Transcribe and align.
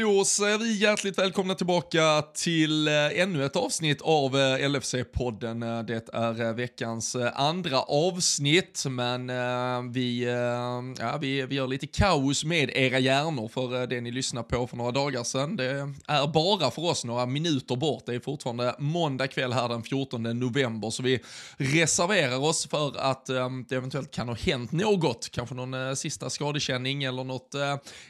Då 0.00 0.24
säger 0.24 0.58
vi 0.58 0.76
hjärtligt 0.76 1.18
välkomna 1.18 1.54
tillbaka 1.54 2.22
till 2.34 2.88
eh, 2.88 3.20
ännu 3.20 3.44
ett 3.44 3.56
avsnitt 3.56 4.00
av 4.02 4.36
eh, 4.36 4.68
LFC-podden. 4.68 5.78
Eh, 5.78 5.84
det 5.84 6.14
är 6.14 6.52
veckans 6.52 7.16
andra 7.34 7.80
avsnitt, 7.82 8.84
men 8.88 9.26
vi, 9.92 10.24
ja, 10.98 11.18
vi, 11.20 11.42
vi 11.42 11.54
gör 11.54 11.66
lite 11.66 11.86
kaos 11.86 12.44
med 12.44 12.70
era 12.70 12.98
hjärnor 12.98 13.48
för 13.48 13.86
det 13.86 14.00
ni 14.00 14.10
lyssnade 14.10 14.48
på 14.48 14.66
för 14.66 14.76
några 14.76 14.90
dagar 14.90 15.24
sedan. 15.24 15.56
Det 15.56 15.64
är 16.06 16.32
bara 16.32 16.70
för 16.70 16.82
oss 16.82 17.04
några 17.04 17.26
minuter 17.26 17.76
bort. 17.76 18.02
Det 18.06 18.14
är 18.14 18.20
fortfarande 18.20 18.74
måndag 18.78 19.26
kväll 19.26 19.52
här 19.52 19.68
den 19.68 19.82
14 19.82 20.22
november, 20.22 20.90
så 20.90 21.02
vi 21.02 21.20
reserverar 21.56 22.38
oss 22.38 22.66
för 22.66 23.00
att 23.00 23.26
det 23.68 23.76
eventuellt 23.76 24.10
kan 24.10 24.28
ha 24.28 24.34
hänt 24.34 24.72
något. 24.72 25.28
Kanske 25.30 25.54
någon 25.54 25.96
sista 25.96 26.30
skadekänning 26.30 27.04
eller 27.04 27.24
något 27.24 27.54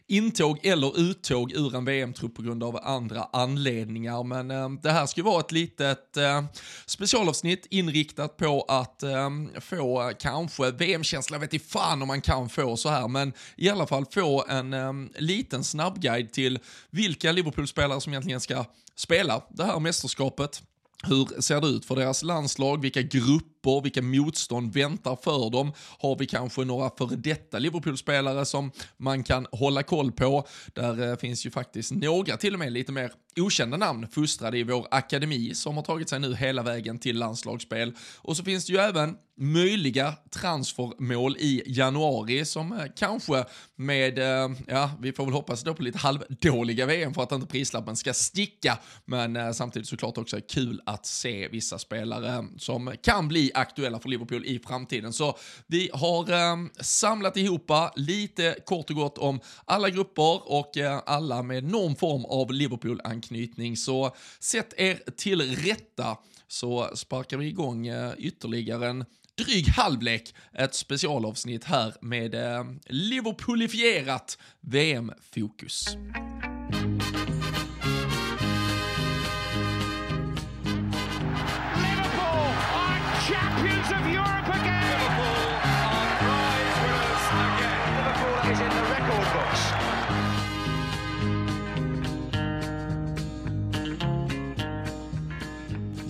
intåg 0.07 0.59
eller 0.62 1.00
uttåg 1.00 1.52
ur 1.52 1.75
en 1.75 1.79
VM-trupp 1.84 2.34
på 2.34 2.42
grund 2.42 2.64
av 2.64 2.76
andra 2.82 3.28
anledningar. 3.32 4.24
Men 4.24 4.50
eh, 4.50 4.68
det 4.82 4.91
här 4.91 5.06
ska 5.06 5.23
vara 5.23 5.41
ett 5.41 5.52
litet 5.52 6.16
eh, 6.16 6.45
specialavsnitt 6.86 7.66
inriktat 7.70 8.36
på 8.36 8.64
att 8.68 9.02
eh, 9.02 9.30
få 9.60 10.12
kanske 10.19 10.70
VM-känsla, 10.70 11.38
vet 11.38 11.55
i 11.55 11.58
fan 11.58 12.02
om 12.02 12.08
man 12.08 12.20
kan 12.20 12.48
få 12.48 12.77
så 12.77 12.88
här, 12.88 13.08
men 13.08 13.32
i 13.56 13.69
alla 13.69 13.86
fall 13.86 14.06
få 14.06 14.45
en 14.48 14.72
eh, 14.72 14.92
liten 15.19 15.64
snabbguide 15.64 16.32
till 16.32 16.58
vilka 16.91 17.32
Liverpool-spelare 17.32 18.00
som 18.00 18.12
egentligen 18.12 18.41
ska 18.41 18.64
spela 18.94 19.42
det 19.48 19.64
här 19.64 19.80
mästerskapet. 19.80 20.62
Hur 21.02 21.41
ser 21.41 21.60
det 21.60 21.66
ut 21.66 21.84
för 21.84 21.97
deras 21.97 22.22
landslag? 22.22 22.83
Vilka 22.83 23.02
grupper, 23.02 23.59
vilka 23.82 24.02
motstånd 24.02 24.73
väntar 24.73 25.19
för 25.23 25.50
dem? 25.50 25.73
Har 25.98 26.16
vi 26.19 26.27
kanske 26.27 26.64
några 26.64 26.91
före 26.91 27.16
detta 27.16 27.59
Liverpool-spelare 27.59 28.45
som 28.45 28.73
man 28.96 29.23
kan 29.23 29.46
hålla 29.52 29.83
koll 29.83 30.12
på? 30.12 30.46
Där 30.74 31.10
eh, 31.10 31.16
finns 31.16 31.46
ju 31.46 31.50
faktiskt 31.50 31.92
några 31.92 32.36
till 32.36 32.55
och 32.55 32.59
med 32.59 32.73
lite 32.73 32.92
mer 32.92 33.12
okända 33.36 33.77
namn 33.77 34.09
fostrade 34.09 34.59
i 34.59 34.62
vår 34.62 34.86
akademi 34.91 35.55
som 35.55 35.77
har 35.77 35.84
tagit 35.84 36.08
sig 36.08 36.20
nu 36.20 36.34
hela 36.34 36.62
vägen 36.62 36.98
till 36.98 37.19
landslagsspel. 37.19 37.92
Och 38.16 38.36
så 38.36 38.44
finns 38.44 38.66
det 38.66 38.72
ju 38.72 38.78
även 38.78 39.16
möjliga 39.36 40.14
transfermål 40.31 41.36
i 41.36 41.62
januari 41.66 42.44
som 42.44 42.72
eh, 42.72 42.84
kanske 42.97 43.44
med, 43.77 44.19
eh, 44.19 44.50
ja, 44.66 44.91
vi 45.00 45.12
får 45.12 45.25
väl 45.25 45.34
hoppas 45.34 45.62
då 45.62 45.75
på 45.75 45.83
lite 45.83 45.98
halvdåliga 45.98 46.86
VM 46.86 47.14
för 47.14 47.22
att 47.22 47.33
inte 47.33 47.47
prislappen 47.47 47.97
ska 47.97 48.14
sticka, 48.14 48.78
men 49.05 49.55
samtidigt 49.55 49.88
såklart 49.88 50.19
också 50.19 50.41
kul 50.48 50.81
att 50.86 51.06
se 51.06 51.48
vissa 51.48 51.78
spelare 51.78 52.47
som 52.58 52.94
kan 53.03 53.28
bli 53.28 53.50
aktuella 53.55 53.98
för 53.98 54.09
Liverpool 54.09 54.47
i 54.47 54.59
framtiden. 54.59 55.12
Så 55.12 55.39
vi 55.67 55.91
har 55.93 56.33
ehm, 56.33 56.70
samlat 56.81 57.37
ihop 57.37 57.70
lite 57.97 58.56
kort 58.67 58.91
och 58.91 58.97
gott 58.97 59.19
om 59.19 59.41
alla 59.65 59.91
grupper 59.91 60.53
och 60.53 60.77
eh, 60.77 61.03
alla 61.06 61.43
med 61.43 61.65
någon 61.65 61.97
form 61.97 62.25
av 62.25 62.53
Liverpool-anknytning. 62.53 63.77
Så 63.77 64.17
sätt 64.41 64.75
er 64.77 65.01
till 65.17 65.56
rätta 65.56 66.17
så 66.48 66.91
sparkar 66.95 67.37
vi 67.37 67.47
igång 67.47 67.87
eh, 67.87 68.12
ytterligare 68.19 68.89
en 68.89 69.05
dryg 69.45 69.69
halvlek 69.69 70.34
ett 70.53 70.75
specialavsnitt 70.75 71.65
här 71.65 71.95
med 72.01 72.34
eh, 72.34 72.65
Liverpoolifierat 72.87 74.39
VM-fokus. 74.61 75.97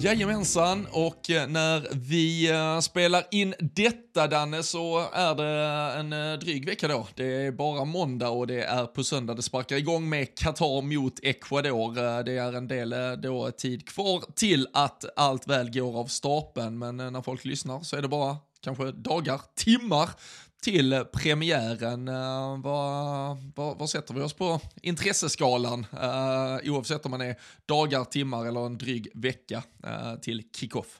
Jajamensan, 0.02 0.86
och 0.90 1.30
eh, 1.30 1.48
när 1.48 1.88
vi 1.92 2.50
eh, 2.50 2.80
spelar 2.80 3.24
in 3.30 3.54
detta 3.60 4.26
Danne 4.26 4.62
så 4.62 5.08
är 5.12 5.34
det 5.34 6.00
en 6.00 6.12
eh, 6.12 6.38
dryg 6.38 6.66
vecka 6.66 6.88
då. 6.88 7.06
Det 7.14 7.46
är 7.46 7.52
bara 7.52 7.84
måndag 7.84 8.28
och 8.28 8.46
det 8.46 8.62
är 8.62 8.86
på 8.86 9.04
söndag 9.04 9.34
det 9.34 9.42
sparkar 9.42 9.76
igång 9.76 10.08
med 10.08 10.38
Qatar 10.38 10.82
mot 10.82 11.20
Ecuador. 11.22 12.22
Det 12.22 12.32
är 12.32 12.52
en 12.52 12.68
del 12.68 12.94
då 13.22 13.50
tid 13.50 13.88
kvar 13.88 14.22
till 14.34 14.68
att 14.72 15.04
allt 15.16 15.48
väl 15.48 15.70
går 15.70 15.98
av 15.98 16.06
stapeln, 16.06 16.78
men 16.78 16.96
när 16.96 17.22
folk 17.22 17.44
lyssnar 17.44 17.80
så 17.80 17.96
är 17.96 18.02
det 18.02 18.08
bara 18.08 18.36
kanske 18.60 18.92
dagar, 18.92 19.40
timmar 19.56 20.10
till 20.60 21.04
premiären. 21.12 22.08
Uh, 22.08 22.62
vad, 22.62 23.36
vad, 23.54 23.78
vad, 23.78 23.90
sätter 23.90 24.14
vi 24.14 24.20
oss 24.20 24.32
på 24.32 24.60
intresseskalan? 24.82 25.86
Uh, 25.94 26.70
oavsett 26.70 27.04
om 27.04 27.10
man 27.10 27.20
är 27.20 27.36
dagar, 27.66 28.04
timmar 28.04 28.46
eller 28.46 28.66
en 28.66 28.78
dryg 28.78 29.08
vecka 29.14 29.62
uh, 29.86 30.20
till 30.20 30.42
kickoff. 30.56 30.98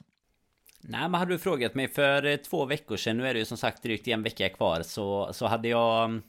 Nej, 0.83 1.01
men 1.01 1.13
hade 1.13 1.33
du 1.33 1.37
frågat 1.39 1.75
mig 1.75 1.87
för 1.87 2.25
eh, 2.25 2.35
två 2.35 2.65
veckor 2.65 2.97
sedan, 2.97 3.17
nu 3.17 3.27
är 3.27 3.33
det 3.33 3.39
ju 3.39 3.45
som 3.45 3.57
sagt 3.57 3.83
drygt 3.83 4.07
en 4.07 4.23
vecka 4.23 4.49
kvar, 4.49 4.81
så, 4.81 5.29
så 5.33 5.47
hade 5.47 5.67
jag 5.67 6.03
mm, 6.03 6.21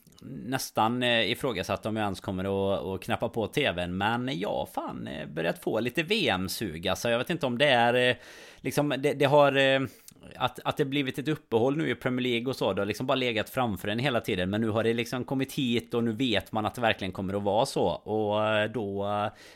nästan 0.45 1.03
eh, 1.03 1.31
ifrågasatt 1.31 1.85
om 1.85 1.95
jag 1.95 2.03
ens 2.03 2.19
kommer 2.19 2.43
att, 2.43 2.85
att 2.85 3.01
knappa 3.01 3.29
på 3.29 3.47
tvn. 3.47 3.97
Men 3.97 4.39
jag 4.39 4.49
har 4.49 4.65
fan 4.65 5.07
eh, 5.07 5.27
börjat 5.27 5.63
få 5.63 5.79
lite 5.79 6.03
VM-sug. 6.03 6.87
Alltså 6.87 7.09
jag 7.09 7.17
vet 7.17 7.29
inte 7.29 7.45
om 7.45 7.57
det 7.57 7.67
är 7.67 8.17
liksom, 8.61 8.89
det, 8.89 9.13
det 9.13 9.25
har 9.25 9.87
att, 10.35 10.59
att 10.63 10.77
det 10.77 10.85
blivit 10.85 11.19
ett 11.19 11.27
uppehåll 11.27 11.77
nu 11.77 11.89
i 11.89 11.95
Premier 11.95 12.23
League 12.23 12.47
och 12.47 12.55
så. 12.55 12.73
Det 12.73 12.81
har 12.81 12.85
liksom 12.85 13.05
bara 13.05 13.15
legat 13.15 13.49
framför 13.49 13.87
en 13.87 13.99
hela 13.99 14.21
tiden. 14.21 14.49
Men 14.49 14.61
nu 14.61 14.69
har 14.69 14.83
det 14.83 14.93
liksom 14.93 15.23
kommit 15.23 15.53
hit 15.53 15.93
och 15.93 16.03
nu 16.03 16.11
vet 16.11 16.51
man 16.51 16.65
att 16.65 16.75
det 16.75 16.81
verkligen 16.81 17.11
kommer 17.11 17.33
att 17.33 17.43
vara 17.43 17.65
så. 17.65 17.85
Och 17.87 18.69
då 18.69 19.07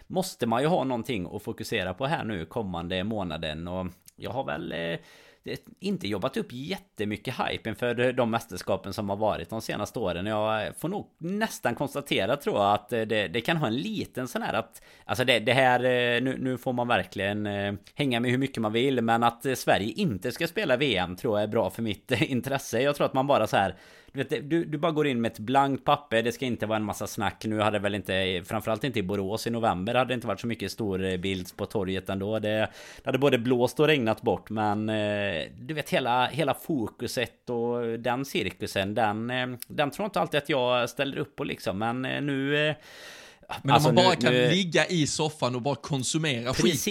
måste 0.08 0.46
man 0.46 0.62
ju 0.62 0.68
ha 0.68 0.84
någonting 0.84 1.28
att 1.36 1.44
fokusera 1.44 1.94
på 1.94 2.06
här 2.06 2.24
nu 2.24 2.46
kommande 2.46 3.04
månaden. 3.04 3.68
Och 3.68 3.88
jag 4.18 4.32
har 4.32 4.44
väl 4.44 4.72
eh, 4.72 5.00
inte 5.80 6.08
jobbat 6.08 6.38
upp 6.38 6.48
jättemycket 6.50 7.36
hype 7.40 7.70
inför 7.70 8.12
de 8.14 8.32
mästerskapen 8.32 8.94
som 8.94 9.10
har 9.10 9.16
varit 9.16 9.50
de 9.50 9.62
senaste 9.62 10.00
åren. 10.00 10.26
Jag 10.26 10.78
får 10.78 10.90
nog 10.90 11.08
nästan 11.18 11.76
konstatera 11.76 12.38
tror 12.38 12.56
jag 12.56 12.74
att 12.74 12.94
eh, 12.94 13.02
det, 13.02 13.28
det 13.28 13.42
kan 13.42 13.58
ha 13.58 13.68
en 13.68 13.78
liten 13.78 14.28
sån 14.28 14.42
här 14.42 14.54
att 14.54 14.82
Alltså 15.06 15.26
det, 15.26 15.40
det 15.40 15.54
här 15.54 15.80
eh, 15.80 16.22
nu, 16.22 16.38
nu, 16.40 16.58
får 16.58 16.74
man 16.74 16.88
verkligen 16.88 17.46
eh, 17.46 17.74
hänga 17.96 18.20
med 18.20 18.32
hur 18.32 18.38
mycket 18.38 18.62
man 18.62 18.74
vill 18.74 19.02
men 19.02 19.24
att 19.24 19.46
Sverige 19.58 19.94
inte 19.96 20.32
ska 20.32 20.48
spela 20.48 20.78
VM 20.78 21.16
tror 21.16 21.38
jag 21.38 21.44
är 21.44 21.48
bra 21.48 21.70
för 21.70 21.82
mitt 21.82 22.12
intresse. 22.12 22.82
Jag 22.82 22.96
tror 22.96 23.06
att 23.06 23.14
man 23.14 23.28
bara 23.28 23.48
så 23.48 23.58
här 23.58 23.76
du, 24.14 24.24
vet, 24.24 24.50
du, 24.50 24.66
du 24.66 24.78
bara 24.78 24.92
går 24.92 25.08
in 25.08 25.22
med 25.22 25.32
ett 25.32 25.40
blankt 25.40 25.86
papper, 25.86 26.24
det 26.24 26.32
ska 26.32 26.46
inte 26.46 26.66
vara 26.66 26.76
en 26.76 26.84
massa 26.84 27.08
snack. 27.08 27.46
Nu 27.46 27.60
hade 27.60 27.80
väl 27.80 27.96
inte, 27.96 28.44
framförallt 28.46 28.84
inte 28.84 29.00
i 29.00 29.04
Borås 29.04 29.48
i 29.48 29.50
november, 29.50 29.96
hade 29.96 30.08
det 30.08 30.14
inte 30.14 30.28
varit 30.28 30.40
så 30.40 30.48
mycket 30.48 30.72
stor 30.72 31.18
bild 31.18 31.58
på 31.58 31.66
torget 31.66 32.10
ändå. 32.10 32.40
Det, 32.40 32.50
det 32.50 33.06
hade 33.06 33.18
både 33.18 33.38
blåst 33.38 33.80
och 33.80 33.88
regnat 33.88 34.22
bort, 34.22 34.50
men 34.50 34.90
eh, 34.90 35.44
du 35.60 35.74
vet 35.74 35.90
hela, 35.90 36.28
hela 36.28 36.54
fokuset 36.54 37.50
och 37.50 38.00
den 38.00 38.26
cirkusen, 38.26 38.94
den, 38.94 39.30
eh, 39.30 39.48
den 39.68 39.92
tror 39.92 40.04
jag 40.04 40.08
inte 40.08 40.20
alltid 40.20 40.38
att 40.38 40.50
jag 40.50 40.90
ställer 40.90 41.18
upp 41.18 41.36
på 41.36 41.44
liksom. 41.44 41.78
Men 41.78 42.06
eh, 42.06 42.22
nu 42.22 42.76
men 43.62 43.74
alltså, 43.74 43.90
om 43.90 43.96
man 43.96 44.04
bara 44.04 44.14
nu, 44.14 44.22
kan 44.22 44.34
nu... 44.34 44.50
ligga 44.50 44.86
i 44.86 45.08
soffan 45.08 45.56
och 45.56 45.62
bara 45.62 45.76
konsumera 45.76 46.54
Precis. 46.54 46.84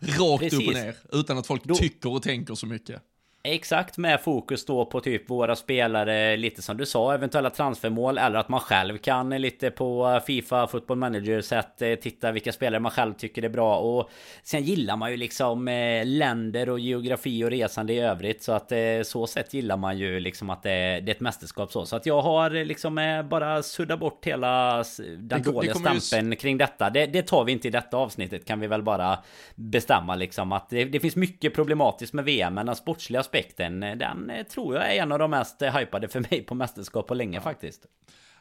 skiten 0.00 0.18
rakt 0.18 0.40
Precis. 0.40 0.60
upp 0.60 0.66
och 0.66 0.74
ner 0.74 0.96
utan 1.12 1.38
att 1.38 1.46
folk 1.46 1.64
Då... 1.64 1.74
tycker 1.74 2.12
och 2.12 2.22
tänker 2.22 2.54
så 2.54 2.66
mycket. 2.66 3.02
Exakt 3.50 3.98
med 3.98 4.20
fokus 4.20 4.64
då 4.64 4.84
på 4.84 5.00
typ 5.00 5.30
våra 5.30 5.56
spelare, 5.56 6.36
lite 6.36 6.62
som 6.62 6.76
du 6.76 6.86
sa, 6.86 7.14
eventuella 7.14 7.50
transfermål 7.50 8.18
eller 8.18 8.38
att 8.38 8.48
man 8.48 8.60
själv 8.60 8.98
kan 8.98 9.30
lite 9.30 9.70
på 9.70 10.20
Fifa 10.26 10.66
Football 10.66 10.96
Manager 10.96 11.40
sätt 11.40 11.82
eh, 11.82 11.94
titta 11.94 12.32
vilka 12.32 12.52
spelare 12.52 12.80
man 12.80 12.92
själv 12.92 13.14
tycker 13.14 13.42
är 13.42 13.48
bra. 13.48 13.78
Och 13.78 14.10
sen 14.42 14.62
gillar 14.62 14.96
man 14.96 15.10
ju 15.10 15.16
liksom 15.16 15.68
eh, 15.68 16.06
länder 16.06 16.68
och 16.68 16.80
geografi 16.80 17.44
och 17.44 17.50
resande 17.50 17.92
i 17.92 17.98
övrigt. 17.98 18.42
Så 18.42 18.52
att 18.52 18.72
eh, 18.72 18.78
så 19.04 19.26
sätt 19.26 19.54
gillar 19.54 19.76
man 19.76 19.98
ju 19.98 20.20
liksom 20.20 20.50
att 20.50 20.62
det, 20.62 20.70
är 20.70 21.10
ett 21.10 21.20
mästerskap 21.20 21.72
så. 21.72 21.86
Så 21.86 21.96
att 21.96 22.06
jag 22.06 22.22
har 22.22 22.50
liksom 22.50 23.24
bara 23.30 23.62
suddat 23.62 24.00
bort 24.00 24.26
hela 24.26 24.84
den 25.18 25.42
dåliga 25.42 25.72
det 25.72 25.78
stämpeln 26.00 26.32
just... 26.32 26.42
kring 26.42 26.58
detta. 26.58 26.90
Det, 26.90 27.06
det, 27.06 27.22
tar 27.22 27.44
vi 27.44 27.52
inte 27.52 27.68
i 27.68 27.70
detta 27.70 27.96
avsnittet 27.96 28.44
kan 28.44 28.60
vi 28.60 28.66
väl 28.66 28.82
bara 28.82 29.18
bestämma 29.54 30.14
liksom 30.14 30.52
att 30.52 30.70
det, 30.70 30.84
det 30.84 31.00
finns 31.00 31.16
mycket 31.16 31.54
problematiskt 31.54 32.12
med 32.12 32.24
VM 32.24 32.54
men 32.54 32.66
den 32.66 32.76
sportsliga 32.76 33.22
aspekten, 33.38 33.80
den 33.80 34.30
eh, 34.30 34.46
tror 34.46 34.74
jag 34.74 34.94
är 34.94 35.02
en 35.02 35.12
av 35.12 35.18
de 35.18 35.30
mest 35.30 35.62
eh, 35.62 35.76
hypade 35.76 36.08
för 36.08 36.20
mig 36.20 36.42
på 36.42 36.54
mästerskap 36.54 37.06
på 37.06 37.14
länge 37.14 37.38
ja. 37.38 37.42
faktiskt. 37.42 37.86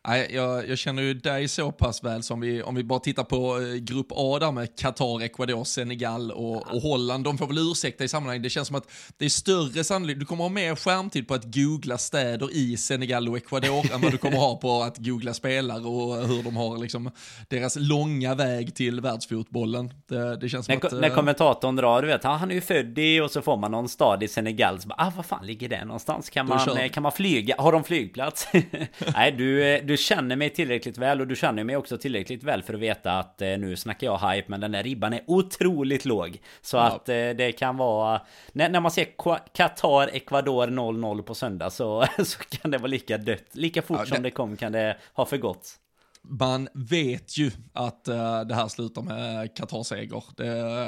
Nej, 0.08 0.30
jag, 0.34 0.70
jag, 0.70 0.78
känner 0.78 1.04
ju 1.04 1.14
dig 1.14 1.48
så 1.48 1.72
pass 1.72 2.04
väl 2.04 2.24
som 2.24 2.40
vi, 2.40 2.62
om 2.62 2.76
vi 2.76 2.84
bara 2.84 3.00
tittar 3.00 3.24
på 3.24 3.60
eh, 3.60 3.76
grupp 3.76 4.08
A 4.10 4.40
där 4.40 4.52
med 4.52 4.78
Qatar, 4.80 5.22
Ecuador, 5.22 5.64
Senegal 5.64 6.32
och, 6.32 6.74
och 6.74 6.82
Holland. 6.82 7.24
De 7.24 7.38
får 7.38 7.48
väl 7.48 7.58
ursäkta 7.58 8.04
i 8.04 8.08
sammanhanget. 8.08 8.44
Det 8.44 8.50
känns 8.50 8.68
som 8.68 8.76
att 8.78 8.92
det 9.18 9.26
är 9.26 9.30
större 9.30 9.84
sannolikt, 9.84 10.20
du 10.20 10.26
kommer 10.26 10.44
ha 10.44 10.50
mer 10.50 10.76
skärmtid 10.76 11.28
på 11.28 11.34
att 11.34 11.56
googla 11.56 11.98
städer 11.98 12.50
i 12.54 12.78
Senegal 12.78 13.30
och 13.30 13.38
Ecuador 13.38 13.86
än 13.94 14.02
vad 14.02 14.12
du 14.12 14.18
kommer 14.18 14.38
ha 14.38 14.56
på 14.56 14.82
att 14.84 14.98
googla 14.98 15.34
spelare 15.34 15.84
och 15.84 16.28
hur 16.28 16.44
de 16.44 16.58
har 16.58 16.78
liksom 16.78 17.12
deras 17.48 17.76
långa 17.76 18.36
väg 18.36 18.76
till 18.76 19.02
världsfotbollen. 19.02 19.94
Det, 20.10 20.36
det 20.36 20.50
känns 20.50 20.66
som 20.66 20.76
när, 20.76 20.86
att... 20.86 21.02
När 21.02 21.10
kommentatorn 21.10 21.76
drar, 21.76 22.02
du 22.02 22.08
vet, 22.08 22.24
han 22.24 22.52
är 22.52 22.56
ju 22.56 22.62
född 22.62 22.98
i 23.00 23.22
och 23.22 23.32
så 23.32 23.42
får 23.42 23.58
man 23.58 23.72
någon 23.72 23.90
stad 23.90 24.24
i 24.24 24.28
Senegal. 24.28 24.82
Så 24.82 24.88
bara, 24.88 25.08
ah, 25.08 25.12
vad 25.16 25.26
fan 25.26 25.46
ligger 25.46 25.70
det 25.70 25.86
någonstans? 25.86 26.30
Kan 26.30 26.48
man, 26.48 26.90
kan 26.90 27.04
man 27.04 27.12
flyga? 27.12 27.56
Har 27.58 27.72
de 27.72 27.84
flygplats? 27.84 28.48
Nej, 29.14 29.32
du 29.32 29.78
du 29.88 29.98
känner 29.98 30.36
mig 30.36 30.50
tillräckligt 30.50 30.98
väl 30.98 31.22
och 31.22 31.28
du 31.28 31.36
känner 31.36 31.63
mig 31.63 31.78
också 31.78 31.98
tillräckligt 31.98 32.44
väl 32.44 32.63
för 32.63 32.74
att 32.74 32.80
veta 32.80 33.12
att 33.12 33.42
eh, 33.42 33.48
nu 33.48 33.75
snackar 33.75 34.07
jag 34.07 34.18
hype 34.18 34.51
men 34.51 34.62
den 34.62 34.72
där 34.72 34.84
ribban 34.84 35.13
är 35.13 35.22
otroligt 35.28 36.06
låg. 36.06 36.42
Så 36.62 36.78
ja. 36.78 36.84
att 36.84 37.10
eh, 37.10 37.16
det 37.16 37.51
kan 37.51 37.78
vara... 37.78 38.22
När, 38.51 38.69
när 38.69 38.80
man 38.80 38.92
ser 38.92 39.07
Qatar, 39.54 40.07
Ecuador 40.07 40.68
0-0 40.68 41.22
på 41.22 41.36
söndag 41.36 41.69
så, 41.69 42.06
så 42.25 42.39
kan 42.39 42.72
det 42.72 42.78
vara 42.78 42.88
lika 42.88 43.18
dött. 43.18 43.48
Lika 43.51 43.81
fort 43.81 43.98
ja, 43.98 44.06
det... 44.06 44.16
som 44.16 44.24
det 44.24 44.31
kom 44.31 44.57
kan 44.57 44.72
det 44.72 44.98
ha 45.13 45.25
förgått 45.25 45.80
man 46.29 46.68
vet 46.74 47.38
ju 47.38 47.51
att 47.74 48.07
uh, 48.09 48.41
det 48.41 48.56
här 48.56 48.68
slutar 48.68 49.01
med 49.01 49.56
Qatar-seger. 49.56 50.24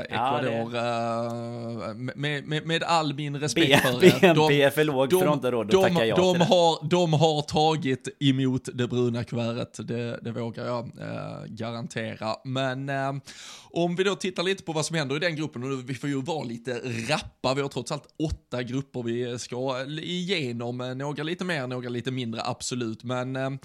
Ecuador, 0.03 0.75
ja, 0.75 1.89
uh, 1.89 1.95
med, 1.95 2.47
med, 2.47 2.65
med, 2.65 2.83
all 2.83 3.13
min 3.13 3.39
respekt 3.39 3.81
för 3.81 3.99
det. 3.99 4.61
Är 4.63 4.69
för 4.69 4.83
låg 4.83 5.11
för 5.11 5.33
inte 5.33 5.51
råd 5.51 5.67
de, 5.67 5.83
tacka 5.83 6.05
ja 6.05 6.15
de, 6.15 6.33
till 6.33 6.41
har, 6.41 6.89
de 6.89 7.13
har 7.13 7.41
tagit 7.41 8.07
emot 8.19 8.69
det 8.73 8.87
bruna 8.87 9.23
kuvertet, 9.23 9.87
det, 9.87 10.19
det 10.21 10.31
vågar 10.31 10.65
jag 10.65 10.85
uh, 10.85 11.45
garantera. 11.47 12.35
Men 12.43 12.91
om 13.71 13.95
vi 13.95 14.03
då 14.03 14.15
tittar 14.15 14.43
lite 14.43 14.63
på 14.63 14.73
vad 14.73 14.85
som 14.85 14.95
händer 14.95 15.15
i 15.15 15.19
den 15.19 15.35
gruppen, 15.35 15.63
och 15.63 15.89
vi 15.89 15.93
får 15.93 16.09
ju 16.09 16.21
vara 16.21 16.43
lite 16.43 16.81
rappa, 17.09 17.53
vi 17.53 17.61
har 17.61 17.69
trots 17.69 17.91
allt 17.91 18.07
åtta 18.23 18.63
grupper 18.63 19.03
vi 19.03 19.39
ska 19.39 19.85
igenom, 19.87 20.77
några 20.97 21.23
lite 21.23 21.45
mer, 21.45 21.67
några 21.67 21.89
lite 21.89 22.11
mindre, 22.11 22.41
absolut. 22.43 23.03
Men 23.03 23.59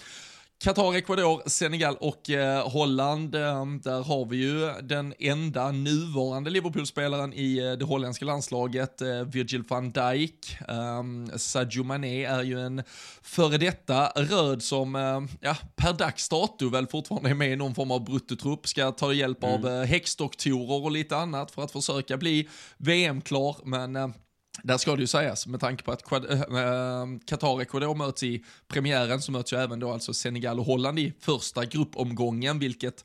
Qatar, 0.58 0.94
Ecuador, 0.94 1.42
Senegal 1.46 1.96
och 2.00 2.30
eh, 2.30 2.68
Holland. 2.68 3.34
Eh, 3.34 3.66
där 3.66 4.02
har 4.02 4.26
vi 4.26 4.36
ju 4.36 4.72
den 4.82 5.14
enda 5.18 5.72
nuvarande 5.72 6.50
Liverpool-spelaren 6.50 7.32
i 7.32 7.58
eh, 7.58 7.72
det 7.72 7.84
holländska 7.84 8.24
landslaget, 8.24 9.00
eh, 9.00 9.08
Virgil 9.08 9.62
van 9.68 9.90
Dijk. 9.90 10.56
Ehm, 10.68 11.30
Sadio 11.36 11.84
Mané 11.84 12.24
är 12.24 12.42
ju 12.42 12.60
en 12.60 12.82
före 13.22 13.58
detta 13.58 14.06
röd 14.06 14.62
som 14.62 14.96
eh, 14.96 15.20
ja, 15.40 15.56
per 15.76 15.92
dags 15.92 16.28
dato 16.28 16.68
väl 16.68 16.86
fortfarande 16.86 17.30
är 17.30 17.34
med 17.34 17.52
i 17.52 17.56
någon 17.56 17.74
form 17.74 17.90
av 17.90 18.04
bruttotrupp, 18.04 18.66
ska 18.66 18.92
ta 18.92 19.12
hjälp 19.12 19.44
mm. 19.44 19.54
av 19.54 19.84
häxdoktorer 19.84 20.84
och 20.84 20.90
lite 20.90 21.16
annat 21.16 21.50
för 21.50 21.62
att 21.62 21.72
försöka 21.72 22.16
bli 22.16 22.48
VM-klar, 22.78 23.56
men 23.64 24.14
där 24.62 24.78
ska 24.78 24.96
det 24.96 25.00
ju 25.00 25.06
sägas, 25.06 25.46
med 25.46 25.60
tanke 25.60 25.84
på 25.84 25.92
att 25.92 26.12
eh, 26.12 26.40
eh, 26.40 27.06
Qatar 27.26 27.48
och 27.48 27.62
Ecuador 27.62 27.94
möts 27.94 28.22
i 28.22 28.44
premiären 28.68 29.22
så 29.22 29.32
möts 29.32 29.52
ju 29.52 29.56
även 29.56 29.80
då 29.80 29.92
alltså 29.92 30.14
Senegal 30.14 30.60
och 30.60 30.66
Holland 30.66 30.98
i 30.98 31.12
första 31.20 31.64
gruppomgången, 31.64 32.58
vilket 32.58 33.04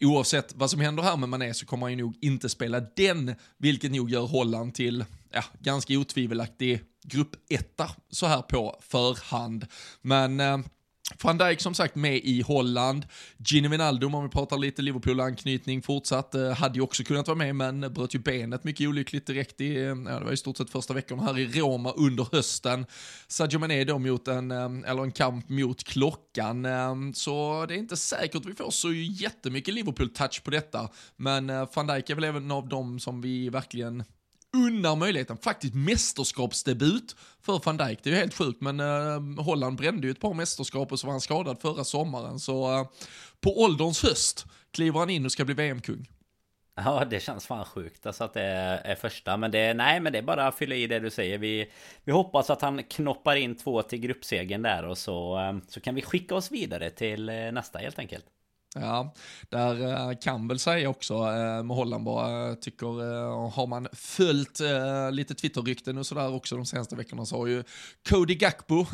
oavsett 0.00 0.54
vad 0.54 0.70
som 0.70 0.80
händer 0.80 1.02
här 1.02 1.16
med 1.16 1.28
Mané 1.28 1.54
så 1.54 1.66
kommer 1.66 1.86
han 1.86 1.90
ju 1.90 1.96
nog 1.96 2.16
inte 2.20 2.48
spela 2.48 2.80
den, 2.80 3.34
vilket 3.58 3.92
nog 3.92 4.10
gör 4.10 4.26
Holland 4.26 4.74
till 4.74 5.04
ja, 5.30 5.44
ganska 5.58 5.98
otvivelaktig 5.98 6.80
gruppetta 7.04 7.90
så 8.10 8.26
här 8.26 8.42
på 8.42 8.80
förhand. 8.80 9.66
Men 10.02 10.40
eh, 10.40 10.58
Van 11.22 11.38
Dijk 11.38 11.60
som 11.60 11.74
sagt 11.74 11.94
med 11.94 12.20
i 12.24 12.42
Holland. 12.42 13.06
Gini 13.36 13.68
Wijnaldum, 13.68 14.14
om 14.14 14.22
vi 14.22 14.28
pratar 14.28 14.58
lite 14.58 14.82
Liverpool-anknytning 14.82 15.82
fortsatt, 15.82 16.34
eh, 16.34 16.50
hade 16.50 16.74
ju 16.74 16.80
också 16.80 17.04
kunnat 17.04 17.28
vara 17.28 17.38
med 17.38 17.56
men 17.56 17.80
bröt 17.80 18.14
ju 18.14 18.18
benet 18.18 18.64
mycket 18.64 18.88
olyckligt 18.88 19.26
direkt 19.26 19.60
i, 19.60 19.76
eh, 19.76 19.82
ja, 19.82 19.94
det 19.94 20.24
var 20.24 20.32
i 20.32 20.36
stort 20.36 20.56
sett 20.56 20.70
första 20.70 20.94
veckan 20.94 21.20
här 21.20 21.38
i 21.38 21.46
Roma 21.46 21.92
under 21.92 22.26
hösten. 22.32 22.86
Sadio 23.28 23.58
Mané 23.58 23.84
då 23.84 23.98
mot 23.98 24.28
en, 24.28 24.50
eh, 24.50 24.90
eller 24.90 25.02
en 25.02 25.12
kamp 25.12 25.48
mot 25.48 25.84
klockan, 25.84 26.66
så 27.14 27.66
det 27.66 27.74
är 27.74 27.78
inte 27.78 27.96
säkert 27.96 28.46
vi 28.46 28.54
får 28.54 28.70
så 28.70 28.92
jättemycket 28.92 29.74
Liverpool-touch 29.74 30.44
på 30.44 30.50
detta, 30.50 30.88
men 31.16 31.46
van 31.74 31.86
Dijk 31.86 32.10
är 32.10 32.14
väl 32.14 32.24
även 32.24 32.50
av 32.50 32.68
dem 32.68 33.00
som 33.00 33.20
vi 33.20 33.48
verkligen 33.48 34.04
unnar 34.56 34.96
möjligheten, 34.96 35.36
faktiskt 35.36 35.74
mästerskapsdebut 35.74 37.16
för 37.40 37.60
van 37.64 37.76
Dijk. 37.76 37.98
Det 38.02 38.10
är 38.10 38.14
ju 38.14 38.18
helt 38.18 38.34
sjukt, 38.34 38.60
men 38.60 38.80
eh, 38.80 39.44
Holland 39.44 39.76
brände 39.76 40.06
ju 40.06 40.10
ett 40.10 40.20
par 40.20 40.34
mästerskap 40.34 40.92
och 40.92 41.00
så 41.00 41.06
var 41.06 41.12
han 41.12 41.20
skadad 41.20 41.60
förra 41.60 41.84
sommaren. 41.84 42.38
Så 42.38 42.78
eh, 42.78 42.86
på 43.40 43.62
ålderns 43.62 44.02
höst 44.02 44.46
kliver 44.70 44.98
han 44.98 45.10
in 45.10 45.24
och 45.24 45.32
ska 45.32 45.44
bli 45.44 45.54
VM-kung. 45.54 46.08
Ja, 46.74 47.04
det 47.04 47.20
känns 47.20 47.46
fan 47.46 47.64
sjukt 47.64 48.06
alltså 48.06 48.24
att 48.24 48.34
det 48.34 48.42
är 48.84 48.94
första. 48.94 49.36
Men 49.36 49.50
det, 49.50 49.74
nej, 49.74 50.00
men 50.00 50.12
det 50.12 50.18
är 50.18 50.22
bara 50.22 50.46
att 50.46 50.54
fylla 50.54 50.74
i 50.74 50.86
det 50.86 50.98
du 50.98 51.10
säger. 51.10 51.38
Vi, 51.38 51.70
vi 52.04 52.12
hoppas 52.12 52.50
att 52.50 52.62
han 52.62 52.82
knoppar 52.82 53.36
in 53.36 53.56
två 53.56 53.82
till 53.82 53.98
gruppsegen 53.98 54.62
där 54.62 54.84
och 54.84 54.98
så, 54.98 55.38
eh, 55.38 55.58
så 55.68 55.80
kan 55.80 55.94
vi 55.94 56.02
skicka 56.02 56.34
oss 56.34 56.50
vidare 56.50 56.90
till 56.90 57.28
eh, 57.28 57.34
nästa 57.52 57.78
helt 57.78 57.98
enkelt. 57.98 58.24
Ja, 58.74 59.14
där 59.48 60.08
uh, 60.10 60.16
kan 60.18 60.48
väl 60.48 60.58
säga 60.58 60.88
också 60.88 61.14
uh, 61.14 61.62
med 61.62 61.76
Holland 61.76 62.04
bara, 62.04 62.50
uh, 62.50 62.54
tycker, 62.54 62.86
har 63.50 63.66
man 63.66 63.88
följt 63.92 64.60
lite 65.10 65.34
Twitter-rykten 65.34 65.98
och 65.98 66.06
sådär 66.06 66.34
också 66.34 66.56
de 66.56 66.66
senaste 66.66 66.96
veckorna 66.96 67.26
så 67.26 67.36
har 67.36 67.46
ju 67.46 67.64
Cody 68.08 68.34
Gakpo 68.34 68.86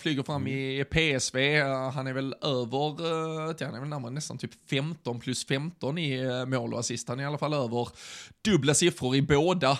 flyger 0.00 0.22
fram 0.22 0.46
mm. 0.46 0.52
i 0.52 0.84
PSV, 0.84 1.62
han 1.94 2.06
är 2.06 2.12
väl 2.12 2.34
över, 2.42 3.64
han 3.64 3.74
är 3.74 3.80
väl 3.80 3.88
närmare 3.88 4.10
nästan 4.10 4.38
typ 4.38 4.50
15 4.70 5.20
plus 5.20 5.46
15 5.46 5.98
i 5.98 6.44
mål 6.46 6.74
och 6.74 6.80
assist, 6.80 7.08
han 7.08 7.18
är 7.20 7.24
i 7.24 7.26
alla 7.26 7.38
fall 7.38 7.54
över 7.54 7.88
dubbla 8.44 8.74
siffror 8.74 9.16
i 9.16 9.22
båda, 9.22 9.78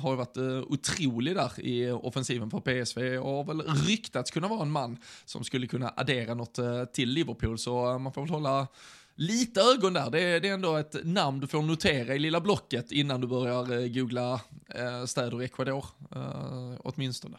har 0.00 0.10
ju 0.10 0.16
varit 0.16 0.36
otrolig 0.68 1.36
där 1.36 1.60
i 1.60 1.90
offensiven 1.90 2.50
för 2.50 2.60
PSV 2.60 3.18
och 3.18 3.30
har 3.30 3.44
väl 3.44 3.62
ryktats 3.62 4.30
kunna 4.30 4.48
vara 4.48 4.62
en 4.62 4.70
man 4.70 4.98
som 5.24 5.44
skulle 5.44 5.66
kunna 5.66 5.92
addera 5.96 6.34
något 6.34 6.58
till 6.92 7.08
Liverpool, 7.08 7.58
så 7.58 7.98
man 7.98 8.12
får 8.12 8.22
väl 8.22 8.30
hålla 8.30 8.68
lite 9.14 9.60
ögon 9.60 9.92
där. 9.92 10.10
Det 10.10 10.20
är, 10.20 10.40
det 10.40 10.48
är 10.48 10.54
ändå 10.54 10.76
ett 10.76 10.96
namn 11.04 11.40
du 11.40 11.46
får 11.46 11.62
notera 11.62 12.14
i 12.14 12.18
lilla 12.18 12.40
blocket 12.40 12.92
innan 12.92 13.20
du 13.20 13.26
börjar 13.26 13.72
eh, 13.72 13.88
googla 13.88 14.40
eh, 14.74 15.04
städer 15.04 15.42
i 15.42 15.44
Ecuador, 15.44 15.84
eh, 16.14 16.74
åtminstone. 16.78 17.38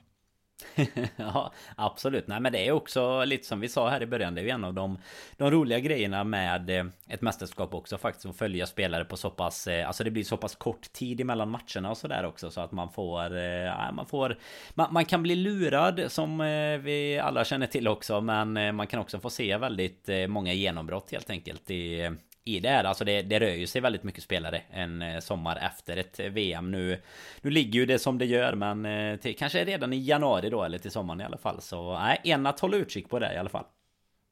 ja, 1.16 1.54
absolut. 1.76 2.28
Nej, 2.28 2.40
men 2.40 2.52
det 2.52 2.68
är 2.68 2.72
också 2.72 3.24
lite 3.24 3.48
som 3.48 3.60
vi 3.60 3.70
sa 3.70 3.90
här 3.90 4.04
i 4.04 4.06
början. 4.06 4.36
Det 4.36 4.42
är 4.42 4.44
ju 4.44 4.50
en 4.50 4.64
av 4.64 4.74
de, 4.74 4.98
de 5.38 5.52
roliga 5.52 5.80
grejerna 5.80 6.24
med 6.24 6.70
eh, 6.70 6.86
ett 7.08 7.22
mästerskap 7.22 7.74
också 7.74 7.98
faktiskt. 7.98 8.26
Att 8.26 8.38
följa 8.38 8.66
spelare 8.66 9.06
på 9.06 9.18
så 9.18 9.30
pass, 9.30 9.68
eh, 9.68 9.88
alltså 9.88 10.04
det 10.04 10.12
blir 10.12 10.24
så 10.24 10.38
pass 10.38 10.56
kort 10.56 10.94
tid 10.94 11.22
emellan 11.22 11.50
matcherna 11.50 11.92
och 11.92 11.98
sådär 11.98 12.26
också. 12.26 12.52
Så 12.52 12.62
att 12.62 12.72
man 12.72 12.92
får, 12.92 13.38
eh, 13.38 13.44
ja, 13.44 13.92
man 13.92 14.06
får, 14.06 14.38
man, 14.74 14.94
man, 14.94 15.06
kan 15.06 15.24
bli 15.24 15.36
lurad 15.36 16.12
som 16.12 16.38
vi 16.84 17.20
alla 17.20 17.46
känner 17.46 17.68
till 17.68 17.88
också. 17.88 18.22
Men 18.22 18.76
man 18.76 18.88
kan 18.88 19.00
också 19.00 19.20
få 19.20 19.30
se 19.30 19.58
väldigt 19.58 20.10
många 20.28 20.54
genombrott 20.54 21.12
helt 21.12 21.30
enkelt 21.30 21.72
i, 21.72 22.12
i 22.46 22.60
det 22.60 22.70
här. 22.70 22.84
Alltså 22.84 23.06
det, 23.06 23.22
det 23.22 23.40
rör 23.40 23.54
ju 23.54 23.68
sig 23.68 23.82
väldigt 23.82 24.04
mycket 24.04 24.24
spelare 24.24 24.62
en 24.70 25.02
eh, 25.02 25.20
sommar 25.20 25.56
efter 25.56 25.98
ett 25.98 26.20
eh, 26.20 26.26
VM 26.26 26.72
nu. 26.72 27.02
Nu 27.42 27.50
ligger 27.50 27.80
ju 27.80 27.86
det 27.86 28.00
som 28.00 28.18
det 28.18 28.26
gör 28.26 28.56
men 28.56 28.86
eh, 28.86 29.20
till, 29.20 29.38
kanske 29.38 29.66
redan 29.66 29.94
i 29.94 29.98
januari 29.98 30.50
då 30.50 30.64
eller 30.64 30.78
till 30.78 30.92
sommaren 30.92 31.22
i 31.22 31.24
alla 31.24 31.38
fall. 31.38 31.62
Så 31.62 32.00
nej, 32.00 32.22
en 32.24 32.46
att 32.46 32.60
hålla 32.60 32.78
utkik 32.78 33.10
på 33.10 33.20
det 33.20 33.34
i 33.34 33.38
alla 33.38 33.50
fall. 33.50 33.66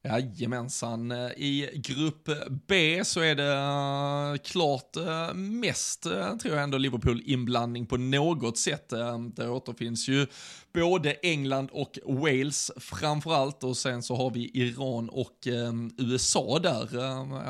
Jajamensan. 0.04 1.12
I 1.36 1.70
grupp 1.74 2.28
B 2.68 3.04
så 3.04 3.20
är 3.20 3.34
det 3.34 4.38
klart 4.38 4.96
mest, 5.34 6.02
tror 6.42 6.54
jag 6.54 6.62
ändå, 6.62 6.78
Liverpool-inblandning 6.78 7.86
på 7.86 7.96
något 7.96 8.58
sätt. 8.58 8.92
Det 9.34 9.48
återfinns 9.48 10.08
ju 10.08 10.26
både 10.74 11.12
England 11.12 11.68
och 11.72 11.98
Wales 12.04 12.70
framförallt 12.76 13.64
och 13.64 13.76
sen 13.76 14.02
så 14.02 14.16
har 14.16 14.30
vi 14.30 14.50
Iran 14.54 15.08
och 15.08 15.46
USA 15.98 16.58
där. 16.58 16.88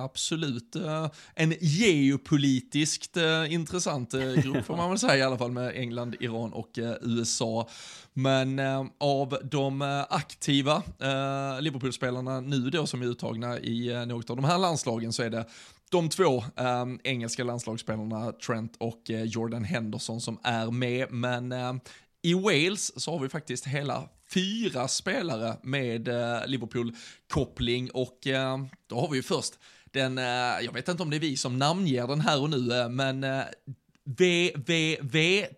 absolut 0.04 0.76
en 1.34 1.54
geopolitiskt 1.60 3.16
intressant 3.48 4.12
grupp 4.42 4.64
får 4.64 4.76
man 4.76 4.88
väl 4.90 4.98
säga 4.98 5.16
i 5.16 5.22
alla 5.22 5.38
fall 5.38 5.50
med 5.50 5.76
England, 5.76 6.16
Iran 6.20 6.52
och 6.52 6.78
USA. 7.02 7.68
Men 8.12 8.58
eh, 8.58 8.84
av 8.98 9.38
de 9.44 9.82
eh, 9.82 10.04
aktiva 10.10 10.76
eh, 10.98 11.60
Liverpool-spelarna 11.60 12.40
nu 12.40 12.70
då 12.70 12.86
som 12.86 13.02
är 13.02 13.06
uttagna 13.06 13.58
i 13.58 13.88
eh, 13.88 14.06
något 14.06 14.30
av 14.30 14.36
de 14.36 14.44
här 14.44 14.58
landslagen 14.58 15.12
så 15.12 15.22
är 15.22 15.30
det 15.30 15.44
de 15.90 16.08
två 16.08 16.36
eh, 16.56 16.86
engelska 17.04 17.44
landslagsspelarna 17.44 18.32
Trent 18.32 18.76
och 18.78 19.10
eh, 19.10 19.22
Jordan 19.22 19.64
Henderson 19.64 20.20
som 20.20 20.38
är 20.42 20.70
med. 20.70 21.12
Men 21.12 21.52
eh, 21.52 21.74
i 22.22 22.34
Wales 22.34 23.02
så 23.02 23.12
har 23.12 23.18
vi 23.18 23.28
faktiskt 23.28 23.66
hela 23.66 24.08
fyra 24.34 24.88
spelare 24.88 25.56
med 25.62 26.08
eh, 26.08 26.46
Liverpool-koppling 26.46 27.90
och 27.90 28.26
eh, 28.26 28.58
då 28.86 29.00
har 29.00 29.08
vi 29.08 29.16
ju 29.16 29.22
först 29.22 29.58
den, 29.90 30.18
eh, 30.18 30.24
jag 30.62 30.72
vet 30.72 30.88
inte 30.88 31.02
om 31.02 31.10
det 31.10 31.16
är 31.16 31.20
vi 31.20 31.36
som 31.36 31.58
namnger 31.58 32.06
den 32.06 32.20
här 32.20 32.42
och 32.42 32.50
nu, 32.50 32.88
men 32.88 33.24
VVV-trion, 34.04 35.54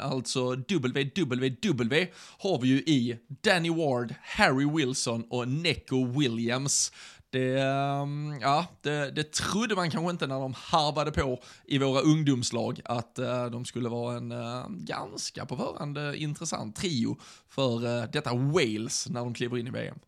alltså 0.00 0.54
WWW, 0.54 2.06
har 2.38 2.58
vi 2.60 2.68
ju 2.68 2.78
i 2.78 3.18
Danny 3.28 3.70
Ward, 3.70 4.14
Harry 4.22 4.70
Wilson 4.70 5.24
och 5.30 5.48
Neco 5.48 6.06
Williams. 6.20 6.92
Det, 7.30 7.60
ehm, 7.60 8.38
ja, 8.40 8.66
det, 8.80 9.10
det 9.10 9.32
trodde 9.32 9.74
man 9.74 9.90
kanske 9.90 10.10
inte 10.10 10.26
när 10.26 10.40
de 10.40 10.54
harvade 10.56 11.12
på 11.12 11.42
i 11.64 11.78
våra 11.78 12.00
ungdomslag 12.00 12.80
att 12.84 13.18
uh, 13.18 13.46
de 13.46 13.64
skulle 13.64 13.88
vara 13.88 14.16
en 14.16 14.32
uh, 14.32 14.66
ganska 14.68 15.46
på 15.46 15.56
förhand 15.56 15.98
uh, 15.98 16.22
intressant 16.22 16.76
trio 16.76 17.16
för 17.48 17.86
eh, 17.86 18.04
detta 18.12 18.34
Wales 18.34 19.08
när 19.08 19.20
de 19.20 19.34
kliver 19.34 19.58
in 19.58 19.66
i 19.66 19.70
VM. 19.70 19.98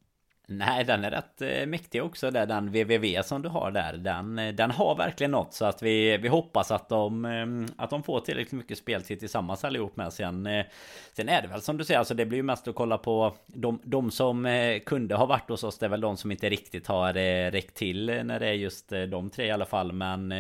Nej, 0.51 0.85
den 0.85 1.05
är 1.05 1.11
rätt 1.11 1.43
eh, 1.43 1.67
mäktig 1.67 2.03
också 2.03 2.31
där. 2.31 2.47
Den 2.47 2.71
VVV 2.71 3.23
som 3.23 3.43
du 3.43 3.49
har 3.49 3.71
där. 3.71 3.93
Den, 3.93 4.39
eh, 4.39 4.55
den 4.55 4.71
har 4.71 4.97
verkligen 4.97 5.31
något. 5.31 5.55
Så 5.55 5.65
att 5.65 5.83
vi, 5.83 6.17
vi 6.17 6.29
hoppas 6.29 6.71
att 6.71 6.89
de, 6.89 7.25
ehm, 7.25 7.67
att 7.77 7.91
de 7.91 8.03
får 8.03 8.21
tillräckligt 8.21 8.53
mycket 8.53 8.79
speltid 8.79 9.19
tillsammans 9.19 9.65
allihop 9.65 9.97
med. 9.97 10.13
Sen, 10.13 10.47
eh, 10.47 10.67
sen 11.13 11.29
är 11.29 11.43
det 11.43 11.49
väl 11.49 11.61
som 11.61 11.77
du 11.77 11.85
säger, 11.85 11.99
alltså 11.99 12.15
det 12.15 12.27
blir 12.27 12.39
ju 12.39 12.43
mest 12.43 12.69
att 12.69 12.75
kolla 12.75 12.99
på 12.99 13.35
de, 13.47 13.81
de 13.85 14.11
som 14.11 14.49
kunde 14.87 15.15
ha 15.15 15.27
varit 15.27 15.49
hos 15.49 15.65
oss. 15.65 15.79
Det 15.79 15.87
är 15.87 15.91
väl 15.91 16.01
de 16.01 16.17
som 16.17 16.31
inte 16.31 16.49
riktigt 16.49 16.87
har 16.87 17.13
räckt 17.51 17.75
till 17.75 18.07
när 18.25 18.41
det 18.41 18.47
är 18.47 18.53
just 18.53 18.89
de 18.89 19.31
tre 19.31 19.47
i 19.47 19.51
alla 19.51 19.67
fall. 19.67 19.93
Men 19.93 20.35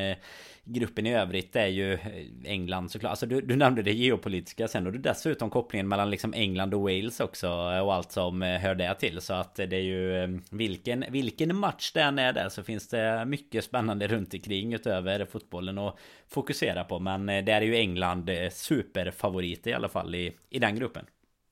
gruppen 0.68 1.06
i 1.06 1.14
övrigt 1.14 1.56
är 1.56 1.66
ju 1.66 1.92
eh, 1.92 2.00
England 2.44 2.90
såklart. 2.90 3.10
Alltså 3.10 3.26
du, 3.26 3.40
du 3.40 3.56
nämnde 3.56 3.82
det 3.82 3.92
geopolitiska. 3.92 4.68
Sen 4.68 4.86
och 4.86 4.92
du 4.92 4.98
dessutom 4.98 5.50
kopplingen 5.50 5.88
mellan 5.88 6.10
liksom 6.10 6.34
England 6.34 6.74
och 6.74 6.80
Wales 6.80 7.20
också. 7.20 7.46
Eh, 7.46 7.80
och 7.80 7.94
allt 7.94 8.12
som 8.12 8.42
eh, 8.42 8.58
hör 8.58 8.74
det 8.74 8.94
till. 8.94 9.20
Så 9.20 9.34
att 9.34 9.54
det 9.54 9.76
är 9.76 9.80
ju 9.80 10.40
vilken, 10.50 11.04
vilken 11.10 11.56
match 11.56 11.92
det 11.92 12.02
än 12.02 12.18
är 12.18 12.32
där 12.32 12.48
så 12.48 12.62
finns 12.62 12.88
det 12.88 13.24
mycket 13.24 13.64
spännande 13.64 14.06
runt 14.06 14.34
omkring 14.34 14.74
utöver 14.74 15.24
fotbollen 15.24 15.78
att 15.78 15.96
fokusera 16.28 16.84
på. 16.84 16.98
Men 16.98 17.26
där 17.26 17.48
är 17.48 17.62
ju 17.62 17.76
England 17.76 18.30
superfavorit 18.52 18.54
superfavoriter 18.54 19.70
i 19.70 19.74
alla 19.74 19.88
fall 19.88 20.14
i, 20.14 20.32
i 20.50 20.58
den 20.58 20.76
gruppen. 20.76 21.04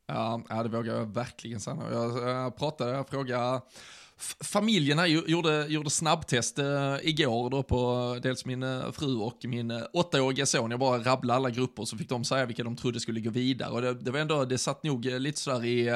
Ja, 0.06 0.42
det 0.62 0.68
vågar 0.68 0.94
jag 0.94 1.14
verkligen 1.14 1.60
säga. 1.60 1.76
Jag 1.90 2.56
pratade, 2.56 2.90
jag 2.92 3.08
frågade 3.08 3.60
familjerna 4.40 5.06
gjorde, 5.06 5.66
gjorde 5.68 5.90
snabbtest 5.90 6.58
eh, 6.58 6.96
igår 7.02 7.50
då 7.50 7.62
på 7.62 8.12
eh, 8.16 8.22
dels 8.22 8.44
min 8.44 8.62
eh, 8.62 8.92
fru 8.92 9.16
och 9.16 9.38
min 9.44 9.82
åttaåriga 9.92 10.46
son. 10.46 10.70
Jag 10.70 10.80
bara 10.80 10.98
rabblade 10.98 11.36
alla 11.36 11.50
grupper 11.50 11.84
så 11.84 11.96
fick 11.96 12.08
de 12.08 12.24
säga 12.24 12.46
vilka 12.46 12.64
de 12.64 12.76
trodde 12.76 13.00
skulle 13.00 13.20
gå 13.20 13.30
vidare. 13.30 13.70
Och 13.70 13.82
det, 13.82 13.94
det 13.94 14.10
var 14.10 14.18
ändå, 14.18 14.44
det 14.44 14.58
satt 14.58 14.82
nog 14.82 15.04
lite 15.04 15.40
sådär 15.40 15.64
i 15.64 15.90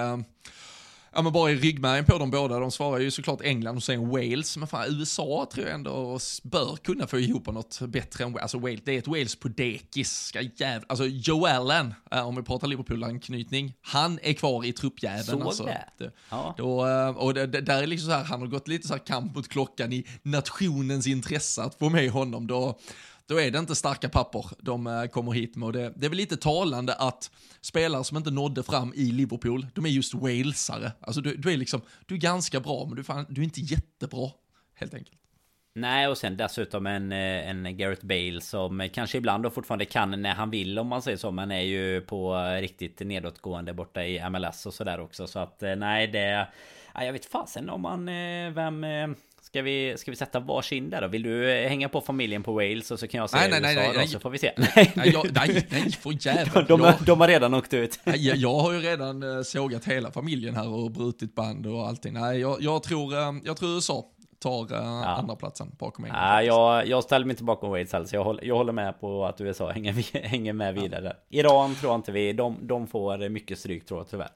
ja 1.14 1.22
men 1.22 1.32
bara 1.32 1.50
i 1.50 1.56
ryggmärgen 1.56 2.04
på 2.04 2.18
dem 2.18 2.30
båda. 2.30 2.58
De 2.58 2.70
svarar 2.70 3.00
ju 3.00 3.10
såklart 3.10 3.40
England 3.42 3.76
och 3.76 3.82
sen 3.82 4.08
Wales. 4.08 4.56
Men 4.56 4.68
fan 4.68 4.86
USA 4.88 5.48
tror 5.52 5.66
jag 5.66 5.74
ändå 5.74 6.18
bör 6.42 6.76
kunna 6.76 7.06
få 7.06 7.18
ihop 7.18 7.46
något 7.46 7.80
bättre 7.80 8.24
än 8.24 8.38
Alltså 8.38 8.58
Wales, 8.58 8.80
det 8.84 8.94
är 8.94 8.98
ett 8.98 9.06
Wales 9.06 9.36
på 9.36 9.48
dekis. 9.48 10.12
Ska 10.12 10.40
jävla, 10.40 10.86
alltså 10.88 11.06
Joe 11.06 11.46
Allen, 11.46 11.94
äh, 12.10 12.28
om 12.28 12.36
vi 12.36 12.42
pratar 12.42 12.68
Liverpool-anknytning, 12.68 13.74
han 13.82 14.18
är 14.22 14.32
kvar 14.32 14.64
i 14.64 14.72
truppjäveln. 14.72 15.24
Såg 15.24 15.42
alltså. 15.42 15.64
det? 15.64 15.84
det 15.98 16.12
ja. 16.30 16.54
då, 16.58 16.86
äh, 16.86 17.08
och 17.08 17.34
det, 17.34 17.46
det, 17.46 17.60
där 17.60 17.82
är 17.82 17.86
liksom 17.86 18.08
så 18.08 18.14
här, 18.14 18.24
han 18.24 18.40
har 18.40 18.48
gått 18.48 18.68
lite 18.68 18.88
så 18.88 18.94
här 18.94 19.06
kamp 19.06 19.36
mot 19.36 19.48
klockan 19.48 19.92
i 19.92 20.06
nationens 20.22 21.06
intresse 21.06 21.62
att 21.62 21.74
få 21.74 21.88
med 21.88 22.10
honom. 22.10 22.46
Då, 22.46 22.78
då 23.30 23.40
är 23.40 23.50
det 23.50 23.58
inte 23.58 23.74
starka 23.74 24.08
papper 24.08 24.46
de 24.58 24.86
eh, 24.86 25.04
kommer 25.04 25.32
hit 25.32 25.56
med. 25.56 25.66
Och 25.66 25.72
det, 25.72 25.92
det 25.96 26.06
är 26.06 26.10
väl 26.10 26.16
lite 26.16 26.36
talande 26.36 26.94
att 26.94 27.30
spelare 27.60 28.04
som 28.04 28.16
inte 28.16 28.30
nådde 28.30 28.62
fram 28.62 28.92
i 28.96 29.12
Liverpool, 29.12 29.66
de 29.74 29.86
är 29.86 29.90
just 29.90 30.14
walesare. 30.14 30.92
Alltså 31.00 31.20
du, 31.20 31.36
du 31.36 31.52
är 31.52 31.56
liksom, 31.56 31.80
du 32.06 32.14
är 32.14 32.18
ganska 32.18 32.60
bra, 32.60 32.84
men 32.86 32.96
du, 32.96 33.04
fan, 33.04 33.26
du 33.28 33.40
är 33.40 33.44
inte 33.44 33.60
jättebra, 33.60 34.30
helt 34.74 34.94
enkelt. 34.94 35.18
Nej, 35.74 36.08
och 36.08 36.18
sen 36.18 36.36
dessutom 36.36 36.86
en, 36.86 37.12
eh, 37.12 37.50
en 37.50 37.76
Gareth 37.76 38.06
Bale 38.06 38.40
som 38.40 38.88
kanske 38.92 39.18
ibland 39.18 39.42
då 39.42 39.50
fortfarande 39.50 39.84
kan 39.84 40.22
när 40.22 40.34
han 40.34 40.50
vill 40.50 40.78
om 40.78 40.86
man 40.86 41.02
säger 41.02 41.18
så. 41.18 41.30
Men 41.30 41.50
är 41.50 41.60
ju 41.60 42.00
på 42.00 42.34
riktigt 42.60 43.00
nedåtgående 43.00 43.72
borta 43.72 44.04
i 44.04 44.30
MLS 44.30 44.66
och 44.66 44.74
sådär 44.74 45.00
också. 45.00 45.26
Så 45.26 45.38
att 45.38 45.62
eh, 45.62 45.76
nej, 45.76 46.06
det... 46.06 46.48
Jag 46.94 47.12
vet 47.12 47.26
fasen 47.26 47.70
om 47.70 47.82
man... 47.82 48.06
Vem... 48.54 48.86
Ska 49.50 49.62
vi, 49.62 49.94
ska 49.98 50.10
vi 50.10 50.16
sätta 50.16 50.40
varsin 50.40 50.90
där 50.90 51.00
då? 51.00 51.08
Vill 51.08 51.22
du 51.22 51.50
eh, 51.50 51.68
hänga 51.68 51.88
på 51.88 52.00
familjen 52.00 52.42
på 52.42 52.52
Wales 52.52 52.90
och 52.90 52.98
så 52.98 53.08
kan 53.08 53.20
jag 53.20 53.30
säga 53.30 53.48
nej, 53.48 53.60
nej, 53.60 53.72
USA 53.72 53.80
nej, 53.80 53.92
nej, 53.96 54.06
då, 54.06 54.12
så 54.12 54.20
får 54.20 54.30
vi 54.30 54.38
se. 54.38 54.52
Nej, 54.56 54.92
nej, 54.94 55.10
jag, 55.10 55.26
nej, 55.32 55.66
nej 55.70 55.92
för 55.92 56.26
jävlar. 56.26 56.62
De, 56.62 56.80
de, 56.80 56.92
de, 57.06 57.20
har 57.20 57.28
redan 57.28 57.54
åkt 57.54 57.74
ut. 57.74 58.00
Nej, 58.04 58.40
jag 58.40 58.54
har 58.54 58.72
ju 58.72 58.80
redan 58.80 59.22
uh, 59.22 59.42
sågat 59.42 59.84
hela 59.84 60.10
familjen 60.10 60.56
här 60.56 60.68
och 60.68 60.90
brutit 60.90 61.34
band 61.34 61.66
och 61.66 61.88
allting. 61.88 62.12
Nej, 62.14 62.40
jag, 62.40 62.56
jag 62.60 62.82
tror, 62.82 63.14
uh, 63.14 63.40
jag 63.44 63.56
tror 63.56 63.74
USA 63.74 64.04
tar 64.38 64.72
uh, 64.72 64.78
ja. 64.78 65.04
andra 65.06 65.36
platsen 65.36 65.72
bakom 65.78 66.04
England. 66.04 66.22
Ja, 66.22 66.42
jag, 66.42 66.86
jag 66.86 67.04
ställer 67.04 67.26
mig 67.26 67.32
inte 67.32 67.44
bakom 67.44 67.70
Wales 67.70 67.90
så 67.90 68.16
jag 68.16 68.24
håller, 68.24 68.44
jag 68.44 68.56
håller 68.56 68.72
med 68.72 69.00
på 69.00 69.26
att 69.26 69.40
USA 69.40 69.70
hänger, 69.70 70.22
hänger 70.28 70.52
med 70.52 70.74
vidare. 70.74 71.16
Ja. 71.28 71.40
Iran 71.40 71.74
tror 71.74 71.92
jag 71.92 71.98
inte 71.98 72.12
vi, 72.12 72.32
de, 72.32 72.56
de 72.62 72.86
får 72.86 73.28
mycket 73.28 73.58
stryk 73.58 73.86
tror 73.86 74.00
jag 74.00 74.08
tyvärr. 74.08 74.30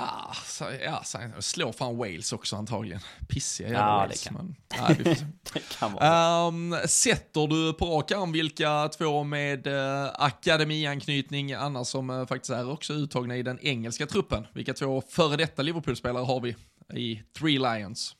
Ah, 0.00 0.34
så, 0.34 0.64
ja, 0.84 1.02
så, 1.04 1.18
slår 1.38 1.72
fan 1.72 1.96
Wales 1.96 2.32
också 2.32 2.56
antagligen. 2.56 3.00
Pissiga 3.28 3.68
jävla 3.68 3.86
ja, 3.86 3.96
Wales. 3.96 4.22
Det 4.22 4.28
kan. 4.28 4.36
Men, 4.36 4.56
nej, 4.78 5.16
det 5.52 5.78
kan 5.78 5.92
vara. 5.92 6.46
Um, 6.48 6.76
sätter 6.86 7.46
du 7.46 7.72
på 7.72 7.86
rak 7.86 8.12
arm 8.12 8.32
vilka 8.32 8.88
två 8.88 9.24
med 9.24 9.66
uh, 9.66 10.10
akademianknytning 10.14 11.52
annars 11.52 11.86
som 11.86 12.10
uh, 12.10 12.26
faktiskt 12.26 12.50
är 12.50 12.70
också 12.70 12.92
uttagna 12.92 13.36
i 13.36 13.42
den 13.42 13.58
engelska 13.62 14.06
truppen? 14.06 14.46
Vilka 14.52 14.74
två 14.74 15.02
före 15.08 15.36
detta 15.36 15.62
Liverpool-spelare 15.62 16.24
har 16.24 16.40
vi 16.40 16.56
i 16.94 17.22
Three 17.38 17.58
Lions? 17.58 18.16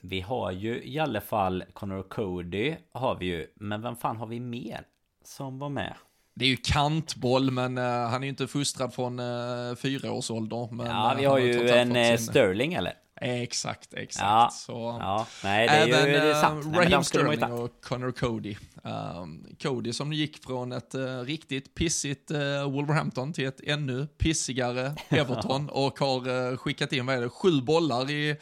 Vi 0.00 0.20
har 0.20 0.52
ju 0.52 0.84
i 0.84 0.98
alla 0.98 1.20
fall 1.20 1.64
Connor 1.72 2.02
Cody 2.02 2.76
har 2.92 3.18
vi 3.18 3.26
ju, 3.26 3.46
men 3.54 3.82
vem 3.82 3.96
fan 3.96 4.16
har 4.16 4.26
vi 4.26 4.40
mer 4.40 4.84
som 5.24 5.58
var 5.58 5.68
med? 5.68 5.94
Det 6.38 6.44
är 6.44 6.48
ju 6.48 6.56
kantboll, 6.56 7.50
men 7.50 7.78
uh, 7.78 7.84
han 7.84 8.22
är 8.22 8.26
ju 8.26 8.28
inte 8.28 8.46
fostrad 8.46 8.94
från 8.94 9.20
uh, 9.20 9.74
fyra 9.74 10.12
års 10.12 10.30
ålder. 10.30 10.68
Men, 10.72 10.86
ja, 10.86 11.14
vi 11.18 11.24
har, 11.24 11.32
har 11.32 11.38
ju 11.38 11.68
en 11.68 11.96
uh, 11.96 12.16
Sterling 12.16 12.74
eller? 12.74 12.92
Exakt, 13.20 13.94
exakt. 13.94 14.24
Ja, 14.24 14.50
så, 14.52 14.72
ja. 15.00 15.26
Nej, 15.44 15.68
det 15.68 15.74
är 15.74 15.88
även 15.88 16.12
ju 16.12 16.12
det 16.12 16.30
är 16.30 16.40
sant. 16.40 16.66
Uh, 16.66 16.72
Raheem 16.72 17.04
Sterling 17.04 17.42
och 17.42 17.80
Connor 17.80 18.12
Cody. 18.12 18.56
Um, 18.82 19.46
Cody 19.62 19.92
som 19.92 20.12
gick 20.12 20.44
från 20.44 20.72
ett 20.72 20.94
uh, 20.94 21.20
riktigt 21.20 21.74
pissigt 21.74 22.30
uh, 22.30 22.70
Wolverhampton 22.70 23.32
till 23.32 23.46
ett 23.46 23.60
ännu 23.60 24.06
pissigare 24.06 24.96
Everton 25.08 25.68
och 25.68 25.98
har 25.98 26.56
skickat 26.56 26.92
in, 26.92 27.06
vad 27.06 27.16
är 27.16 27.20
det, 27.20 27.28
sju 27.28 27.60
bollar 27.60 28.10
i 28.10 28.36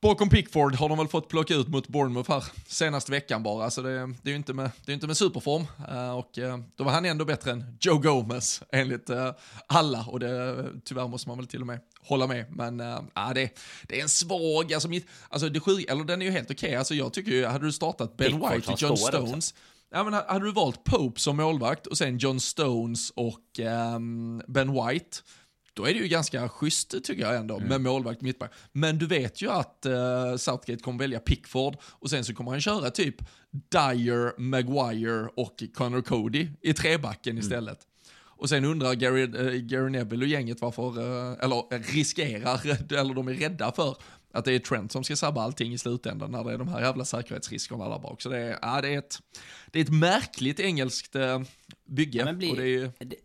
Bakom 0.00 0.28
Pickford 0.28 0.74
har 0.74 0.88
de 0.88 0.98
väl 0.98 1.08
fått 1.08 1.28
plocka 1.28 1.54
ut 1.54 1.68
mot 1.68 1.88
Bournemouth 1.88 2.30
här 2.30 2.44
senaste 2.66 3.12
veckan 3.12 3.42
bara, 3.42 3.70
så 3.70 3.82
det, 3.82 3.90
det 4.22 4.28
är 4.28 4.30
ju 4.30 4.36
inte 4.36 4.52
med, 4.52 4.70
det 4.84 4.92
är 4.92 4.94
inte 4.94 5.06
med 5.06 5.16
superform. 5.16 5.66
Uh, 5.90 6.10
och 6.10 6.38
uh, 6.38 6.58
då 6.76 6.84
var 6.84 6.92
han 6.92 7.04
ändå 7.04 7.24
bättre 7.24 7.50
än 7.50 7.76
Joe 7.80 7.98
Gomez 7.98 8.62
enligt 8.72 9.10
uh, 9.10 9.30
alla 9.66 10.04
och 10.04 10.20
det, 10.20 10.64
tyvärr 10.84 11.08
måste 11.08 11.28
man 11.28 11.38
väl 11.38 11.46
till 11.46 11.60
och 11.60 11.66
med 11.66 11.80
hålla 12.00 12.26
med. 12.26 12.46
Men 12.50 12.80
uh, 12.80 13.00
det, 13.34 13.50
det 13.82 13.98
är 13.98 14.02
en 14.02 14.08
svag, 14.08 14.72
alltså, 14.72 14.88
mitt, 14.88 15.06
alltså 15.28 15.48
det 15.48 15.60
sjuk, 15.60 15.90
eller 15.90 16.04
den 16.04 16.22
är 16.22 16.26
ju 16.26 16.32
helt 16.32 16.50
okej, 16.50 16.68
okay. 16.68 16.76
alltså 16.76 16.94
jag 16.94 17.12
tycker 17.12 17.30
ju, 17.30 17.46
hade 17.46 17.66
du 17.66 17.72
startat 17.72 18.16
Ben 18.16 18.32
Pickford 18.32 18.52
White 18.52 18.72
och 18.72 18.82
John 18.82 18.96
Stones, 18.96 19.54
Ja, 19.90 20.04
men 20.04 20.14
hade 20.14 20.44
du 20.44 20.52
valt 20.52 20.84
Pope 20.84 21.20
som 21.20 21.36
målvakt 21.36 21.86
och 21.86 21.98
sen 21.98 22.18
John 22.18 22.40
Stones 22.40 23.10
och 23.10 23.58
um, 23.94 24.42
Ben 24.48 24.72
White, 24.72 25.16
då 25.76 25.84
är 25.84 25.94
det 25.94 26.00
ju 26.00 26.08
ganska 26.08 26.48
schysst 26.48 26.90
tycker 27.04 27.22
jag 27.22 27.36
ändå 27.36 27.56
mm. 27.56 27.68
med 27.68 27.80
målvakt 27.80 28.20
mittback. 28.20 28.52
Men 28.72 28.98
du 28.98 29.06
vet 29.06 29.42
ju 29.42 29.50
att 29.50 29.86
uh, 29.86 30.36
Southgate 30.36 30.82
kommer 30.82 30.98
välja 30.98 31.20
Pickford 31.20 31.76
och 31.82 32.10
sen 32.10 32.24
så 32.24 32.34
kommer 32.34 32.50
han 32.50 32.60
köra 32.60 32.90
typ 32.90 33.16
Dyer, 33.50 34.40
Maguire 34.40 35.28
och 35.34 35.62
Connor 35.74 36.02
Cody 36.02 36.48
i 36.60 36.72
trebacken 36.72 37.30
mm. 37.30 37.42
istället. 37.42 37.78
Och 38.16 38.48
sen 38.48 38.64
undrar 38.64 38.94
Gary, 38.94 39.22
uh, 39.22 39.52
Gary 39.54 39.90
Neville 39.90 40.24
och 40.24 40.28
gänget 40.28 40.60
varför, 40.60 40.98
uh, 40.98 41.36
eller 41.40 41.92
riskerar, 41.92 42.60
eller 42.98 43.14
de 43.14 43.28
är 43.28 43.34
rädda 43.34 43.72
för 43.72 43.96
att 44.32 44.44
det 44.44 44.52
är 44.52 44.58
Trent 44.58 44.92
som 44.92 45.04
ska 45.04 45.16
sabba 45.16 45.42
allting 45.42 45.72
i 45.72 45.78
slutändan 45.78 46.30
när 46.30 46.44
det 46.44 46.52
är 46.52 46.58
de 46.58 46.68
här 46.68 46.80
jävla 46.80 47.04
säkerhetsriskerna 47.04 47.88
där 47.88 47.98
bak. 47.98 48.22
Så 48.22 48.28
det 48.28 48.38
är, 48.38 48.58
ja, 48.62 48.80
det 48.80 48.88
är, 48.88 48.98
ett, 48.98 49.18
det 49.70 49.78
är 49.78 49.82
ett 49.82 49.92
märkligt 49.92 50.60
engelskt 50.60 51.16
bygge. 51.86 52.24
Ja, 52.26 52.32
blir, 52.32 52.50
och 52.50 52.56
det 52.56 52.68
är, 52.68 52.92
det, 52.98 53.16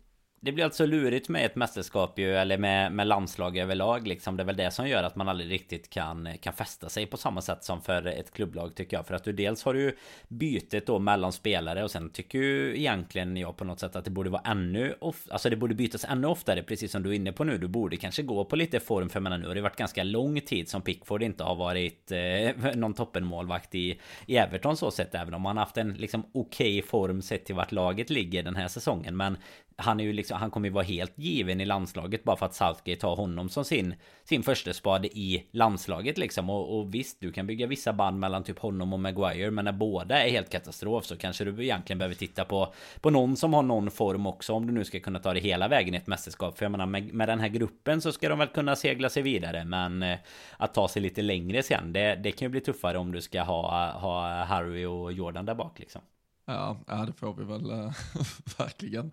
det 0.44 0.52
blir 0.52 0.64
alltså 0.64 0.86
lurigt 0.86 1.28
med 1.28 1.46
ett 1.46 1.56
mästerskap 1.56 2.18
ju, 2.18 2.34
eller 2.34 2.58
med, 2.58 2.92
med 2.92 3.06
landslag 3.06 3.56
överlag 3.56 4.06
liksom. 4.06 4.36
Det 4.36 4.42
är 4.42 4.44
väl 4.44 4.56
det 4.56 4.70
som 4.70 4.88
gör 4.88 5.02
att 5.02 5.16
man 5.16 5.28
aldrig 5.28 5.50
riktigt 5.50 5.90
kan, 5.90 6.28
kan 6.40 6.52
fästa 6.52 6.88
sig 6.88 7.06
på 7.06 7.16
samma 7.16 7.40
sätt 7.40 7.64
som 7.64 7.82
för 7.82 8.06
ett 8.06 8.32
klubblag 8.32 8.74
tycker 8.74 8.96
jag. 8.96 9.06
För 9.06 9.14
att 9.14 9.24
du 9.24 9.32
dels 9.32 9.64
har 9.64 9.74
du 9.74 9.96
bytet 10.28 10.86
då 10.86 10.98
mellan 10.98 11.32
spelare 11.32 11.84
och 11.84 11.90
sen 11.90 12.10
tycker 12.10 12.38
ju 12.38 12.78
egentligen 12.78 13.36
jag 13.36 13.56
på 13.56 13.64
något 13.64 13.80
sätt 13.80 13.96
att 13.96 14.04
det 14.04 14.10
borde 14.10 14.30
vara 14.30 14.42
ännu 14.44 14.94
of, 15.00 15.26
Alltså 15.30 15.50
det 15.50 15.56
borde 15.56 15.74
bytas 15.74 16.04
ännu 16.04 16.26
oftare, 16.26 16.62
precis 16.62 16.92
som 16.92 17.02
du 17.02 17.10
är 17.10 17.14
inne 17.14 17.32
på 17.32 17.44
nu. 17.44 17.58
Du 17.58 17.68
borde 17.68 17.96
kanske 17.96 18.22
gå 18.22 18.44
på 18.44 18.56
lite 18.56 18.80
form, 18.80 19.08
för 19.08 19.20
menar 19.20 19.38
nu 19.38 19.48
har 19.48 19.54
det 19.54 19.60
varit 19.60 19.76
ganska 19.76 20.02
lång 20.02 20.40
tid 20.40 20.68
som 20.68 20.82
Pickford 20.82 21.22
inte 21.22 21.44
har 21.44 21.54
varit 21.54 22.12
eh, 22.12 22.72
någon 22.74 22.94
toppenmålvakt 22.94 23.74
i, 23.74 23.98
i 24.26 24.36
Everton 24.36 24.76
så 24.76 24.90
sett. 24.90 25.14
Även 25.14 25.34
om 25.34 25.44
han 25.44 25.56
haft 25.56 25.76
en 25.76 25.94
liksom 25.94 26.24
okej 26.32 26.78
okay 26.78 26.88
form 26.88 27.22
sett 27.22 27.44
till 27.44 27.54
vart 27.54 27.72
laget 27.72 28.10
ligger 28.10 28.42
den 28.42 28.56
här 28.56 28.68
säsongen. 28.68 29.16
Men 29.16 29.36
han 29.76 30.00
är 30.00 30.04
ju 30.04 30.12
liksom, 30.12 30.38
han 30.38 30.50
kommer 30.50 30.68
ju 30.68 30.74
vara 30.74 30.84
helt 30.84 31.18
given 31.18 31.60
i 31.60 31.64
landslaget 31.64 32.24
bara 32.24 32.36
för 32.36 32.46
att 32.46 32.54
Southgate 32.54 33.06
har 33.06 33.16
honom 33.16 33.48
som 33.48 33.64
sin, 33.64 33.94
sin 34.24 34.42
första 34.42 34.72
spade 34.72 35.08
i 35.08 35.46
landslaget 35.50 36.18
liksom. 36.18 36.50
Och, 36.50 36.78
och, 36.78 36.94
visst, 36.94 37.20
du 37.20 37.32
kan 37.32 37.46
bygga 37.46 37.66
vissa 37.66 37.92
band 37.92 38.18
mellan 38.18 38.44
typ 38.44 38.58
honom 38.58 38.92
och 38.92 39.00
Maguire, 39.00 39.50
men 39.50 39.64
när 39.64 39.72
båda 39.72 40.22
är 40.22 40.30
helt 40.30 40.50
katastrof 40.50 41.04
så 41.04 41.16
kanske 41.16 41.44
du 41.44 41.64
egentligen 41.64 41.98
behöver 41.98 42.14
titta 42.14 42.44
på, 42.44 42.74
på 43.00 43.10
någon 43.10 43.36
som 43.36 43.54
har 43.54 43.62
någon 43.62 43.90
form 43.90 44.26
också 44.26 44.52
om 44.52 44.66
du 44.66 44.72
nu 44.72 44.84
ska 44.84 45.00
kunna 45.00 45.18
ta 45.18 45.34
det 45.34 45.40
hela 45.40 45.68
vägen 45.68 45.94
i 45.94 45.96
ett 45.96 46.06
mästerskap. 46.06 46.58
För 46.58 46.64
jag 46.64 46.72
menar, 46.72 46.86
med, 46.86 47.14
med 47.14 47.28
den 47.28 47.40
här 47.40 47.48
gruppen 47.48 48.00
så 48.00 48.12
ska 48.12 48.28
de 48.28 48.38
väl 48.38 48.48
kunna 48.48 48.76
segla 48.76 49.08
sig 49.08 49.22
vidare, 49.22 49.64
men 49.64 50.02
eh, 50.02 50.18
att 50.56 50.74
ta 50.74 50.88
sig 50.88 51.02
lite 51.02 51.22
längre 51.22 51.62
sen, 51.62 51.92
det, 51.92 52.14
det 52.14 52.32
kan 52.32 52.46
ju 52.46 52.50
bli 52.50 52.60
tuffare 52.60 52.98
om 52.98 53.12
du 53.12 53.20
ska 53.20 53.42
ha, 53.42 53.90
ha 53.90 54.44
Harry 54.44 54.84
och 54.84 55.12
Jordan 55.12 55.46
där 55.46 55.54
bak 55.54 55.78
liksom. 55.78 56.02
Ja, 56.46 56.76
ja, 56.86 56.94
det 56.94 57.12
får 57.12 57.34
vi 57.34 57.44
väl 57.44 57.70
äh, 57.70 57.92
verkligen 58.58 59.12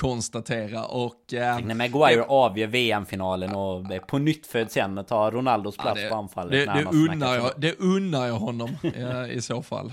konstatera. 0.00 0.84
Och, 0.84 1.34
äh, 1.34 1.60
när 1.60 1.74
Maguire 1.74 2.22
avgör 2.22 2.66
VM-finalen 2.66 3.54
och 3.54 3.92
äh, 3.92 4.00
på 4.00 4.18
nytt 4.18 4.46
föds 4.46 4.76
igen 4.76 4.98
och 4.98 5.06
tar 5.06 5.30
Ronaldos 5.30 5.76
plats 5.76 6.00
ja, 6.00 6.04
det, 6.04 6.10
på 6.10 6.16
anfallet. 6.16 6.52
Det, 6.52 6.72
det, 6.72 6.84
unnar 6.84 7.34
jag, 7.34 7.50
det 7.56 7.78
unnar 7.78 8.26
jag 8.26 8.34
honom 8.34 8.76
äh, 8.82 9.30
i 9.30 9.42
så 9.42 9.62
fall. 9.62 9.92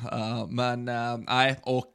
Men 0.50 0.86
nej, 1.26 1.60
och 1.62 1.94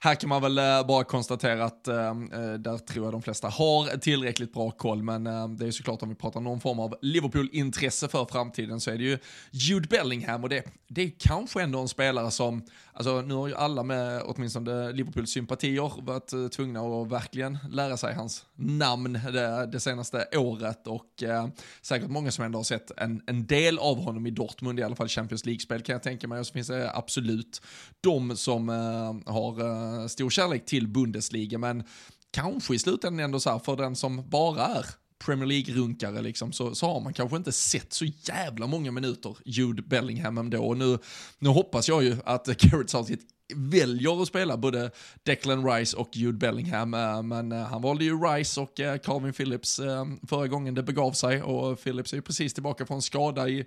här 0.00 0.14
kan 0.14 0.28
man 0.28 0.42
väl 0.42 0.84
bara 0.86 1.04
konstatera 1.04 1.64
att 1.64 1.84
där 1.84 2.78
tror 2.78 3.06
jag 3.06 3.12
de 3.12 3.22
flesta 3.22 3.48
har 3.48 3.98
tillräckligt 3.98 4.52
bra 4.52 4.70
koll. 4.70 5.02
Men 5.02 5.24
det 5.56 5.66
är 5.66 5.70
såklart 5.70 6.02
om 6.02 6.08
vi 6.08 6.14
pratar 6.14 6.40
någon 6.40 6.60
form 6.60 6.80
av 6.80 6.94
Liverpool-intresse 7.02 8.08
för 8.08 8.24
framtiden 8.24 8.80
så 8.80 8.90
är 8.90 8.98
det 8.98 9.04
ju 9.04 9.18
Jude 9.50 9.88
Bellingham 9.88 10.42
och 10.42 10.48
det, 10.48 10.64
det 10.88 11.02
är 11.02 11.12
kanske 11.18 11.62
ändå 11.62 11.78
en 11.80 11.88
spelare 11.88 12.30
som, 12.30 12.64
alltså 12.92 13.20
nu 13.20 13.34
har 13.34 13.48
ju 13.48 13.54
alla 13.54 13.82
med 13.82 14.01
eh, 14.16 14.22
åtminstone 14.24 14.92
Liverpools 14.92 15.30
sympatier 15.30 16.02
varit 16.02 16.32
eh, 16.32 16.48
tvungna 16.48 16.80
att 16.80 17.10
verkligen 17.10 17.58
lära 17.70 17.96
sig 17.96 18.14
hans 18.14 18.44
namn 18.54 19.12
det, 19.12 19.68
det 19.72 19.80
senaste 19.80 20.26
året. 20.36 20.86
Och 20.86 21.22
eh, 21.22 21.48
säkert 21.82 22.10
många 22.10 22.30
som 22.30 22.44
ändå 22.44 22.58
har 22.58 22.64
sett 22.64 22.90
en, 22.96 23.22
en 23.26 23.46
del 23.46 23.78
av 23.78 23.96
honom 23.96 24.26
i 24.26 24.30
Dortmund, 24.30 24.80
i 24.80 24.82
alla 24.82 24.96
fall 24.96 25.08
Champions 25.08 25.46
League-spel 25.46 25.82
kan 25.82 25.92
jag 25.92 26.02
tänka 26.02 26.28
mig, 26.28 26.40
och 26.40 26.46
så 26.46 26.52
finns 26.52 26.68
det 26.68 26.90
absolut 26.94 27.62
de 28.00 28.36
som 28.36 28.68
eh, 28.68 29.32
har 29.32 29.60
eh, 29.60 30.06
stor 30.06 30.30
kärlek 30.30 30.66
till 30.66 30.88
Bundesliga, 30.88 31.58
men 31.58 31.84
kanske 32.30 32.74
i 32.74 32.78
slutändan 32.78 33.24
ändå 33.24 33.40
så 33.40 33.50
här 33.50 33.58
för 33.58 33.76
den 33.76 33.96
som 33.96 34.28
bara 34.30 34.66
är 34.66 34.86
Premier 35.24 35.46
League-runkare 35.46 36.22
liksom, 36.22 36.52
så, 36.52 36.74
så 36.74 36.86
har 36.86 37.00
man 37.00 37.12
kanske 37.12 37.36
inte 37.36 37.52
sett 37.52 37.92
så 37.92 38.04
jävla 38.04 38.66
många 38.66 38.90
minuter 38.90 39.36
Jude 39.44 39.82
Bellingham 39.82 40.38
ändå. 40.38 40.64
Och 40.64 40.76
nu, 40.76 40.98
nu 41.38 41.48
hoppas 41.48 41.88
jag 41.88 42.02
ju 42.02 42.16
att 42.24 42.46
Garrett 42.58 42.90
Southgate 42.90 43.22
väljer 43.56 44.22
att 44.22 44.28
spela 44.28 44.56
både 44.56 44.90
Declan 45.22 45.70
Rice 45.70 45.96
och 45.96 46.08
Jude 46.12 46.38
Bellingham, 46.38 46.94
eh, 46.94 47.22
men 47.22 47.52
eh, 47.52 47.62
han 47.62 47.82
valde 47.82 48.04
ju 48.04 48.18
Rice 48.18 48.60
och 48.60 48.80
eh, 48.80 48.98
Calvin 48.98 49.32
Phillips 49.32 49.80
förra 50.28 50.46
gången 50.46 50.74
det 50.74 50.82
begav 50.82 51.12
sig. 51.12 51.42
Och 51.42 51.82
Phillips 51.82 52.12
är 52.12 52.16
ju 52.16 52.22
precis 52.22 52.54
tillbaka 52.54 52.86
från 52.86 53.02
skada 53.02 53.48
i 53.48 53.66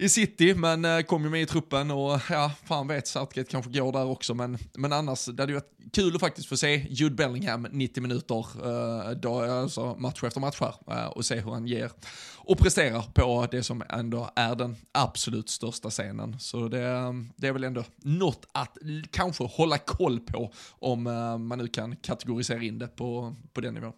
i 0.00 0.08
City, 0.08 0.54
men 0.54 0.84
eh, 0.84 1.00
kom 1.00 1.24
ju 1.24 1.30
med 1.30 1.42
i 1.42 1.46
truppen 1.46 1.90
och 1.90 2.20
ja, 2.30 2.52
fan 2.64 2.88
vet, 2.88 3.06
Southgate 3.06 3.50
kanske 3.50 3.70
går 3.70 3.92
där 3.92 4.06
också, 4.06 4.34
men, 4.34 4.58
men 4.74 4.92
annars, 4.92 5.26
det 5.26 5.42
hade 5.42 5.52
ju 5.52 5.58
varit 5.58 5.92
kul 5.92 6.14
att 6.14 6.20
faktiskt 6.20 6.48
få 6.48 6.56
se 6.56 6.86
Jude 6.90 7.14
Bellingham 7.14 7.66
90 7.70 8.02
minuter, 8.02 8.46
eh, 8.64 9.10
då, 9.10 9.40
alltså 9.40 9.94
match 9.94 10.24
efter 10.24 10.40
match 10.40 10.60
här, 10.60 10.74
eh, 10.90 11.06
och 11.06 11.24
se 11.24 11.40
hur 11.40 11.50
han 11.50 11.66
ger 11.66 11.90
och 12.36 12.58
presterar 12.58 13.02
på 13.14 13.48
det 13.50 13.62
som 13.62 13.82
ändå 13.88 14.30
är 14.36 14.54
den 14.54 14.76
absolut 14.92 15.48
största 15.48 15.90
scenen. 15.90 16.38
Så 16.38 16.68
det, 16.68 17.14
det 17.36 17.46
är 17.46 17.52
väl 17.52 17.64
ändå 17.64 17.84
något 17.96 18.46
att 18.52 18.78
kanske 19.10 19.44
hålla 19.44 19.78
koll 19.78 20.20
på 20.20 20.52
om 20.70 21.06
eh, 21.06 21.38
man 21.38 21.58
nu 21.58 21.68
kan 21.68 21.96
kategorisera 21.96 22.62
in 22.62 22.78
det 22.78 22.88
på, 22.88 23.36
på 23.52 23.60
den 23.60 23.74
nivån. 23.74 23.92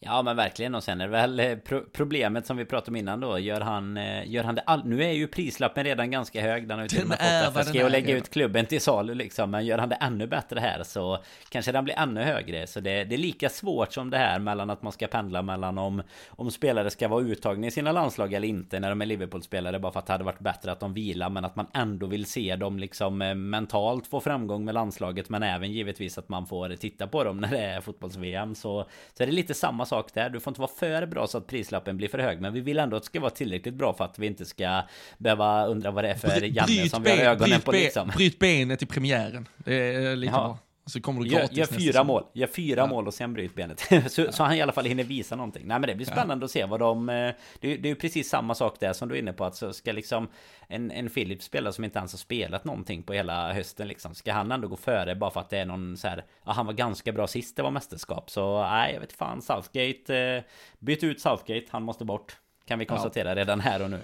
Ja 0.00 0.22
men 0.22 0.36
verkligen. 0.36 0.74
Och 0.74 0.84
sen 0.84 1.00
är 1.00 1.04
det 1.04 1.10
väl 1.10 1.40
eh, 1.40 1.56
pro 1.56 1.80
problemet 1.92 2.46
som 2.46 2.56
vi 2.56 2.64
pratade 2.64 2.90
om 2.90 2.96
innan 2.96 3.20
då. 3.20 3.38
Gör 3.38 3.60
han, 3.60 3.96
eh, 3.96 4.30
gör 4.30 4.44
han 4.44 4.54
det 4.54 4.62
all 4.66 4.84
Nu 4.84 5.04
är 5.04 5.12
ju 5.12 5.26
prislappen 5.26 5.84
redan 5.84 6.10
ganska 6.10 6.40
hög. 6.42 6.68
Den 6.68 6.78
har 6.78 6.84
ju 6.84 6.88
till 6.88 7.02
och 7.02 7.08
med 7.08 7.44
fått 7.44 7.56
FSG 7.56 7.82
att 7.82 7.90
lägga 7.90 8.16
ut 8.16 8.30
klubben 8.30 8.66
till 8.66 8.80
salu 8.80 9.14
liksom. 9.14 9.50
Men 9.50 9.66
gör 9.66 9.78
han 9.78 9.88
det 9.88 9.94
ännu 9.94 10.26
bättre 10.26 10.60
här 10.60 10.82
så 10.82 11.18
Kanske 11.48 11.72
den 11.72 11.84
blir 11.84 11.98
ännu 11.98 12.22
högre. 12.22 12.66
Så 12.66 12.80
det, 12.80 13.04
det 13.04 13.14
är 13.14 13.18
lika 13.18 13.48
svårt 13.48 13.92
som 13.92 14.10
det 14.10 14.18
här 14.18 14.38
mellan 14.38 14.70
att 14.70 14.82
man 14.82 14.92
ska 14.92 15.06
pendla 15.06 15.42
mellan 15.42 15.78
om 15.78 16.02
Om 16.28 16.50
spelare 16.50 16.90
ska 16.90 17.08
vara 17.08 17.22
uttagna 17.22 17.66
i 17.66 17.70
sina 17.70 17.92
landslag 17.92 18.32
eller 18.32 18.48
inte 18.48 18.80
När 18.80 18.88
de 18.88 19.02
är 19.02 19.06
Liverpool-spelare 19.06 19.78
Bara 19.78 19.92
för 19.92 19.98
att 19.98 20.06
det 20.06 20.12
hade 20.12 20.24
varit 20.24 20.40
bättre 20.40 20.72
att 20.72 20.80
de 20.80 20.94
vilar 20.94 21.30
Men 21.30 21.44
att 21.44 21.56
man 21.56 21.66
ändå 21.74 22.06
vill 22.06 22.26
se 22.26 22.56
dem 22.56 22.78
liksom 22.78 23.22
eh, 23.22 23.34
mentalt 23.34 24.06
få 24.06 24.20
framgång 24.20 24.64
med 24.64 24.74
landslaget 24.74 25.28
Men 25.28 25.42
även 25.42 25.72
givetvis 25.72 26.18
att 26.18 26.28
man 26.28 26.46
får 26.46 26.76
titta 26.76 27.06
på 27.06 27.24
dem 27.24 27.40
när 27.40 27.50
det 27.50 27.60
är 27.60 27.80
fotbolls-VM 27.80 28.54
Så, 28.54 28.86
så 29.14 29.22
är 29.22 29.26
det 29.26 29.32
lite 29.32 29.54
samma 29.54 29.87
sak 29.88 30.14
där. 30.14 30.30
Du 30.30 30.40
får 30.40 30.50
inte 30.50 30.60
vara 30.60 30.70
för 30.78 31.06
bra 31.06 31.26
så 31.26 31.38
att 31.38 31.46
prislappen 31.46 31.96
blir 31.96 32.08
för 32.08 32.18
hög. 32.18 32.40
Men 32.40 32.52
vi 32.52 32.60
vill 32.60 32.78
ändå 32.78 32.96
att 32.96 33.02
det 33.02 33.06
ska 33.06 33.20
vara 33.20 33.30
tillräckligt 33.30 33.74
bra 33.74 33.94
för 33.94 34.04
att 34.04 34.18
vi 34.18 34.26
inte 34.26 34.44
ska 34.44 34.82
behöva 35.18 35.66
undra 35.66 35.90
vad 35.90 36.04
det 36.04 36.10
är 36.10 36.14
för 36.14 36.42
Janne 36.42 36.88
som 36.88 37.02
vi 37.02 37.10
har 37.10 37.18
ögonen 37.18 37.60
på 37.60 37.72
liksom. 37.72 38.08
Bryt 38.16 38.38
benet 38.38 38.82
i 38.82 38.86
premiären. 38.86 39.48
Det 39.56 39.94
är 39.94 40.16
lite 40.16 40.32
ja. 40.32 40.40
bra. 40.40 40.58
Så 40.88 41.00
kommer 41.00 41.22
du 41.22 41.28
gör, 41.28 41.48
gör 41.50 41.66
fyra 41.66 42.04
mål, 42.04 42.24
gör 42.32 42.46
fyra 42.46 42.80
ja. 42.80 42.86
mål 42.86 43.06
och 43.06 43.14
sen 43.14 43.32
bryt 43.34 43.54
benet. 43.54 43.80
så, 44.12 44.20
ja. 44.20 44.32
så, 44.32 44.42
han 44.42 44.54
i 44.54 44.62
alla 44.62 44.72
fall 44.72 44.84
hinner 44.84 45.04
visa 45.04 45.36
någonting. 45.36 45.66
Nej 45.66 45.78
men 45.78 45.88
det 45.88 45.94
blir 45.94 46.06
spännande 46.06 46.42
ja. 46.42 46.44
att 46.44 46.50
se 46.50 46.64
vad 46.64 46.80
de... 46.80 47.08
Eh, 47.08 47.34
det, 47.60 47.72
är 47.72 47.86
ju 47.86 47.94
precis 47.94 48.28
samma 48.28 48.54
sak 48.54 48.80
där 48.80 48.92
som 48.92 49.08
du 49.08 49.14
är 49.14 49.18
inne 49.18 49.32
på. 49.32 49.44
Att 49.44 49.56
så 49.56 49.72
ska 49.72 49.92
liksom 49.92 50.28
en, 50.68 50.90
en 50.90 51.10
Philips 51.10 51.44
spelare 51.44 51.72
som 51.72 51.84
inte 51.84 51.98
ens 51.98 52.12
har 52.12 52.18
spelat 52.18 52.64
någonting 52.64 53.02
på 53.02 53.12
hela 53.12 53.52
hösten 53.52 53.88
liksom. 53.88 54.14
Ska 54.14 54.32
han 54.32 54.52
ändå 54.52 54.68
gå 54.68 54.76
före 54.76 55.14
bara 55.14 55.30
för 55.30 55.40
att 55.40 55.50
det 55.50 55.58
är 55.58 55.66
någon 55.66 55.96
så 55.96 56.08
här... 56.08 56.24
Ja, 56.44 56.52
han 56.52 56.66
var 56.66 56.72
ganska 56.72 57.12
bra 57.12 57.26
sist 57.26 57.56
det 57.56 57.62
var 57.62 57.70
mästerskap. 57.70 58.30
Så 58.30 58.62
nej, 58.62 58.94
jag 58.94 59.00
vet 59.00 59.12
fan. 59.12 59.42
Southgate... 59.42 60.16
Eh, 60.16 60.42
byt 60.78 61.04
ut 61.04 61.20
Southgate, 61.20 61.66
han 61.70 61.82
måste 61.82 62.04
bort. 62.04 62.36
Kan 62.64 62.78
vi 62.78 62.84
konstatera 62.84 63.34
redan 63.34 63.60
här 63.60 63.82
och 63.82 63.90
nu. 63.90 64.00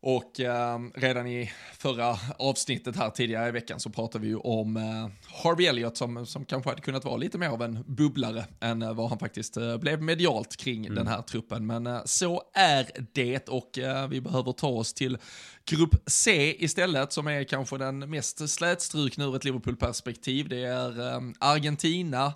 Och 0.00 0.40
eh, 0.40 0.78
redan 0.94 1.26
i 1.26 1.50
förra 1.78 2.18
avsnittet 2.38 2.96
här 2.96 3.10
tidigare 3.10 3.48
i 3.48 3.50
veckan 3.50 3.80
så 3.80 3.90
pratade 3.90 4.22
vi 4.22 4.28
ju 4.28 4.36
om 4.36 4.76
eh, 4.76 5.08
Harvey 5.42 5.66
Elliott 5.66 5.96
som, 5.96 6.26
som 6.26 6.44
kanske 6.44 6.70
hade 6.70 6.82
kunnat 6.82 7.04
vara 7.04 7.16
lite 7.16 7.38
mer 7.38 7.48
av 7.48 7.62
en 7.62 7.84
bubblare 7.86 8.44
än 8.60 8.82
eh, 8.82 8.94
vad 8.94 9.08
han 9.08 9.18
faktiskt 9.18 9.56
eh, 9.56 9.76
blev 9.76 10.02
medialt 10.02 10.56
kring 10.56 10.86
mm. 10.86 10.94
den 10.94 11.06
här 11.06 11.22
truppen. 11.22 11.66
Men 11.66 11.86
eh, 11.86 12.00
så 12.04 12.42
är 12.54 12.90
det 13.12 13.48
och 13.48 13.78
eh, 13.78 14.08
vi 14.08 14.20
behöver 14.20 14.52
ta 14.52 14.68
oss 14.68 14.94
till 14.94 15.18
grupp 15.70 15.94
C 16.06 16.56
istället 16.64 17.12
som 17.12 17.26
är 17.26 17.44
kanske 17.44 17.78
den 17.78 17.98
mest 18.10 18.48
slätstrukna 18.48 19.24
ur 19.24 19.36
ett 19.36 19.44
Liverpool-perspektiv. 19.44 20.48
Det 20.48 20.64
är 20.64 20.92
Argentina, 21.38 22.32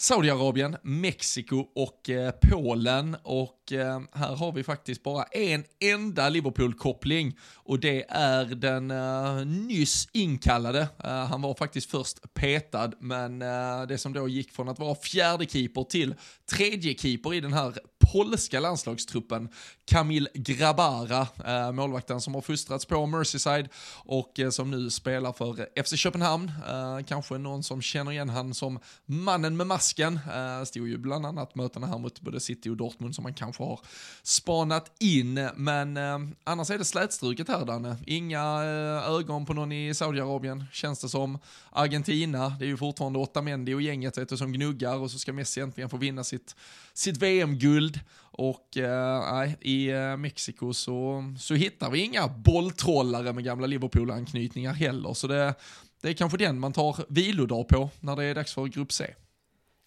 Saudiarabien, 0.00 0.76
Mexiko 0.82 1.66
och 1.74 2.10
eh, 2.10 2.30
Polen. 2.30 3.16
Och 3.22 3.72
eh, 3.72 4.00
här 4.12 4.36
har 4.36 4.52
vi 4.52 4.64
faktiskt 4.64 5.02
bara 5.02 5.22
en 5.22 5.64
enda 5.80 6.28
Liverpool-koppling 6.28 7.38
och 7.54 7.80
det 7.80 8.04
är 8.08 8.44
den 8.44 8.90
eh, 8.90 9.46
nyss 9.46 10.08
inkallade. 10.12 10.88
Eh, 11.04 11.24
han 11.24 11.42
var 11.42 11.54
faktiskt 11.54 11.90
först 11.90 12.34
petad, 12.34 12.92
men 13.00 13.42
eh, 13.42 13.82
det 13.88 13.98
som 13.98 14.12
då 14.12 14.28
gick 14.28 14.52
från 14.52 14.68
att 14.68 14.78
vara 14.78 14.94
fjärde 14.94 15.46
keeper 15.46 15.84
till 15.84 16.14
tredje 16.50 16.94
keeper 16.94 17.34
i 17.34 17.40
den 17.40 17.52
här 17.52 17.74
polska 18.12 18.60
landslagstruppen, 18.60 19.48
Kamil 19.84 20.28
Grabara, 20.34 21.26
eh, 21.46 21.72
målvakten 21.72 22.20
som 22.20 22.34
har 22.34 22.40
fostrats 22.40 22.84
på 22.84 23.06
Merseyside 23.06 23.68
och 24.04 24.40
eh, 24.40 24.50
som 24.50 24.70
nu 24.70 24.90
spelar 24.90 25.32
för 25.32 25.82
FC 25.82 25.96
Köpenhamn. 25.96 26.52
Eh, 26.68 27.04
kanske 27.06 27.38
någon 27.38 27.62
som 27.62 27.82
känner 27.82 28.12
igen 28.12 28.28
han 28.28 28.54
som 28.54 28.78
mannen 29.06 29.56
med 29.56 29.66
masken. 29.66 30.20
Eh, 30.34 30.64
stod 30.64 30.88
ju 30.88 30.98
bland 30.98 31.26
annat 31.26 31.54
mötena 31.54 31.86
här 31.86 31.98
mot 31.98 32.20
både 32.20 32.40
City 32.40 32.70
och 32.70 32.76
Dortmund 32.76 33.14
som 33.14 33.22
man 33.22 33.34
kanske 33.34 33.62
har 33.62 33.80
spanat 34.22 34.92
in. 35.00 35.48
Men 35.56 35.96
eh, 35.96 36.18
annars 36.44 36.70
är 36.70 36.78
det 36.78 36.84
slätstruket 36.84 37.48
här 37.48 37.64
Danne. 37.64 37.96
Inga 38.06 38.40
eh, 38.40 39.14
ögon 39.14 39.46
på 39.46 39.54
någon 39.54 39.72
i 39.72 39.94
Saudiarabien 39.94 40.64
känns 40.72 41.00
det 41.00 41.08
som. 41.08 41.38
Argentina, 41.70 42.48
det 42.58 42.64
är 42.64 42.68
ju 42.68 42.76
fortfarande 42.76 43.18
åtta 43.18 43.42
Mendy 43.42 43.74
och 43.74 43.82
gänget 43.82 44.18
vet 44.18 44.28
du, 44.28 44.36
som 44.36 44.52
gnuggar 44.52 44.96
och 44.96 45.10
så 45.10 45.18
ska 45.18 45.32
Messi 45.32 45.60
äntligen 45.60 45.90
få 45.90 45.96
vinna 45.96 46.24
sitt, 46.24 46.56
sitt 46.98 47.22
VM-guld. 47.22 48.00
Och 48.38 48.76
eh, 48.76 49.50
i 49.60 49.90
eh, 49.90 50.16
Mexiko 50.16 50.72
så, 50.72 51.24
så 51.38 51.54
hittar 51.54 51.90
vi 51.90 52.00
inga 52.00 52.28
bolltrollare 52.28 53.32
med 53.32 53.44
gamla 53.44 53.66
Liverpool-anknytningar 53.66 54.72
heller. 54.72 55.14
Så 55.14 55.26
det, 55.26 55.54
det 56.02 56.08
är 56.08 56.12
kanske 56.12 56.38
den 56.38 56.60
man 56.60 56.72
tar 56.72 56.96
vilodag 57.08 57.68
på 57.68 57.90
när 58.00 58.16
det 58.16 58.24
är 58.24 58.34
dags 58.34 58.54
för 58.54 58.66
grupp 58.66 58.92
C. 58.92 59.14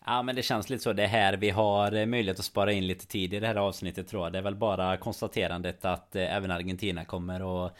Ja 0.05 0.23
men 0.23 0.35
det 0.35 0.43
känns 0.43 0.69
lite 0.69 0.83
så. 0.83 0.93
Det 0.93 1.03
är 1.03 1.07
här 1.07 1.37
vi 1.37 1.49
har 1.49 1.91
eh, 1.91 2.05
möjlighet 2.05 2.39
att 2.39 2.45
spara 2.45 2.71
in 2.71 2.87
lite 2.87 3.07
tid 3.07 3.33
i 3.33 3.39
det 3.39 3.47
här 3.47 3.55
avsnittet 3.55 4.07
tror 4.07 4.25
jag. 4.25 4.33
Det 4.33 4.37
är 4.37 4.43
väl 4.43 4.55
bara 4.55 4.97
konstaterandet 4.97 5.85
att 5.85 6.15
eh, 6.15 6.35
även 6.35 6.51
Argentina 6.51 7.05
kommer 7.05 7.65
att 7.65 7.77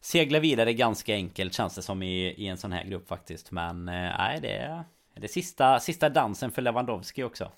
segla 0.00 0.40
vidare 0.40 0.72
ganska 0.72 1.14
enkelt 1.14 1.54
känns 1.54 1.74
det 1.74 1.82
som 1.82 2.02
i, 2.02 2.26
i 2.26 2.46
en 2.46 2.56
sån 2.56 2.72
här 2.72 2.84
grupp 2.84 3.08
faktiskt. 3.08 3.50
Men 3.50 3.84
nej 3.84 4.38
det 4.42 4.56
är 4.56 4.84
det 5.14 5.28
sista, 5.28 5.80
sista 5.80 6.08
dansen 6.08 6.50
för 6.50 6.62
Lewandowski 6.62 7.22
också. 7.22 7.52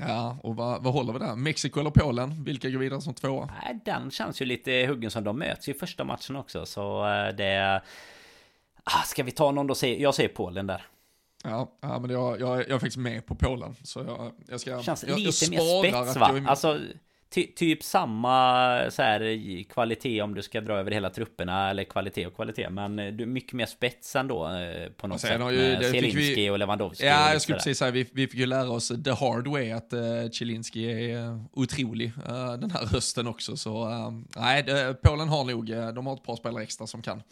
Ja, 0.00 0.38
och 0.42 0.56
vad, 0.56 0.82
vad 0.82 0.92
håller 0.92 1.12
vi 1.12 1.18
där? 1.18 1.36
Mexiko 1.36 1.80
eller 1.80 1.90
Polen? 1.90 2.44
Vilka 2.44 2.70
går 2.70 2.78
vidare 2.78 3.00
som 3.00 3.14
tvåa? 3.14 3.50
Nej, 3.62 3.80
den 3.84 4.10
känns 4.10 4.42
ju 4.42 4.44
lite 4.44 4.86
huggen 4.88 5.10
som 5.10 5.24
de 5.24 5.38
möts 5.38 5.68
i 5.68 5.74
första 5.74 6.04
matchen 6.04 6.36
också. 6.36 6.66
Så 6.66 7.06
eh, 7.08 7.36
det... 7.36 7.82
Ah, 8.84 9.02
ska 9.02 9.22
vi 9.22 9.30
ta 9.30 9.50
någon 9.50 9.66
då? 9.66 9.74
Jag 9.82 10.14
säger 10.14 10.28
Polen 10.28 10.66
där. 10.66 10.86
Ja, 11.44 11.72
ja 11.80 11.98
men 11.98 12.10
jag, 12.10 12.40
jag, 12.40 12.58
jag 12.58 12.70
är 12.70 12.78
faktiskt 12.78 12.96
med 12.96 13.26
på 13.26 13.34
Polen. 13.34 13.76
Så 13.82 14.00
jag, 14.00 14.32
jag 14.48 14.60
ska... 14.60 14.82
Känns 14.82 15.04
jag, 15.04 15.18
lite 15.18 15.44
jag 15.44 15.50
mer 15.50 16.02
spets 16.02 16.16
va? 16.16 16.44
Alltså... 16.46 16.80
ty, 17.34 17.46
typ 17.46 17.82
samma 17.82 18.36
så 18.90 19.02
här, 19.02 19.62
kvalitet 19.62 20.22
om 20.22 20.34
du 20.34 20.42
ska 20.42 20.60
dra 20.60 20.78
över 20.78 20.90
hela 20.90 21.10
trupperna 21.10 21.70
eller 21.70 21.84
kvalitet 21.84 22.26
och 22.26 22.34
kvalitet 22.34 22.70
men 22.70 23.16
du 23.16 23.26
mycket 23.26 23.52
mer 23.52 23.66
spets 23.66 24.16
ändå 24.16 24.48
eh, 24.48 24.88
på 24.88 25.06
något 25.06 25.20
sätt 25.20 25.32
ju, 25.32 25.38
med 25.38 25.84
Zielinski 25.90 26.34
vi, 26.34 26.50
och 26.50 26.58
Lewandowski 26.58 27.06
Ja 27.06 27.32
jag 27.32 27.42
skulle 27.42 27.58
precis 27.58 27.78
säga 27.78 27.90
vi, 27.90 28.06
vi 28.12 28.28
fick 28.28 28.40
ju 28.40 28.46
lära 28.46 28.70
oss 28.70 28.88
the 29.04 29.10
hard 29.10 29.46
way 29.46 29.70
att 29.70 29.92
uh, 29.92 30.30
Zielinski 30.30 30.84
är 30.84 31.18
uh, 31.18 31.44
otrolig 31.52 32.12
uh, 32.28 32.52
den 32.52 32.70
här 32.70 32.86
hösten 32.86 33.26
också 33.26 33.56
så 33.56 33.88
uh, 33.88 34.10
nej 34.36 34.62
det, 34.62 34.94
Polen 35.02 35.28
har 35.28 35.44
nog, 35.44 35.66
de 35.94 36.06
har 36.06 36.14
ett 36.14 36.24
par 36.24 36.36
spelare 36.36 36.62
extra 36.62 36.86
som 36.86 37.02
kan 37.02 37.22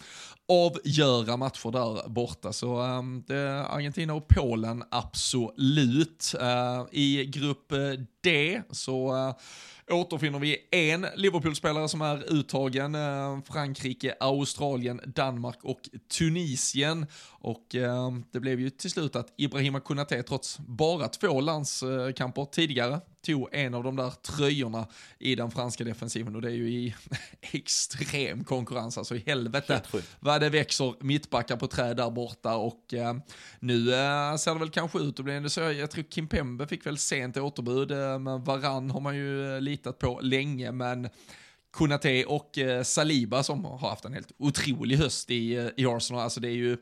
avgöra 0.49 1.37
matcher 1.37 1.71
där 1.71 2.09
borta 2.09 2.53
så 2.53 2.81
um, 2.81 3.25
det, 3.27 3.67
Argentina 3.67 4.15
och 4.15 4.29
Polen 4.29 4.85
absolut. 4.91 6.35
I 6.91 7.25
grupp 7.25 7.73
det 8.23 8.63
så 8.71 9.17
eh, 9.17 9.35
återfinner 9.97 10.39
vi 10.39 10.57
en 10.71 11.07
Liverpool-spelare 11.17 11.89
som 11.89 12.03
är 12.03 12.33
uttagen. 12.33 12.95
Äh, 12.95 13.43
Frankrike, 13.53 14.15
Australien, 14.21 15.01
Danmark 15.07 15.59
och 15.63 15.81
Tunisien. 16.19 17.07
Och 17.31 17.75
äh, 17.75 18.11
det 18.33 18.41
blev 18.41 18.61
ju 18.61 18.71
till 18.71 18.91
slut 18.91 19.17
att 19.17 19.35
Ibrahima 19.37 19.81
Konate, 19.81 20.23
trots 20.23 20.59
bara 20.59 21.09
två 21.09 21.41
landskamper 21.41 22.45
tidigare, 22.45 23.01
tog 23.23 23.49
en 23.53 23.75
av 23.75 23.85
de 23.85 23.97
där 23.97 24.11
tröjorna 24.11 24.87
i 25.19 25.35
den 25.35 25.51
franska 25.51 25.85
defensiven. 25.85 26.37
Och 26.37 26.43
det 26.43 26.49
är 26.49 26.55
ju 26.55 26.71
i 26.71 26.95
extrem 27.41 28.45
konkurrens, 28.45 28.99
alltså 28.99 29.17
i 29.17 29.23
helvete 29.27 29.83
vad 30.21 30.41
det 30.41 30.49
växer 30.49 30.95
mittbackar 31.01 31.57
på 31.57 31.67
träd 31.67 31.97
där 31.97 32.11
borta. 32.11 32.57
Och 32.57 32.95
eh, 32.95 33.15
nu 33.61 33.95
eh, 33.95 34.37
ser 34.37 34.53
det 34.53 34.61
väl 34.61 34.71
kanske 34.71 34.99
ut 34.99 35.19
att 35.19 35.25
bli 35.25 35.35
en, 35.35 35.51
så 35.51 35.61
jag 35.61 35.91
tror 35.91 36.05
Kim 36.05 36.29
Pembe 36.29 36.67
fick 36.67 36.87
väl 36.87 36.99
sent 36.99 37.37
återbud, 37.37 37.91
eh, 37.91 38.19
men 38.19 38.45
Varann 38.45 38.91
har 38.91 39.01
man 39.01 39.17
ju 39.17 39.55
eh, 39.55 39.61
litat 39.61 39.99
på 39.99 40.21
länge, 40.23 40.73
men 40.73 41.09
Konate 41.71 42.25
och 42.25 42.59
eh, 42.59 42.83
Saliba 42.83 43.43
som 43.43 43.65
har 43.65 43.79
haft 43.79 44.05
en 44.05 44.13
helt 44.13 44.33
otrolig 44.39 44.97
höst 44.97 45.31
i, 45.31 45.57
eh, 45.57 45.69
i 45.77 45.87
Arsenal, 45.87 46.23
alltså 46.23 46.41
det 46.41 46.49
är 46.49 46.57
ju 46.57 46.77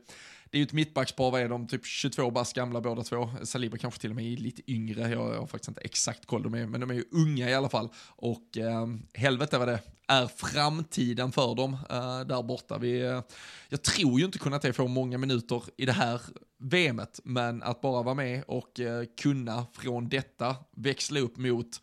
det 0.51 0.57
är 0.57 0.59
ju 0.59 0.63
ett 0.63 0.73
mittbackspar, 0.73 1.31
vad 1.31 1.41
är 1.41 1.49
de, 1.49 1.67
typ 1.67 1.85
22 1.85 2.31
bast 2.31 2.53
gamla 2.53 2.81
båda 2.81 3.03
två. 3.03 3.29
Saliba 3.43 3.77
kanske 3.77 4.01
till 4.01 4.09
och 4.09 4.15
med 4.15 4.33
är 4.33 4.37
lite 4.37 4.71
yngre, 4.71 5.09
jag, 5.09 5.39
har 5.39 5.47
faktiskt 5.47 5.67
inte 5.67 5.81
exakt 5.81 6.25
koll, 6.25 6.43
de 6.43 6.53
är, 6.53 6.65
men 6.65 6.81
de 6.81 6.89
är 6.89 6.93
ju 6.93 7.03
unga 7.11 7.49
i 7.49 7.53
alla 7.53 7.69
fall. 7.69 7.89
Och 8.09 8.57
eh, 8.57 8.87
helvete 9.13 9.57
vad 9.57 9.67
det 9.67 9.79
är 10.07 10.27
framtiden 10.27 11.31
för 11.31 11.55
dem 11.55 11.73
eh, 11.89 12.19
där 12.19 12.43
borta. 12.43 12.77
Vi, 12.77 13.01
eh, 13.01 13.21
jag 13.69 13.81
tror 13.81 14.19
ju 14.19 14.25
inte 14.25 14.37
kunna 14.37 14.59
får 14.59 14.87
många 14.87 15.17
minuter 15.17 15.63
i 15.77 15.85
det 15.85 15.91
här 15.91 16.21
VMet, 16.57 17.19
men 17.23 17.63
att 17.63 17.81
bara 17.81 18.03
vara 18.03 18.15
med 18.15 18.43
och 18.47 18.79
eh, 18.79 19.05
kunna 19.21 19.65
från 19.73 20.09
detta 20.09 20.55
växla 20.75 21.19
upp 21.19 21.37
mot 21.37 21.81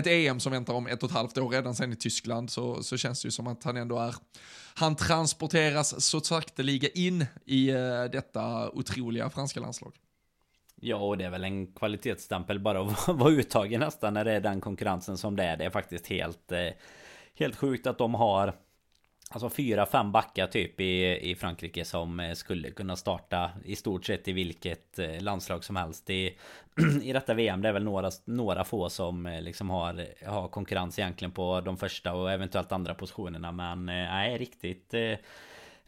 ett 0.00 0.06
EM 0.06 0.40
som 0.40 0.52
väntar 0.52 0.74
om 0.74 0.86
ett 0.86 1.02
och 1.02 1.08
ett 1.08 1.16
halvt 1.16 1.38
år 1.38 1.48
redan 1.48 1.74
sen 1.74 1.92
i 1.92 1.96
Tyskland 1.96 2.50
så, 2.50 2.82
så 2.82 2.96
känns 2.96 3.22
det 3.22 3.26
ju 3.26 3.30
som 3.30 3.46
att 3.46 3.64
han 3.64 3.76
ändå 3.76 3.98
är, 3.98 4.14
han 4.74 4.96
transporteras 4.96 6.04
så 6.04 6.20
sakteliga 6.20 6.88
in 6.88 7.26
i 7.44 7.72
uh, 7.72 8.04
detta 8.04 8.70
otroliga 8.70 9.30
franska 9.30 9.60
landslag. 9.60 9.92
Ja, 10.80 10.96
och 10.96 11.18
det 11.18 11.24
är 11.24 11.30
väl 11.30 11.44
en 11.44 11.72
kvalitetsstämpel 11.72 12.58
bara 12.58 12.82
att 12.82 13.08
vara 13.08 13.30
uttagen 13.30 13.80
nästan 13.80 14.14
när 14.14 14.24
det 14.24 14.32
är 14.32 14.40
den 14.40 14.60
konkurrensen 14.60 15.18
som 15.18 15.36
det 15.36 15.44
är. 15.44 15.56
Det 15.56 15.64
är 15.64 15.70
faktiskt 15.70 16.06
helt, 16.06 16.52
eh, 16.52 16.68
helt 17.34 17.56
sjukt 17.56 17.86
att 17.86 17.98
de 17.98 18.14
har 18.14 18.54
Alltså 19.32 19.50
fyra, 19.50 19.86
fem 19.86 20.12
backar 20.12 20.46
typ 20.46 20.80
i, 20.80 21.18
i 21.30 21.34
Frankrike 21.34 21.84
som 21.84 22.20
eh, 22.20 22.32
skulle 22.32 22.70
kunna 22.70 22.96
starta 22.96 23.50
i 23.64 23.76
stort 23.76 24.04
sett 24.04 24.28
i 24.28 24.32
vilket 24.32 24.98
eh, 24.98 25.20
landslag 25.20 25.64
som 25.64 25.76
helst 25.76 26.10
i, 26.10 26.36
i 27.02 27.12
detta 27.12 27.34
VM. 27.34 27.62
Det 27.62 27.68
är 27.68 27.72
väl 27.72 27.84
några, 27.84 28.10
några 28.24 28.64
få 28.64 28.88
som 28.88 29.26
eh, 29.26 29.42
liksom 29.42 29.70
har, 29.70 30.06
har 30.26 30.48
konkurrens 30.48 30.98
egentligen 30.98 31.32
på 31.32 31.60
de 31.60 31.76
första 31.76 32.14
och 32.14 32.32
eventuellt 32.32 32.72
andra 32.72 32.94
positionerna. 32.94 33.52
Men 33.52 33.86
nej, 33.86 34.38
riktigt 34.38 34.94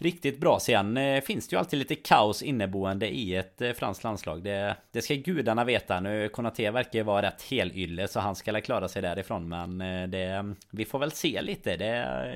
riktigt 0.02 0.40
bra. 0.40 0.60
Sen 0.60 0.96
eh, 0.96 1.20
finns 1.20 1.48
det 1.48 1.54
ju 1.54 1.58
alltid 1.58 1.78
lite 1.78 1.94
kaos 1.94 2.42
inneboende 2.42 3.08
i 3.08 3.34
ett 3.36 3.60
eh, 3.60 3.72
franskt 3.72 4.04
landslag. 4.04 4.42
Det, 4.42 4.76
det 4.92 5.02
ska 5.02 5.14
gudarna 5.14 5.64
veta. 5.64 6.00
Nu 6.00 6.28
Konaté 6.28 6.70
verkar 6.70 6.98
ju 6.98 7.02
vara 7.02 7.26
rätt 7.26 7.42
helylle 7.42 8.08
så 8.08 8.20
han 8.20 8.34
ska 8.34 8.60
klara 8.60 8.88
sig 8.88 9.02
därifrån. 9.02 9.48
Men 9.48 9.80
eh, 9.80 10.08
det, 10.08 10.54
vi 10.70 10.84
får 10.84 10.98
väl 10.98 11.10
se 11.10 11.42
lite. 11.42 11.76
Det, 11.76 11.86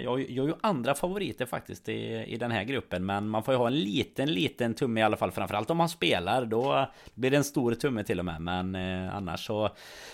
jag, 0.05 0.31
jag 0.31 0.43
har 0.43 0.49
ju 0.49 0.55
andra 0.61 0.95
favoriter 0.95 1.47
faktiskt 1.47 1.89
i, 1.89 2.25
i 2.27 2.37
den 2.37 2.51
här 2.51 2.65
gruppen. 2.65 3.07
Men 3.07 3.29
man 3.29 3.43
får 3.43 3.55
ju 3.55 3.59
ha 3.59 3.67
en 3.67 3.81
liten, 3.81 4.33
liten 4.33 4.75
tumme 4.75 5.01
i 5.01 5.03
alla 5.03 5.17
fall. 5.17 5.31
Framförallt 5.31 5.71
om 5.71 5.81
han 5.81 5.89
spelar. 5.89 6.45
Då 6.45 6.87
blir 7.15 7.31
det 7.31 7.37
en 7.37 7.45
stor 7.45 7.75
tumme 7.75 8.05
till 8.05 8.19
och 8.19 8.25
med. 8.25 8.41
Men 8.41 8.75
eh, 8.75 9.17
annars 9.17 9.47
så 9.47 9.71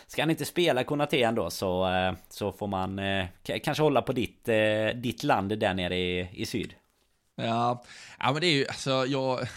ska 0.07 0.23
han 0.23 0.31
inte 0.31 0.45
spela 0.45 0.85
Konaté 0.85 1.23
ändå 1.23 1.51
så, 1.51 1.89
eh, 1.89 2.13
så 2.29 2.53
får 2.53 2.67
man 2.67 2.99
eh, 2.99 3.27
kanske 3.43 3.83
hålla 3.83 4.03
på 4.03 4.13
ditt, 4.13 4.49
ditt 4.95 5.23
land 5.23 5.59
där 5.59 5.75
nere 5.75 5.97
i, 5.97 6.29
i 6.33 6.47
syd. 6.47 6.75
Ja, 7.37 7.85
ja 8.19 8.33
men 8.33 8.41
det 8.41 8.47
är 8.47 8.53
ju, 8.53 8.67
alltså, 8.67 9.07
jag, 9.07 9.49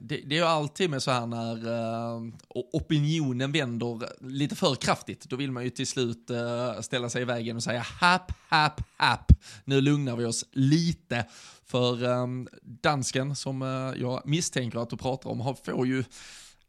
det, 0.00 0.16
det 0.16 0.34
är 0.34 0.38
ju 0.38 0.44
alltid 0.44 0.90
med 0.90 1.02
så 1.02 1.10
här 1.10 1.26
när 1.26 1.68
uh, 1.68 2.32
opinionen 2.48 3.52
vänder 3.52 4.08
lite 4.20 4.56
för 4.56 4.74
kraftigt. 4.74 5.24
Då 5.24 5.36
vill 5.36 5.52
man 5.52 5.64
ju 5.64 5.70
till 5.70 5.86
slut 5.86 6.30
uh, 6.30 6.80
ställa 6.80 7.10
sig 7.10 7.22
i 7.22 7.24
vägen 7.24 7.56
och 7.56 7.62
säga 7.62 7.80
happ, 7.80 8.32
happ, 8.48 8.80
happ. 8.96 9.32
Nu 9.64 9.80
lugnar 9.80 10.16
vi 10.16 10.24
oss 10.24 10.44
lite. 10.52 11.26
För 11.64 12.04
um, 12.04 12.48
dansken 12.62 13.36
som 13.36 13.62
uh, 13.62 13.94
jag 14.00 14.22
misstänker 14.24 14.78
att 14.78 14.90
du 14.90 14.96
pratar 14.96 15.30
om 15.30 15.40
har, 15.40 15.54
får 15.54 15.86
ju 15.86 16.04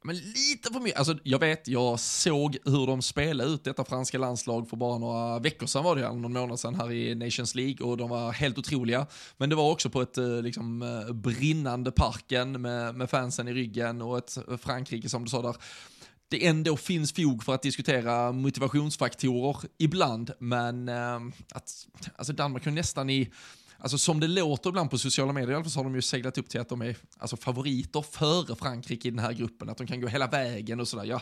men 0.03 0.15
lite 0.15 0.73
för 0.73 0.79
mycket, 0.79 0.99
alltså 0.99 1.17
jag 1.23 1.39
vet, 1.39 1.67
jag 1.67 1.99
såg 1.99 2.57
hur 2.65 2.87
de 2.87 3.01
spelade 3.01 3.49
ut 3.49 3.63
detta 3.63 3.85
franska 3.85 4.17
landslag 4.17 4.69
för 4.69 4.77
bara 4.77 4.97
några 4.97 5.39
veckor 5.39 5.67
sedan 5.67 5.83
var 5.83 5.95
det, 5.95 6.01
eller 6.01 6.19
någon 6.19 6.33
månad 6.33 6.59
sedan 6.59 6.75
här 6.75 6.91
i 6.91 7.15
Nations 7.15 7.55
League 7.55 7.87
och 7.87 7.97
de 7.97 8.09
var 8.09 8.31
helt 8.31 8.57
otroliga. 8.57 9.07
Men 9.37 9.49
det 9.49 9.55
var 9.55 9.71
också 9.71 9.89
på 9.89 10.01
ett 10.01 10.17
eh, 10.17 10.41
liksom 10.41 10.81
eh, 10.81 11.13
brinnande 11.13 11.91
parken 11.91 12.61
med, 12.61 12.95
med 12.95 13.09
fansen 13.09 13.47
i 13.47 13.53
ryggen 13.53 14.01
och 14.01 14.17
ett 14.17 14.37
eh, 14.37 14.57
Frankrike 14.57 15.09
som 15.09 15.23
du 15.23 15.29
sa 15.29 15.41
där 15.41 15.55
det 16.27 16.47
ändå 16.47 16.77
finns 16.77 17.13
fog 17.13 17.43
för 17.43 17.53
att 17.55 17.61
diskutera 17.61 18.31
motivationsfaktorer 18.31 19.57
ibland, 19.77 20.31
men 20.39 20.89
att, 20.89 21.87
alltså 22.15 22.33
Danmark 22.33 22.63
kan 22.63 22.75
nästan 22.75 23.09
i 23.09 23.29
alltså 23.83 23.97
som 23.97 24.19
det 24.19 24.27
låter 24.27 24.69
ibland 24.69 24.91
på 24.91 24.97
sociala 24.97 25.33
medier 25.33 25.51
i 25.51 25.55
alla 25.55 25.63
fall 25.63 25.71
så 25.71 25.79
har 25.79 25.83
de 25.83 25.95
ju 25.95 26.01
seglat 26.01 26.37
upp 26.37 26.49
till 26.49 26.61
att 26.61 26.69
de 26.69 26.81
är 26.81 26.97
alltså, 27.17 27.37
favoriter 27.37 28.01
före 28.01 28.55
Frankrike 28.55 29.07
i 29.07 29.11
den 29.11 29.19
här 29.19 29.33
gruppen, 29.33 29.69
att 29.69 29.77
de 29.77 29.87
kan 29.87 30.01
gå 30.01 30.07
hela 30.07 30.27
vägen 30.27 30.79
och 30.79 30.87
sådär. 30.87 31.03
Ja, 31.03 31.21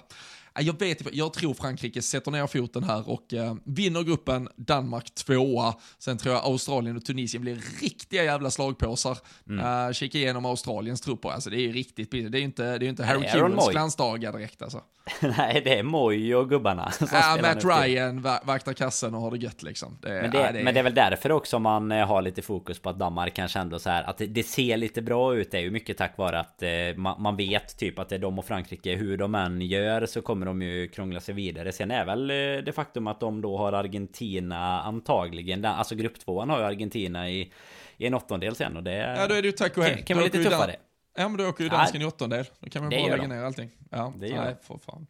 jag 0.60 0.80
vet 0.80 1.16
jag 1.16 1.34
tror 1.34 1.54
Frankrike 1.54 2.02
sätter 2.02 2.32
ner 2.32 2.48
foten 2.48 2.84
här 2.84 3.10
och 3.10 3.34
eh, 3.34 3.56
vinner 3.66 4.04
gruppen, 4.04 4.50
Danmark 4.56 5.16
tvåa. 5.16 5.74
Sen 6.00 6.18
tror 6.18 6.36
jag 6.36 6.44
Australien 6.46 6.98
och 6.98 7.06
Tunisien 7.06 7.42
blir 7.42 7.62
riktiga 7.82 8.24
jävla 8.24 8.52
slagpåsar. 8.52 9.18
Mm. 9.50 9.66
Uh, 9.66 9.94
kika 9.94 10.18
igenom 10.18 10.46
Australiens 10.46 11.02
trupper, 11.02 11.30
alltså 11.30 11.50
det 11.50 11.58
är 11.58 11.62
ju 11.62 11.72
riktigt, 11.72 12.12
det 12.12 12.18
är 12.18 12.36
ju 12.36 12.40
inte, 12.40 12.78
det 12.78 12.86
är 12.86 12.90
inte 12.90 13.04
Harry 13.04 13.28
Kewells 13.32 13.70
glansdagar 13.70 14.32
direkt 14.34 14.62
alltså. 14.62 14.82
Nej, 15.38 15.62
det 15.64 15.80
är 15.80 15.84
Moy 15.84 16.36
och 16.36 16.50
gubbarna. 16.50 16.92
Ja, 17.12 17.38
Matt 17.42 17.66
Ryan 17.66 18.22
vaktar 18.44 18.74
kassen 18.74 19.16
och 19.16 19.22
har 19.22 19.32
det 19.32 19.38
gött 19.38 19.64
liksom. 19.64 19.98
Det, 20.02 20.10
men, 20.10 20.32
det, 20.32 20.48
uh, 20.48 20.54
det 20.54 20.64
men 20.64 20.74
det 20.74 20.80
är 20.80 20.84
väl 20.84 20.94
därför 20.94 21.32
också 21.32 21.60
man 21.60 21.92
eh, 21.92 22.08
har 22.08 22.22
lite 22.22 22.42
fokus 22.42 22.80
på 22.80 22.90
att 22.90 23.00
Danmark 23.00 23.34
kanske 23.34 23.60
ändå 23.60 23.80
så 23.80 23.90
här, 23.90 24.04
att 24.04 24.18
det, 24.18 24.28
det 24.28 24.44
ser 24.44 24.78
lite 24.78 25.02
bra 25.02 25.36
ut. 25.36 25.52
Det 25.52 25.58
är 25.58 25.62
ju 25.62 25.72
mycket 25.72 25.98
tack 25.98 26.18
vare 26.18 26.40
att 26.40 26.64
eh, 26.64 26.70
man, 26.96 27.22
man, 27.22 27.36
vet 27.36 27.78
typ 27.78 28.00
att 28.00 28.10
det 28.10 28.16
är 28.16 28.20
de 28.20 28.40
och 28.40 28.46
Frankrike, 28.46 28.96
hur 28.96 29.18
de 29.18 29.36
än 29.36 29.62
gör 29.62 30.06
så 30.06 30.22
kommer 30.22 30.41
kommer 30.42 30.46
de 30.46 30.62
ju 30.62 30.88
krångla 30.88 31.20
sig 31.20 31.36
vidare. 31.36 31.72
Sen 31.72 31.92
är 31.92 32.06
väl 32.06 32.30
eh, 32.30 32.64
det 32.64 32.74
faktum 32.76 33.08
att 33.08 33.20
de 33.20 33.42
då 33.42 33.58
har 33.58 33.74
Argentina 33.74 34.82
antagligen. 34.82 35.66
Alltså 35.66 35.96
grupptvåan 35.96 36.50
har 36.50 36.60
ju 36.60 36.66
Argentina 36.66 37.30
i, 37.30 37.52
i 37.98 38.06
en 38.08 38.14
åttondel 38.14 38.56
sen 38.56 38.78
och 38.78 38.84
det... 38.84 38.96
Ja 38.96 39.28
då 39.28 39.36
är 39.36 39.42
det 39.42 39.48
ju 39.48 39.52
tack 39.52 39.78
och 39.78 39.84
hej. 39.84 39.96
Kan, 39.96 40.04
kan 40.04 40.18
vara 40.18 40.26
lite 40.26 40.44
tuffare. 40.44 40.76
Ja 41.18 41.30
men 41.30 41.38
då 41.38 41.50
åker 41.50 41.64
ju 41.64 41.70
dansken 41.70 42.02
i 42.02 42.06
åttondel. 42.06 42.46
Då 42.60 42.70
kan 42.70 42.82
man 42.84 42.90
bara 42.90 43.02
lägga 43.02 43.18
de. 43.18 43.28
ner 43.28 43.44
allting. 43.44 43.70
Ja, 43.92 44.14
det 44.18 44.28
gör 44.28 44.44
nej, 44.44 44.56
för 44.62 44.78
fan. 44.78 45.08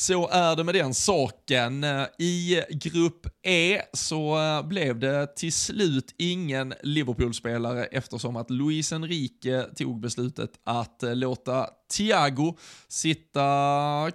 Så 0.00 0.28
är 0.28 0.56
det 0.56 0.64
med 0.64 0.74
den 0.74 0.94
saken. 0.94 1.84
Eh, 1.84 2.06
I 2.18 2.62
grupp 2.70 3.26
E 3.42 3.82
så 3.92 4.38
eh, 4.38 4.66
blev 4.66 4.98
det 4.98 5.36
till 5.36 5.52
slut 5.52 6.14
ingen 6.18 6.74
Liverpool-spelare 6.82 7.84
eftersom 7.84 8.36
att 8.36 8.50
Luis 8.50 8.92
Enrique 8.92 9.62
tog 9.76 10.00
beslutet 10.00 10.50
att 10.64 11.02
eh, 11.02 11.16
låta 11.16 11.66
Thiago 11.96 12.56
sitta 12.88 13.40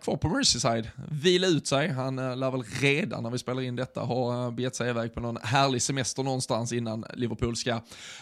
kvar 0.01 0.17
på 0.17 0.29
Merseyside, 0.29 0.89
vila 1.11 1.47
ut 1.47 1.67
sig. 1.67 1.89
Han 1.89 2.15
lär 2.15 2.51
väl 2.51 2.63
redan 2.63 3.23
när 3.23 3.29
vi 3.29 3.37
spelar 3.37 3.61
in 3.61 3.75
detta 3.75 4.01
ha 4.01 4.51
begett 4.51 4.75
sig 4.75 4.89
iväg 4.89 5.13
på 5.13 5.19
någon 5.19 5.37
härlig 5.43 5.81
semester 5.81 6.23
någonstans 6.23 6.73
innan 6.73 7.05
Liverpool 7.13 7.55
ska 7.55 7.81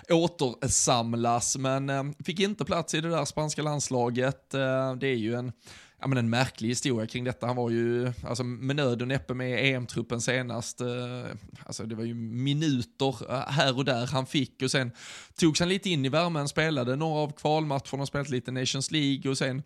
återsamlas. 0.10 1.58
Men 1.58 2.14
fick 2.26 2.40
inte 2.40 2.66
plats 2.66 2.94
i 2.94 3.02
det 3.02 3.10
där 3.10 3.26
spanska 3.26 3.62
landslaget. 3.62 4.50
Det 5.00 5.08
är 5.08 5.18
ju 5.18 5.36
en 5.36 5.52
ja, 6.02 6.08
men 6.08 6.18
en 6.18 6.30
märklig 6.30 6.70
historia 6.70 7.08
kring 7.08 7.24
detta. 7.24 7.48
Han 7.48 7.56
var 7.56 7.70
ju 7.70 8.14
alltså, 8.24 8.44
med 8.44 8.76
nöd 8.76 9.02
och 9.02 9.08
näppe 9.08 9.34
med 9.34 9.76
EM-truppen 9.76 10.22
senast. 10.22 10.82
Eh, 10.82 10.88
alltså, 11.66 11.84
det 11.84 11.96
var 11.96 12.04
ju 12.04 12.14
minuter 12.14 13.32
eh, 13.34 13.52
här 13.52 13.78
och 13.78 13.86
där 13.86 14.08
han 14.08 14.26
fick 14.26 14.62
och 14.62 14.72
sen 14.72 14.92
togs 15.36 15.60
han 15.60 15.70
lite 15.70 15.90
in 15.90 16.06
i 16.06 16.10
värmen, 16.10 16.48
spelade 16.48 16.96
några 16.96 17.20
av 17.20 17.32
kvalmatcherna, 17.32 18.06
spelat 18.06 18.30
lite 18.30 18.52
Nations 18.52 18.92
League 18.92 19.32
och 19.32 19.38
sen 19.38 19.64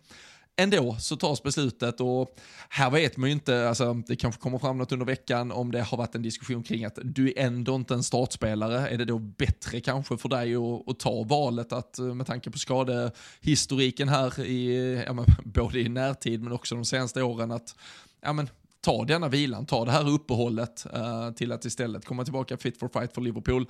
ändå 0.56 0.96
så 1.00 1.16
tas 1.16 1.42
beslutet 1.42 2.00
och 2.00 2.36
här 2.68 2.90
vet 2.90 3.16
man 3.16 3.28
ju 3.28 3.32
inte, 3.32 3.68
alltså, 3.68 3.94
det 3.94 4.16
kanske 4.16 4.40
kommer 4.40 4.58
fram 4.58 4.78
något 4.78 4.92
under 4.92 5.06
veckan 5.06 5.52
om 5.52 5.72
det 5.72 5.82
har 5.82 5.98
varit 5.98 6.14
en 6.14 6.22
diskussion 6.22 6.62
kring 6.62 6.84
att 6.84 6.98
du 7.02 7.28
är 7.28 7.38
ändå 7.38 7.74
inte 7.74 7.94
en 7.94 8.02
startspelare. 8.02 8.88
Är 8.88 8.98
det 8.98 9.04
då 9.04 9.18
bättre 9.18 9.80
kanske 9.80 10.16
för 10.16 10.28
dig 10.28 10.54
att, 10.54 10.88
att 10.88 10.98
ta 10.98 11.22
valet 11.22 11.72
att 11.72 11.98
eh, 11.98 12.04
med 12.04 12.26
tanke 12.26 12.50
på 12.50 12.58
skadehistoriken 12.58 14.08
här 14.08 14.40
i, 14.40 14.94
ja, 15.06 15.12
men, 15.12 15.24
både 15.44 15.80
i 15.80 15.88
närtid 15.88 16.42
men 16.42 16.52
också 16.52 16.74
de 16.74 16.84
senaste 16.84 17.22
åren 17.22 17.50
att 17.50 17.74
ja, 18.22 18.32
men, 18.32 18.48
ta 18.80 19.04
denna 19.04 19.28
vilan, 19.28 19.66
ta 19.66 19.84
det 19.84 19.90
här 19.90 20.08
uppehållet 20.08 20.86
uh, 20.94 21.30
till 21.32 21.52
att 21.52 21.64
istället 21.64 22.04
komma 22.04 22.24
tillbaka 22.24 22.56
fit 22.56 22.78
for 22.78 22.88
fight 22.88 23.14
för 23.14 23.20
Liverpool 23.20 23.66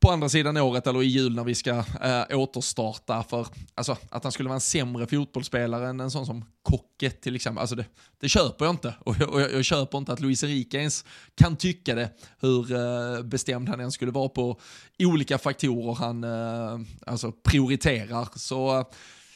på 0.00 0.10
andra 0.10 0.28
sidan 0.28 0.56
året 0.56 0.86
eller 0.86 1.02
i 1.02 1.06
jul 1.06 1.34
när 1.34 1.44
vi 1.44 1.54
ska 1.54 1.70
eh, 2.02 2.38
återstarta. 2.38 3.22
För 3.22 3.46
alltså, 3.74 3.96
att 4.10 4.22
han 4.22 4.32
skulle 4.32 4.48
vara 4.48 4.54
en 4.54 4.60
sämre 4.60 5.06
fotbollsspelare 5.06 5.88
än 5.88 6.00
en 6.00 6.10
sån 6.10 6.26
som 6.26 6.44
Kocke 6.62 7.10
till 7.10 7.36
exempel, 7.36 7.60
alltså 7.60 7.76
det, 7.76 7.84
det 8.20 8.28
köper 8.28 8.64
jag 8.64 8.72
inte. 8.72 8.94
Och 9.00 9.16
jag, 9.20 9.30
och 9.30 9.40
jag, 9.40 9.52
jag 9.52 9.64
köper 9.64 9.98
inte 9.98 10.12
att 10.12 10.20
Luis 10.20 10.44
Erika 10.44 10.78
ens 10.78 11.04
kan 11.34 11.56
tycka 11.56 11.94
det, 11.94 12.10
hur 12.40 12.72
eh, 12.72 13.22
bestämd 13.22 13.68
han 13.68 13.80
än 13.80 13.92
skulle 13.92 14.12
vara 14.12 14.28
på 14.28 14.60
olika 14.98 15.38
faktorer 15.38 15.94
han 15.94 16.24
eh, 16.24 16.86
alltså 17.06 17.32
prioriterar. 17.32 18.28
Så 18.36 18.78
eh, 18.78 18.86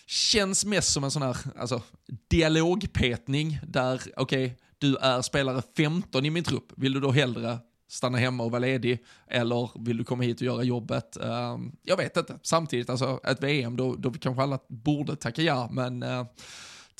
känns 0.06 0.64
mest 0.64 0.92
som 0.92 1.04
en 1.04 1.10
sån 1.10 1.22
här 1.22 1.36
alltså, 1.58 1.82
dialogpetning 2.30 3.58
där, 3.66 4.00
okej, 4.16 4.44
okay, 4.44 4.56
du 4.78 4.96
är 4.96 5.22
spelare 5.22 5.62
15 5.76 6.26
i 6.26 6.30
min 6.30 6.44
trupp, 6.44 6.72
vill 6.76 6.92
du 6.92 7.00
då 7.00 7.10
hellre 7.10 7.58
stanna 7.94 8.18
hemma 8.18 8.44
och 8.44 8.50
vara 8.50 8.60
ledig 8.60 9.04
eller 9.28 9.70
vill 9.84 9.96
du 9.96 10.04
komma 10.04 10.22
hit 10.22 10.40
och 10.40 10.46
göra 10.46 10.62
jobbet? 10.62 11.16
Uh, 11.22 11.58
jag 11.82 11.96
vet 11.96 12.16
inte. 12.16 12.38
Samtidigt, 12.42 12.90
alltså 12.90 13.20
ett 13.24 13.42
VM, 13.42 13.76
då, 13.76 13.94
då 13.94 14.12
kanske 14.12 14.42
alla 14.42 14.58
borde 14.68 15.16
tacka 15.16 15.42
ja, 15.42 15.68
men 15.72 16.02
uh, 16.02 16.26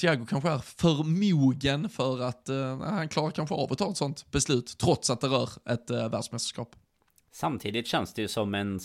Thiago 0.00 0.26
kanske 0.26 0.50
är 0.50 0.58
för 0.58 1.04
mogen 1.04 1.88
för 1.88 2.20
att 2.20 2.48
uh, 2.50 2.80
han 2.82 3.08
klarar 3.08 3.30
kanske 3.30 3.54
av 3.54 3.72
att 3.72 3.78
ta 3.78 3.90
ett 3.90 3.96
sånt 3.96 4.30
beslut, 4.30 4.78
trots 4.78 5.10
att 5.10 5.20
det 5.20 5.26
rör 5.26 5.50
ett 5.70 5.90
uh, 5.90 6.08
världsmästerskap. 6.08 6.76
Samtidigt 7.32 7.86
känns 7.86 8.14
det 8.14 8.22
ju 8.22 8.28
som 8.28 8.54
en 8.54 8.80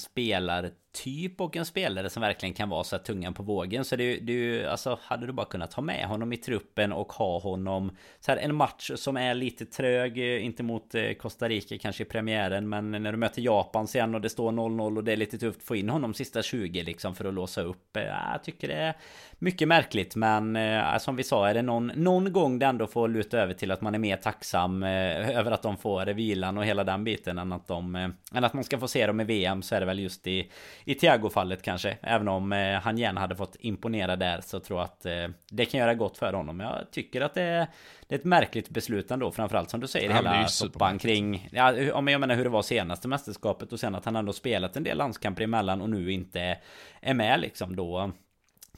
typ 0.91 1.41
och 1.41 1.55
en 1.55 1.65
spelare 1.65 2.09
som 2.09 2.21
verkligen 2.21 2.53
kan 2.53 2.69
vara 2.69 2.83
så 2.83 2.95
här 2.95 3.03
tungan 3.03 3.33
på 3.33 3.43
vågen. 3.43 3.85
Så 3.85 3.95
det, 3.95 4.15
det 4.19 4.65
alltså 4.65 4.99
hade 5.01 5.27
du 5.27 5.33
bara 5.33 5.45
kunnat 5.45 5.73
ha 5.73 5.83
med 5.83 6.07
honom 6.07 6.33
i 6.33 6.37
truppen 6.37 6.93
och 6.93 7.13
ha 7.13 7.39
honom 7.39 7.91
så 8.19 8.31
här 8.31 8.37
en 8.37 8.55
match 8.55 8.91
som 8.95 9.17
är 9.17 9.33
lite 9.33 9.65
trög, 9.65 10.17
eh, 10.17 10.45
inte 10.45 10.63
mot 10.63 10.95
eh, 10.95 11.11
Costa 11.11 11.49
Rica 11.49 11.77
kanske 11.77 12.03
i 12.03 12.05
premiären, 12.05 12.69
men 12.69 12.91
när 12.91 13.11
du 13.11 13.17
möter 13.17 13.41
Japan 13.41 13.87
sen 13.87 14.15
och 14.15 14.21
det 14.21 14.29
står 14.29 14.51
0-0 14.51 14.97
och 14.97 15.03
det 15.03 15.11
är 15.11 15.17
lite 15.17 15.37
tufft 15.37 15.63
få 15.63 15.75
in 15.75 15.89
honom 15.89 16.13
sista 16.13 16.41
20 16.41 16.83
liksom 16.83 17.15
för 17.15 17.25
att 17.25 17.33
låsa 17.33 17.61
upp. 17.61 17.97
Eh, 17.97 18.03
jag 18.03 18.43
tycker 18.43 18.67
det 18.67 18.73
är 18.73 18.93
mycket 19.39 19.67
märkligt, 19.67 20.15
men 20.15 20.57
som 20.99 21.15
vi 21.15 21.23
sa, 21.23 21.49
är 21.49 21.53
det 21.53 21.61
någon, 21.61 21.87
någon 21.87 22.33
gång 22.33 22.59
det 22.59 22.65
ändå 22.65 22.87
får 22.87 23.07
luta 23.07 23.39
över 23.39 23.53
till 23.53 23.71
att 23.71 23.81
man 23.81 23.95
är 23.95 23.99
mer 23.99 24.17
tacksam 24.17 24.83
över 24.83 25.51
att 25.51 25.61
de 25.61 25.77
får 25.77 26.05
vilan 26.05 26.57
och 26.57 26.65
hela 26.65 26.83
den 26.83 27.03
biten 27.03 27.37
än 27.37 27.53
att 27.53 27.67
de 27.67 27.91
men 28.31 28.43
att 28.43 28.53
man 28.53 28.63
ska 28.63 28.79
få 28.79 28.87
se 28.87 29.07
dem 29.07 29.19
i 29.19 29.23
VM 29.23 29.61
så 29.61 29.75
är 29.75 29.79
det 29.79 29.85
väl 29.85 29.99
just 29.99 30.27
i, 30.27 30.51
i 30.89 30.95
Thiago-fallet 30.95 31.61
kanske. 31.61 31.97
Även 32.01 32.27
om 32.27 32.53
eh, 32.53 32.79
han 32.79 32.97
gärna 32.97 33.21
hade 33.21 33.35
fått 33.35 33.55
imponera 33.59 34.15
där 34.15 34.41
så 34.41 34.59
tror 34.59 34.79
jag 34.79 34.85
att 34.85 35.05
eh, 35.05 35.27
det 35.49 35.65
kan 35.65 35.79
göra 35.79 35.93
gott 35.93 36.17
för 36.17 36.33
honom. 36.33 36.59
Jag 36.59 36.91
tycker 36.91 37.21
att 37.21 37.33
det 37.33 37.41
är, 37.41 37.67
det 38.07 38.15
är 38.15 38.19
ett 38.19 38.25
märkligt 38.25 38.69
beslut 38.69 39.11
ändå. 39.11 39.31
Framförallt 39.31 39.69
som 39.69 39.79
du 39.79 39.87
säger, 39.87 40.09
ja, 40.09 40.15
hela 40.15 40.47
soppan 40.47 40.99
kring... 40.99 41.49
Ja, 41.51 41.93
om 41.93 42.07
jag 42.07 42.21
menar 42.21 42.35
hur 42.35 42.43
det 42.43 42.49
var 42.49 42.61
senaste 42.61 43.07
mästerskapet 43.07 43.73
och 43.73 43.79
sen 43.79 43.95
att 43.95 44.05
han 44.05 44.15
ändå 44.15 44.33
spelat 44.33 44.75
en 44.75 44.83
del 44.83 44.97
landskamper 44.97 45.43
emellan 45.43 45.81
och 45.81 45.89
nu 45.89 46.11
inte 46.11 46.57
är 47.01 47.13
med 47.13 47.39
liksom 47.39 47.75
då. 47.75 48.11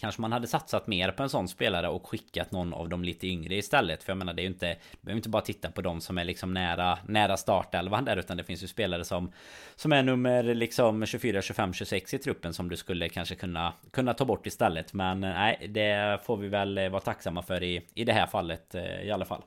Kanske 0.01 0.21
man 0.21 0.31
hade 0.31 0.47
satsat 0.47 0.87
mer 0.87 1.11
på 1.11 1.23
en 1.23 1.29
sån 1.29 1.47
spelare 1.47 1.89
och 1.89 2.07
skickat 2.07 2.51
någon 2.51 2.73
av 2.73 2.89
de 2.89 3.03
lite 3.03 3.27
yngre 3.27 3.55
istället. 3.55 4.03
För 4.03 4.11
jag 4.11 4.17
menar 4.17 4.33
det 4.33 4.41
är 4.41 4.43
ju 4.43 4.49
inte... 4.49 4.67
Du 4.67 4.97
behöver 5.01 5.17
inte 5.17 5.29
bara 5.29 5.41
titta 5.41 5.71
på 5.71 5.81
de 5.81 6.01
som 6.01 6.17
är 6.17 6.23
liksom 6.23 6.53
nära, 6.53 6.97
nära 7.07 7.37
startelvan 7.37 8.05
där. 8.05 8.17
Utan 8.17 8.37
det 8.37 8.43
finns 8.43 8.63
ju 8.63 8.67
spelare 8.67 9.03
som... 9.03 9.31
Som 9.75 9.91
är 9.91 10.03
nummer 10.03 10.43
liksom 10.43 11.05
24, 11.05 11.41
25, 11.41 11.73
26 11.73 12.13
i 12.13 12.17
truppen 12.17 12.53
som 12.53 12.69
du 12.69 12.77
skulle 12.77 13.09
kanske 13.09 13.35
kunna, 13.35 13.73
kunna 13.91 14.13
ta 14.13 14.25
bort 14.25 14.47
istället. 14.47 14.93
Men 14.93 15.23
eh, 15.23 15.29
nej, 15.29 15.67
det 15.69 16.19
får 16.25 16.37
vi 16.37 16.47
väl 16.47 16.77
eh, 16.77 16.89
vara 16.89 17.01
tacksamma 17.01 17.41
för 17.41 17.63
i, 17.63 17.81
i 17.93 18.03
det 18.03 18.13
här 18.13 18.27
fallet 18.27 18.75
eh, 18.75 19.01
i 19.01 19.11
alla 19.11 19.25
fall. 19.25 19.41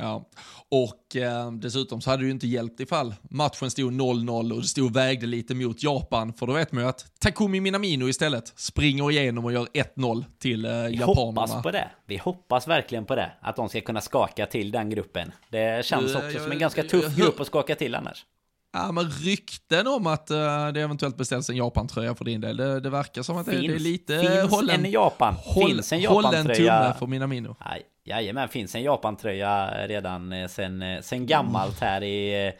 Ja, 0.00 0.28
och 0.70 1.16
eh, 1.16 1.52
dessutom 1.52 2.00
så 2.00 2.10
hade 2.10 2.22
det 2.22 2.26
ju 2.26 2.32
inte 2.32 2.46
hjälpt 2.46 2.80
ifall 2.80 3.14
matchen 3.30 3.70
stod 3.70 3.92
0-0 3.92 4.52
och 4.52 4.60
det 4.60 4.66
stod 4.66 4.94
vägde 4.94 5.26
lite 5.26 5.54
mot 5.54 5.82
Japan, 5.82 6.32
för 6.32 6.46
då 6.46 6.52
vet 6.52 6.72
man 6.72 6.82
ju 6.82 6.88
att 6.88 7.20
Takumi 7.20 7.60
Minamino 7.60 8.08
istället 8.08 8.52
springer 8.56 9.10
igenom 9.10 9.44
och 9.44 9.52
gör 9.52 9.66
1-0 9.66 10.24
till 10.38 10.64
eh, 10.64 10.70
Vi 10.70 10.96
japanerna. 10.96 11.40
hoppas 11.40 11.62
på 11.62 11.70
det. 11.70 11.90
Vi 12.06 12.16
hoppas 12.16 12.68
verkligen 12.68 13.04
på 13.04 13.14
det, 13.14 13.32
att 13.40 13.56
de 13.56 13.68
ska 13.68 13.80
kunna 13.80 14.00
skaka 14.00 14.46
till 14.46 14.70
den 14.70 14.90
gruppen. 14.90 15.32
Det 15.50 15.84
känns 15.86 16.14
också 16.14 16.38
som 16.38 16.52
en 16.52 16.58
ganska 16.58 16.82
tuff 16.82 17.16
grupp 17.16 17.40
att 17.40 17.46
skaka 17.46 17.74
till 17.74 17.94
annars. 17.94 18.24
Ja, 18.72 18.92
men 18.92 19.10
rykten 19.10 19.86
om 19.86 20.06
att 20.06 20.30
uh, 20.30 20.36
det 20.74 20.80
eventuellt 20.80 21.16
beställs 21.16 21.50
en 21.50 21.56
Japan-tröja 21.56 22.14
för 22.14 22.24
din 22.24 22.40
del, 22.40 22.56
det, 22.56 22.80
det 22.80 22.90
verkar 22.90 23.22
som 23.22 23.36
att 23.36 23.46
det, 23.46 23.52
det 23.52 23.66
är 23.66 23.78
lite... 23.78 24.20
Finns 24.20 24.50
hållen, 24.50 24.84
en 24.84 24.90
Japan. 24.90 25.34
Håll, 25.34 25.68
finns 25.68 25.92
en 25.92 26.00
Japan-tröja. 26.00 26.42
Håll 26.42 26.50
en 26.50 26.56
tumme 26.56 26.94
för 26.98 27.06
Minamino. 27.06 27.56
Nej, 27.64 27.82
Jajamän, 28.08 28.48
finns 28.48 28.74
en 28.74 28.82
Japan-tröja 28.82 29.86
redan 29.86 30.32
eh, 30.32 30.48
sen, 30.48 30.82
eh, 30.82 31.00
sen 31.00 31.26
gammalt 31.26 31.80
här 31.80 32.02
i 32.02 32.46
eh, 32.46 32.52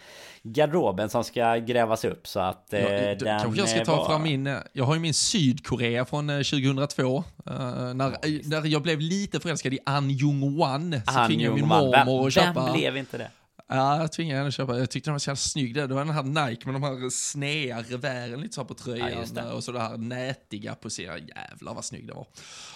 garderoben 0.42 1.09
som 1.09 1.25
ska 1.25 1.57
grävas 1.57 2.05
upp 2.05 2.27
så 2.27 2.40
att 2.40 2.66
ja, 2.71 2.79
den 2.79 3.40
kanske 3.40 3.61
jag 3.61 3.68
ska 3.68 3.85
ta 3.85 3.97
var... 3.97 4.07
fram 4.07 4.23
min, 4.23 4.57
jag 4.73 4.85
har 4.85 4.94
ju 4.94 5.01
min 5.01 5.14
Sydkorea 5.14 6.05
från 6.05 6.29
2002 6.29 7.16
uh, 7.16 7.25
när, 7.94 8.49
när 8.49 8.66
jag 8.66 8.83
blev 8.83 9.01
lite 9.01 9.40
förälskad 9.40 9.75
i 9.75 9.79
An 9.87 10.11
Jung-Wan 10.11 11.01
så 11.07 11.27
tvingade 11.27 11.44
jag 11.44 11.55
min 11.55 11.68
mormor 11.68 12.27
att 12.27 12.33
köpa. 12.33 12.64
Vem 12.64 12.73
blev 12.73 12.97
inte 12.97 13.18
det? 13.18 13.31
Ja, 13.70 14.00
jag 14.00 14.12
tvingade 14.12 14.38
henne 14.38 14.48
att 14.48 14.54
köpa. 14.54 14.78
Jag 14.78 14.90
tyckte 14.90 15.11
den 15.11 15.14
var 15.14 15.18
så 15.18 15.31
jävla 15.31 15.37
snygg. 15.37 15.74
Det 15.74 15.87
var 15.87 16.04
den 16.04 16.14
här 16.14 16.22
Nike 16.48 16.70
med 16.70 16.74
de 16.74 16.83
här 16.83 17.11
sneda 17.11 17.83
revären 17.83 18.40
lite 18.40 18.54
så 18.54 18.64
på 18.64 18.74
tröjan. 18.74 19.26
Ja, 19.37 19.52
och 19.52 19.64
så 19.64 19.72
det 19.72 19.81
här 19.81 19.96
nätiga 19.96 20.74
på 20.74 20.90
sidan. 20.90 21.20
Jävlar 21.26 21.74
vad 21.74 21.85
snygg 21.85 22.07
det 22.07 22.12
var. 22.12 22.26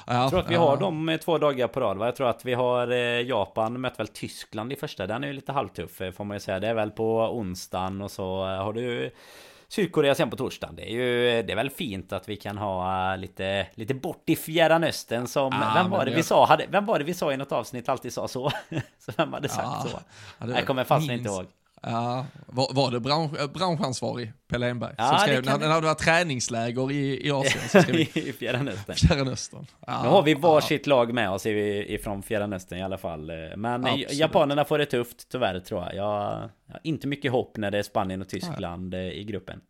Ja, 0.07 0.15
jag 0.15 0.31
tror 0.31 0.41
att 0.41 0.51
vi 0.51 0.55
har 0.55 0.77
dem 0.77 1.19
två 1.25 1.39
dagar 1.39 1.69
på 1.69 1.81
rad. 1.81 1.97
Va? 1.99 2.07
Jag 2.07 2.17
tror 2.17 2.29
att 2.29 2.45
vi 2.45 2.55
har 2.55 2.91
eh, 2.91 3.21
Japan 3.21 3.81
möter 3.81 3.99
väl 3.99 4.09
Tyskland 4.09 4.73
i 4.73 4.77
första. 4.77 5.07
Den 5.07 5.25
är 5.25 5.29
ju 5.29 5.35
lite 5.35 5.53
halvtuff 5.53 6.01
eh, 6.01 6.13
får 6.13 6.25
man 6.25 6.37
ju 6.37 6.41
säga. 6.41 6.61
Det 6.61 6.69
är 6.69 6.75
väl 6.75 6.91
på 6.91 7.39
onsdagen 7.39 8.03
och 8.03 8.11
så 8.11 8.45
har 8.45 8.73
du 8.73 9.11
Sydkorea 9.73 10.15
sen 10.15 10.31
på 10.31 10.37
torsdagen. 10.37 10.77
Det 10.77 10.83
är 10.83 10.91
ju 10.91 11.43
det 11.43 11.53
är 11.53 11.57
väl 11.57 11.71
fint 11.71 12.13
att 12.13 12.29
vi 12.29 12.37
kan 12.37 12.59
ha 12.59 13.17
lite, 13.17 13.67
lite 13.75 13.95
bort 13.95 14.23
i 14.27 14.37
fjärran 14.37 14.85
östern 14.85 15.27
som... 15.27 15.53
Ja, 15.53 15.73
vem 15.75 15.91
var 15.91 16.05
det, 16.05 16.11
det 16.11 16.17
vi 16.17 16.23
sa? 16.23 16.47
Hade, 16.47 16.67
vem 16.71 16.87
var 16.87 16.99
det 16.99 17.05
vi 17.05 17.15
sa 17.15 17.33
i 17.33 17.37
något 17.37 17.53
avsnitt 17.53 17.89
alltid 17.89 18.13
sa 18.13 18.29
så? 18.29 18.51
så 18.99 19.13
vem 19.17 19.33
hade 19.33 19.49
sagt 19.49 19.69
ja, 19.85 19.87
så? 19.91 19.99
Ja, 20.39 20.47
jag 20.55 20.67
kommer 20.67 20.85
fast 20.85 21.11
inte 21.11 21.29
ihåg. 21.29 21.47
Ja, 21.83 22.27
var, 22.47 22.75
var 22.75 22.91
det 22.91 23.01
bransch, 23.01 23.41
eh, 23.41 23.47
branschansvarig, 23.47 24.33
Pelle 24.49 24.71
Enberg? 24.71 24.95
Ja, 24.99 25.19
skrev, 25.19 25.45
när, 25.45 25.59
när 25.59 25.81
det 25.81 25.87
var 25.87 25.95
träningsläger 25.95 26.93
i, 26.93 27.27
i 27.27 27.31
Asien. 27.31 27.69
Så 27.69 27.83
skrev 27.83 27.97
I 28.15 28.33
Fjärran 28.33 28.69
Östern. 28.69 28.97
Fjärran 28.97 29.29
Östern. 29.29 29.67
Ja, 29.87 30.03
nu 30.03 30.09
har 30.09 30.23
vi 30.23 30.35
varsitt 30.35 30.87
ja. 30.87 30.91
lag 30.91 31.15
med 31.15 31.31
oss 31.31 31.47
ifrån 31.47 32.23
Fjärran 32.23 32.53
Östern 32.53 32.79
i 32.79 32.83
alla 32.83 32.99
fall. 32.99 33.33
Men 33.57 33.87
Absolut. 33.87 34.13
japanerna 34.13 34.65
får 34.65 34.79
det 34.79 34.87
tufft 34.87 35.29
tyvärr 35.29 35.61
tror 35.61 35.83
jag. 35.83 35.95
Jag 35.95 36.05
har 36.05 36.81
inte 36.83 37.07
mycket 37.07 37.33
hopp 37.33 37.57
när 37.57 37.71
det 37.71 37.79
är 37.79 37.83
Spanien 37.83 38.21
och 38.21 38.29
Tyskland 38.29 38.91
Nej. 38.91 39.09
Eh, 39.09 39.21
i 39.21 39.25
gruppen. 39.25 39.61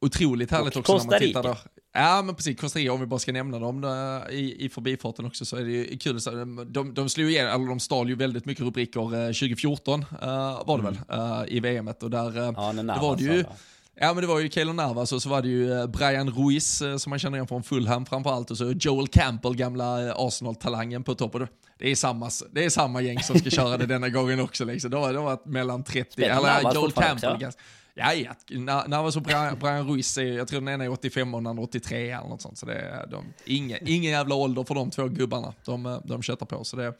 Otroligt 0.00 0.50
härligt 0.50 0.76
och 0.76 0.80
också 0.80 0.96
när 0.96 1.10
man 1.10 1.18
tittar 1.18 1.42
där. 1.42 1.58
Ja 1.92 2.22
men 2.22 2.34
precis, 2.34 2.60
Costa 2.60 2.78
Rica 2.78 2.92
om 2.92 3.00
vi 3.00 3.06
bara 3.06 3.20
ska 3.20 3.32
nämna 3.32 3.58
dem 3.58 3.84
eh, 3.84 4.34
i, 4.34 4.64
i 4.64 4.68
förbifarten 4.68 5.26
också 5.26 5.44
så 5.44 5.56
är 5.56 5.64
det 5.64 5.70
ju 5.70 5.98
kul. 5.98 6.20
Så 6.20 6.30
de, 6.64 6.94
de 6.94 7.08
slog 7.08 7.30
igen, 7.30 7.46
eller 7.46 7.66
de 7.66 7.80
stal 7.80 8.08
ju 8.08 8.14
väldigt 8.14 8.44
mycket 8.44 8.64
rubriker 8.64 9.26
2014 9.26 10.00
uh, 10.00 10.06
var 10.66 10.78
det 10.78 10.88
mm. 10.88 10.96
väl 11.08 11.20
uh, 11.20 11.56
i 11.56 11.60
VMet 11.60 12.02
och 12.02 12.10
där 12.10 12.38
uh, 12.38 12.52
ja, 12.56 12.72
det 12.72 13.00
var 13.00 13.16
det 13.16 13.22
ju 13.22 13.44
Ja 14.02 14.14
men 14.14 14.20
det 14.20 14.26
var 14.26 14.40
ju 14.40 14.50
Keylor 14.50 14.72
Navas 14.72 15.12
och 15.12 15.22
så 15.22 15.28
var 15.28 15.42
det 15.42 15.48
ju 15.48 15.86
Brian 15.86 16.30
Ruiz 16.30 16.82
som 16.98 17.10
man 17.10 17.18
känner 17.18 17.36
igen 17.36 17.48
från 17.48 17.62
Fulham 17.62 18.06
framförallt 18.06 18.50
och 18.50 18.58
så 18.58 18.72
Joel 18.72 19.08
Campbell, 19.08 19.56
gamla 19.56 20.14
Arsenal-talangen 20.14 21.04
på 21.04 21.14
topp. 21.14 21.36
Det 21.78 21.90
är, 21.90 21.94
samma, 21.94 22.30
det 22.52 22.64
är 22.64 22.70
samma 22.70 23.00
gäng 23.00 23.22
som 23.22 23.38
ska 23.38 23.50
köra 23.50 23.76
det 23.76 23.86
denna 23.86 24.08
gången 24.08 24.40
också. 24.40 24.64
Liksom. 24.64 24.90
Det 24.90 24.96
har 24.96 25.12
varit 25.12 25.46
mellan 25.46 25.84
30, 25.84 26.22
eller 26.22 26.74
Joel 26.74 26.92
Campbell. 26.92 27.38
Ganska, 27.38 27.62
Ja, 27.94 28.12
ja. 28.14 29.10
Så 29.10 29.20
Brian, 29.20 29.58
Brian 29.58 29.88
Ruiz, 29.88 30.18
är, 30.18 30.22
jag 30.22 30.48
tror 30.48 30.60
den 30.60 30.68
ena 30.68 30.84
är 30.84 30.88
85 30.88 31.34
och 31.34 31.40
den 31.40 31.46
andra 31.46 31.62
83 31.62 32.10
eller 32.10 32.28
något 32.28 32.42
sånt. 32.42 32.58
Så 32.58 32.66
det 32.66 32.74
är 32.74 33.06
de, 33.06 33.24
ingen, 33.44 33.88
ingen 33.88 34.10
jävla 34.10 34.34
ålder 34.34 34.64
för 34.64 34.74
de 34.74 34.90
två 34.90 35.08
gubbarna. 35.08 35.54
De, 35.64 36.00
de 36.04 36.22
köttar 36.22 36.46
på. 36.46 36.64
Så 36.64 36.76
det, 36.76 36.94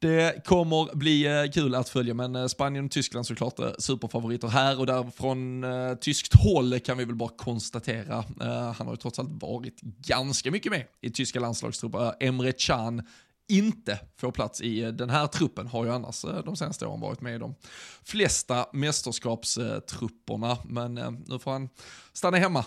det 0.00 0.44
kommer 0.44 0.94
bli 0.94 1.26
eh, 1.26 1.50
kul 1.52 1.74
att 1.74 1.88
följa, 1.88 2.14
men 2.14 2.36
eh, 2.36 2.46
Spanien 2.46 2.84
och 2.84 2.90
Tyskland 2.90 3.26
såklart 3.26 3.58
är 3.58 3.74
superfavoriter 3.78 4.48
här 4.48 4.78
och 4.78 4.86
där 4.86 5.10
från 5.16 5.64
uh, 5.64 5.94
tyskt 5.94 6.34
håll 6.34 6.80
kan 6.80 6.98
vi 6.98 7.04
väl 7.04 7.14
bara 7.14 7.30
konstatera. 7.36 8.18
Uh, 8.18 8.72
han 8.72 8.86
har 8.86 8.90
ju 8.90 8.96
trots 8.96 9.18
allt 9.18 9.42
varit 9.42 9.80
ganska 9.80 10.50
mycket 10.50 10.72
med 10.72 10.84
i 11.00 11.10
tyska 11.10 11.40
landslagstrupper. 11.40 12.14
Emre 12.20 12.52
Can 12.52 13.02
inte 13.48 13.98
får 14.16 14.32
plats 14.32 14.60
i 14.60 14.80
den 14.80 15.10
här 15.10 15.26
truppen 15.26 15.66
har 15.66 15.84
ju 15.84 15.92
annars 15.92 16.24
de 16.44 16.56
senaste 16.56 16.86
åren 16.86 17.00
varit 17.00 17.20
med 17.20 17.34
i 17.34 17.38
de 17.38 17.54
flesta 18.02 18.66
mästerskapstrupperna. 18.72 20.58
Men 20.64 20.94
nu 21.26 21.38
får 21.38 21.50
han 21.50 21.68
stanna 22.12 22.36
hemma, 22.36 22.64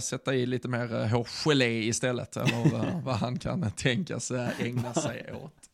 sätta 0.00 0.34
i 0.34 0.46
lite 0.46 0.68
mer 0.68 1.08
hårgelé 1.08 1.82
istället, 1.82 2.36
eller 2.36 3.02
vad 3.04 3.16
han 3.16 3.38
kan 3.38 3.70
tänkas 3.70 4.30
ägna 4.58 4.94
sig 4.94 5.32
åt. 5.44 5.69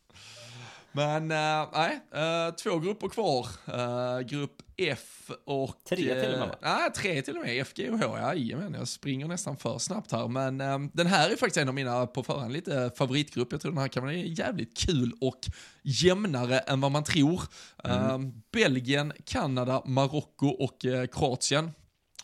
Men 0.91 1.31
eh, 1.31 1.69
nej, 1.73 1.99
äh, 2.13 2.55
två 2.55 2.79
grupper 2.79 3.09
kvar. 3.09 3.47
Äh, 3.65 4.19
grupp 4.19 4.61
F 4.77 5.31
och... 5.45 5.75
Tre 5.89 5.97
till 5.97 6.33
och 6.33 6.39
med? 6.39 6.55
Nej, 6.61 6.91
tre 6.91 7.21
till 7.21 7.37
och 7.37 7.43
med. 7.43 7.61
F, 7.61 7.71
G 7.75 7.89
och 7.89 7.99
H. 7.99 8.17
Jajamän, 8.17 8.73
jag 8.73 8.87
springer 8.87 9.27
nästan 9.27 9.57
för 9.57 9.77
snabbt 9.77 10.11
här. 10.11 10.27
Men 10.27 10.57
den 10.93 11.07
här 11.07 11.29
är 11.29 11.35
faktiskt 11.35 11.57
en 11.57 11.67
av 11.67 11.73
mina 11.73 12.07
på 12.07 12.23
förhand 12.23 12.53
lite 12.53 12.91
favoritgrupp. 12.97 13.51
Jag 13.51 13.61
tror 13.61 13.71
den 13.71 13.81
här 13.81 13.87
kan 13.87 14.05
bli 14.05 14.33
jävligt 14.33 14.77
kul 14.77 15.13
och 15.21 15.39
jämnare 15.83 16.59
än 16.59 16.81
vad 16.81 16.91
man 16.91 17.03
tror. 17.03 17.41
Mm. 17.83 18.33
Belgien, 18.51 19.13
Kanada, 19.25 19.81
Marocko 19.85 20.47
och 20.47 20.85
Kroatien. 21.11 21.71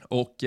Och 0.07 0.43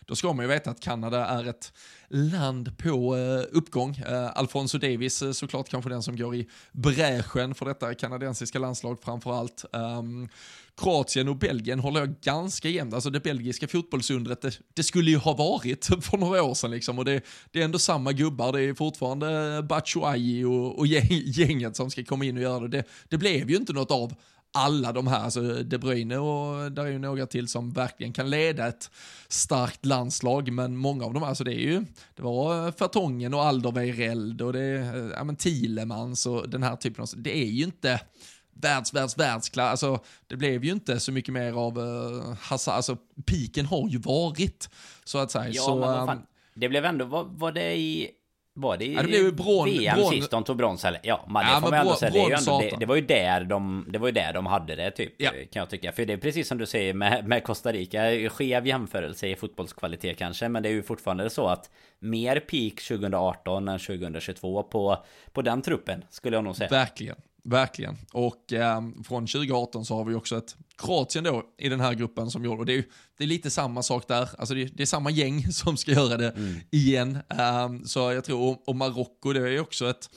då 0.00 0.16
ska 0.16 0.32
man 0.32 0.44
ju 0.44 0.48
veta 0.48 0.70
att 0.70 0.80
Kanada 0.80 1.26
är 1.26 1.48
ett 1.48 1.72
land 2.10 2.78
på 2.78 3.16
eh, 3.16 3.58
uppgång. 3.58 3.96
Eh, 3.96 4.30
Alfonso 4.34 4.78
Davis 4.78 5.22
eh, 5.22 5.32
såklart 5.32 5.68
kanske 5.68 5.90
den 5.90 6.02
som 6.02 6.16
går 6.16 6.34
i 6.34 6.48
bräschen 6.72 7.54
för 7.54 7.66
detta 7.66 7.94
kanadensiska 7.94 8.58
landslag 8.58 8.98
framför 9.02 9.32
allt. 9.32 9.64
Ehm, 9.72 10.28
Kroatien 10.76 11.28
och 11.28 11.36
Belgien 11.36 11.80
håller 11.80 12.00
jag 12.00 12.20
ganska 12.20 12.68
jämnt. 12.68 12.94
Alltså 12.94 13.10
det 13.10 13.20
belgiska 13.20 13.68
fotbollsundret, 13.68 14.42
det, 14.42 14.58
det, 14.74 14.82
skulle 14.82 15.10
ju 15.10 15.16
ha 15.16 15.32
varit 15.32 15.84
för 16.00 16.16
några 16.16 16.42
år 16.42 16.54
sedan 16.54 16.70
liksom. 16.70 16.98
Och 16.98 17.04
det, 17.04 17.24
det 17.50 17.60
är 17.60 17.64
ändå 17.64 17.78
samma 17.78 18.12
gubbar, 18.12 18.52
det 18.52 18.62
är 18.62 18.74
fortfarande 18.74 19.62
Batshuayi 19.68 20.44
och, 20.44 20.78
och 20.78 20.86
gänget 20.86 21.76
som 21.76 21.90
ska 21.90 22.04
komma 22.04 22.24
in 22.24 22.36
och 22.36 22.42
göra 22.42 22.60
det. 22.60 22.68
det. 22.68 22.84
Det 23.08 23.18
blev 23.18 23.50
ju 23.50 23.56
inte 23.56 23.72
något 23.72 23.90
av 23.90 24.14
alla 24.52 24.92
de 24.92 25.06
här, 25.06 25.20
alltså 25.20 25.62
De 25.62 25.78
Bruyne 25.78 26.18
och 26.18 26.72
där 26.72 26.84
är 26.84 26.90
ju 26.90 26.98
några 26.98 27.26
till 27.26 27.48
som 27.48 27.70
verkligen 27.70 28.12
kan 28.12 28.30
leda 28.30 28.66
ett 28.66 28.90
starkt 29.28 29.86
landslag, 29.86 30.52
men 30.52 30.76
många 30.76 31.04
av 31.04 31.14
dem, 31.14 31.22
alltså 31.22 31.44
det 31.44 31.54
är 31.54 31.60
ju, 31.60 31.84
det 32.14 32.22
var 32.22 32.72
Fertongen 32.72 33.34
och 33.34 33.44
Alderweireld 33.44 34.42
och 34.42 34.52
det 34.52 34.60
är, 34.60 35.12
ja 35.16 35.24
men 35.24 35.36
Thielemans 35.36 36.26
och 36.26 36.48
den 36.48 36.62
här 36.62 36.76
typen 36.76 37.02
av, 37.02 37.08
det 37.16 37.36
är 37.36 37.46
ju 37.46 37.64
inte 37.64 38.00
världs, 38.52 38.94
världs, 38.94 39.18
världsklass, 39.18 39.70
alltså 39.70 40.04
det 40.26 40.36
blev 40.36 40.64
ju 40.64 40.72
inte 40.72 41.00
så 41.00 41.12
mycket 41.12 41.34
mer 41.34 41.52
av 41.52 41.78
uh, 41.78 42.34
Hazard, 42.40 42.74
alltså 42.74 42.96
piken 43.26 43.66
har 43.66 43.88
ju 43.88 43.98
varit, 43.98 44.70
så 45.04 45.18
att 45.18 45.30
säga. 45.30 45.48
Ja, 45.48 45.62
så, 45.62 45.76
men 45.76 45.88
vad 45.88 46.06
fan, 46.06 46.18
um, 46.18 46.24
det 46.54 46.68
blev 46.68 46.84
ändå, 46.84 47.04
var, 47.04 47.24
var 47.24 47.52
det 47.52 47.76
i 47.76 48.10
var 48.54 48.76
det 48.76 48.86
ja, 48.86 49.02
det 49.02 49.08
blev 49.08 49.36
bron, 49.36 49.68
VM 49.68 49.96
bron, 49.96 50.10
sist 50.10 50.30
de 50.30 50.44
tog 50.44 50.56
brons 50.56 50.84
eller? 50.84 51.00
Ja, 51.02 51.24
man, 51.28 51.44
det 51.44 51.50
ja, 51.50 51.60
får 51.60 51.70
man 51.70 51.80
ändå 51.80 51.94
säga. 51.94 52.10
Det, 52.10 52.20
är 52.20 52.38
ändå, 52.38 52.60
det, 52.60 52.76
det, 52.78 52.86
var 52.86 52.96
ju 52.96 53.02
där 53.02 53.44
de, 53.44 53.86
det 53.88 53.98
var 53.98 54.08
ju 54.08 54.12
där 54.12 54.32
de 54.32 54.46
hade 54.46 54.76
det 54.76 54.90
typ. 54.90 55.14
Ja. 55.16 55.30
Kan 55.30 55.60
jag 55.60 55.70
tycka. 55.70 55.92
För 55.92 56.04
det 56.04 56.12
är 56.12 56.16
precis 56.16 56.48
som 56.48 56.58
du 56.58 56.66
säger 56.66 56.94
med, 56.94 57.28
med 57.28 57.44
Costa 57.44 57.72
Rica. 57.72 58.28
Skev 58.30 58.66
jämförelse 58.66 59.28
i 59.28 59.36
fotbollskvalitet 59.36 60.18
kanske. 60.18 60.48
Men 60.48 60.62
det 60.62 60.68
är 60.68 60.72
ju 60.72 60.82
fortfarande 60.82 61.30
så 61.30 61.46
att 61.46 61.70
mer 61.98 62.40
peak 62.40 62.88
2018 62.88 63.68
än 63.68 63.78
2022 63.78 64.62
på, 64.62 65.04
på 65.32 65.42
den 65.42 65.62
truppen. 65.62 66.04
Skulle 66.10 66.36
jag 66.36 66.44
nog 66.44 66.56
säga. 66.56 66.70
Verkligen. 66.70 67.16
Verkligen. 67.44 67.96
Och 68.12 68.52
eh, 68.52 68.82
från 69.04 69.26
2018 69.26 69.84
så 69.84 69.96
har 69.96 70.04
vi 70.04 70.14
också 70.14 70.36
ett 70.36 70.56
Kroatien 70.80 71.24
då 71.24 71.42
i 71.58 71.68
den 71.68 71.80
här 71.80 71.94
gruppen 71.94 72.30
som 72.30 72.44
gjorde, 72.44 72.58
och 72.58 72.66
det 72.66 72.74
är, 72.74 72.84
det 73.18 73.24
är 73.24 73.28
lite 73.28 73.50
samma 73.50 73.82
sak 73.82 74.08
där, 74.08 74.28
alltså 74.38 74.54
det, 74.54 74.64
det 74.64 74.82
är 74.82 74.86
samma 74.86 75.10
gäng 75.10 75.42
som 75.52 75.76
ska 75.76 75.92
göra 75.92 76.16
det 76.16 76.30
mm. 76.30 76.60
igen. 76.70 77.18
Um, 77.64 77.84
så 77.84 78.12
jag 78.12 78.24
tror, 78.24 78.50
och, 78.50 78.68
och 78.68 78.76
Marocko 78.76 79.32
det 79.32 79.40
är 79.40 79.60
också 79.60 79.90
ett, 79.90 80.10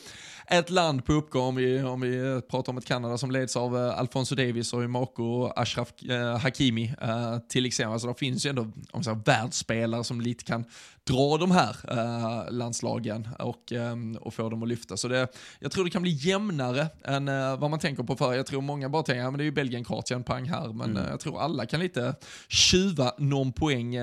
ett 0.47 0.69
land 0.69 1.05
på 1.05 1.13
uppgång, 1.13 1.47
om 1.47 1.55
vi, 1.55 1.83
om 1.83 2.01
vi 2.01 2.41
pratar 2.49 2.71
om 2.71 2.77
ett 2.77 2.85
Kanada 2.85 3.17
som 3.17 3.31
leds 3.31 3.57
av 3.57 3.75
uh, 3.75 3.99
Alfonso 3.99 4.35
Davis 4.35 4.73
och 4.73 4.89
Marco 4.89 5.23
och 5.23 5.59
Ashraf 5.61 5.93
uh, 6.09 6.37
Hakimi 6.37 6.93
uh, 7.03 7.37
till 7.49 7.65
exempel. 7.65 7.93
Alltså 7.93 8.07
det 8.07 8.19
finns 8.19 8.45
ju 8.45 8.49
ändå 8.49 8.71
om 8.91 9.03
så 9.03 9.21
världsspelare 9.25 10.03
som 10.03 10.21
lite 10.21 10.43
kan 10.43 10.65
dra 11.07 11.37
de 11.37 11.51
här 11.51 11.75
uh, 11.91 12.51
landslagen 12.51 13.27
och, 13.39 13.71
um, 13.71 14.15
och 14.15 14.33
få 14.33 14.49
dem 14.49 14.63
att 14.63 14.69
lyfta. 14.69 14.97
Så 14.97 15.07
det, 15.07 15.27
jag 15.59 15.71
tror 15.71 15.85
det 15.85 15.91
kan 15.91 16.01
bli 16.01 16.11
jämnare 16.11 16.87
än 17.03 17.27
uh, 17.27 17.59
vad 17.59 17.69
man 17.69 17.79
tänker 17.79 18.03
på 18.03 18.15
förr. 18.15 18.33
Jag 18.33 18.45
tror 18.45 18.61
många 18.61 18.89
bara 18.89 19.03
tänker, 19.03 19.21
ja 19.21 19.31
men 19.31 19.37
det 19.37 19.43
är 19.43 19.45
ju 19.45 19.51
Belgien, 19.51 19.83
Kroatien, 19.83 20.23
pang 20.23 20.49
här, 20.49 20.67
men 20.73 20.89
mm. 20.89 21.03
uh, 21.03 21.09
jag 21.09 21.19
tror 21.19 21.41
alla 21.41 21.65
kan 21.65 21.79
lite 21.79 22.15
tjuva 22.47 23.11
någon 23.17 23.53
poäng 23.53 23.97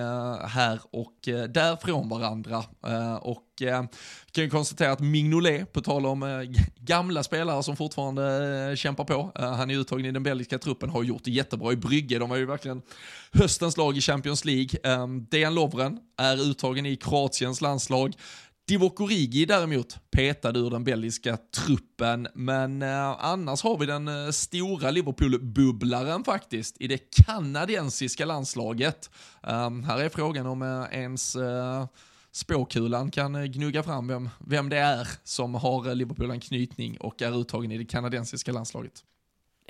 här 0.47 0.81
och 0.91 1.19
där 1.49 1.77
från 1.77 2.09
varandra. 2.09 2.65
och 3.21 3.51
eh, 3.63 3.85
kan 4.33 4.45
ju 4.45 4.51
konstatera 4.51 4.93
att 4.93 5.01
Mignolet, 5.01 5.73
på 5.73 5.81
tal 5.81 6.07
om 6.07 6.23
eh, 6.23 6.29
gamla 6.77 7.23
spelare 7.23 7.63
som 7.63 7.77
fortfarande 7.77 8.25
eh, 8.71 8.77
kämpar 8.77 9.05
på, 9.05 9.33
eh, 9.39 9.53
han 9.53 9.71
är 9.71 9.75
uttagen 9.75 10.07
i 10.07 10.13
den 10.13 10.23
belgiska 10.23 10.59
truppen, 10.59 10.91
har 10.91 11.03
gjort 11.03 11.25
det 11.25 11.31
jättebra 11.31 11.73
i 11.73 11.77
Brygge. 11.77 12.19
De 12.19 12.31
var 12.31 12.37
ju 12.37 12.47
verkligen 12.47 12.83
höstens 13.33 13.77
lag 13.77 13.97
i 13.97 14.01
Champions 14.01 14.45
League. 14.45 14.81
Ehm, 14.85 15.27
Dejan 15.31 15.55
Lovren 15.55 15.99
är 16.19 16.37
uttagen 16.37 16.87
i 16.87 16.97
Kroatiens 16.97 17.61
landslag. 17.61 18.15
Divock 18.69 19.01
Origi 19.01 19.45
däremot 19.45 19.99
petad 20.11 20.57
ur 20.57 20.71
den 20.71 20.85
belgiska 20.85 21.37
truppen, 21.37 22.29
men 22.35 22.83
eh, 22.83 23.25
annars 23.25 23.63
har 23.63 23.79
vi 23.79 23.87
den 23.87 24.09
eh, 24.09 24.31
stora 24.31 24.91
Liverpool-bubblaren 24.91 26.25
faktiskt 26.25 26.77
i 26.81 26.87
det 26.87 26.99
kanadensiska 27.27 28.25
landslaget. 28.25 29.11
Um, 29.43 29.85
här 29.85 29.99
är 29.99 30.09
frågan 30.09 30.47
om 30.47 30.63
eh, 30.63 30.99
ens 30.99 31.37
eh, 31.37 31.87
spåkulan 32.33 33.11
kan 33.11 33.35
eh, 33.35 33.45
gnugga 33.45 33.83
fram 33.83 34.09
vem, 34.09 34.29
vem 34.39 34.69
det 34.69 34.79
är 34.79 35.09
som 35.25 35.55
har 35.55 35.89
eh, 35.89 35.95
Liverpool 35.95 36.31
en 36.31 36.41
knytning 36.41 36.97
och 37.01 37.23
är 37.23 37.41
uttagen 37.41 37.73
i 37.73 37.79
det 37.79 37.85
kanadensiska 37.85 38.53
landslaget. 38.53 39.05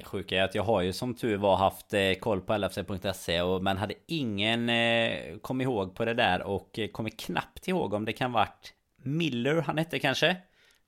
Sjuka 0.05 0.37
är 0.37 0.43
att 0.43 0.55
jag 0.55 0.63
har 0.63 0.81
ju 0.81 0.93
som 0.93 1.15
tur 1.15 1.37
var 1.37 1.57
haft 1.57 1.95
eh, 1.95 2.13
koll 2.21 2.41
på 2.41 2.57
LFC.se 2.57 3.43
men 3.61 3.77
hade 3.77 3.95
ingen 4.07 4.69
eh, 4.69 5.39
kom 5.43 5.61
ihåg 5.61 5.95
på 5.95 6.05
det 6.05 6.15
där 6.15 6.43
och 6.43 6.79
eh, 6.79 6.89
kommer 6.89 7.11
knappt 7.11 7.69
ihåg 7.69 7.95
om 7.95 8.05
det 8.05 8.13
kan 8.13 8.33
varit 8.33 8.75
Miller 9.03 9.61
han 9.61 9.79
hette 9.79 9.99
kanske? 9.99 10.37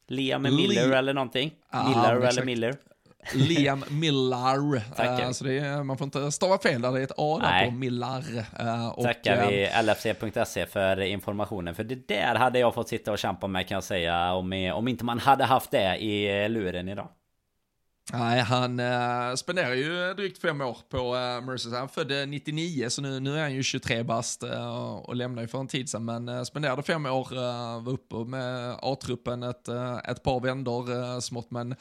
Liam 0.08 0.42
Miller 0.42 0.88
Le 0.88 0.96
eller 0.96 1.14
någonting? 1.14 1.54
Ah, 1.68 1.88
Miller 1.88 2.28
eller 2.28 2.44
Miller? 2.44 2.76
Liam 3.34 3.84
Millar. 3.88 4.82
Uh, 5.02 5.30
så 5.30 5.44
det 5.44 5.58
är, 5.58 5.82
man 5.82 5.98
får 5.98 6.04
inte 6.04 6.32
stava 6.32 6.58
fel 6.58 6.82
där, 6.82 6.92
det 6.92 7.00
är 7.00 7.04
ett 7.04 7.12
A 7.16 7.38
där 7.42 7.64
på 7.64 7.70
Millar. 7.70 8.24
Uh, 8.60 8.88
och, 8.88 9.04
Tackar 9.04 9.46
vi 9.46 9.68
LFC.se 9.82 10.66
för 10.66 11.00
informationen. 11.00 11.74
För 11.74 11.84
det 11.84 12.08
där 12.08 12.34
hade 12.34 12.58
jag 12.58 12.74
fått 12.74 12.88
sitta 12.88 13.12
och 13.12 13.18
kämpa 13.18 13.46
med 13.46 13.68
kan 13.68 13.74
jag 13.74 13.84
säga. 13.84 14.32
Om, 14.32 14.72
om 14.74 14.88
inte 14.88 15.04
man 15.04 15.18
hade 15.18 15.44
haft 15.44 15.70
det 15.70 15.96
i 15.96 16.48
luren 16.48 16.88
idag. 16.88 17.08
Nej, 18.14 18.40
han 18.40 18.80
äh, 18.80 19.34
spenderar 19.34 19.74
ju 19.74 20.14
drygt 20.14 20.38
fem 20.38 20.60
år 20.60 20.76
på 20.88 21.16
eh, 21.16 21.36
äh, 21.36 21.40
Merseyside. 21.40 21.78
Han 21.78 21.88
födde 21.88 22.22
eh, 22.22 22.28
99, 22.28 22.90
så 22.90 23.02
nu, 23.02 23.20
nu 23.20 23.38
är 23.38 23.42
han 23.42 23.54
ju 23.54 23.62
23 23.62 24.02
bast 24.02 24.42
äh, 24.42 24.94
och 24.94 25.16
lämnar 25.16 25.42
ju 25.42 25.48
för 25.48 25.58
en 25.58 25.68
tid 25.68 25.88
sedan. 25.88 26.04
Men 26.04 26.28
äh, 26.28 26.42
spenderade 26.42 26.82
fem 26.82 27.06
år, 27.06 27.28
äh, 27.32 27.82
var 27.82 27.92
uppe 27.92 28.16
med 28.16 28.76
A-truppen 28.82 29.42
ett, 29.42 29.68
äh, 29.68 29.96
ett 29.96 30.22
par 30.22 30.40
vändor 30.40 30.92
äh, 30.92 31.20
smått. 31.20 31.50
Men 31.50 31.74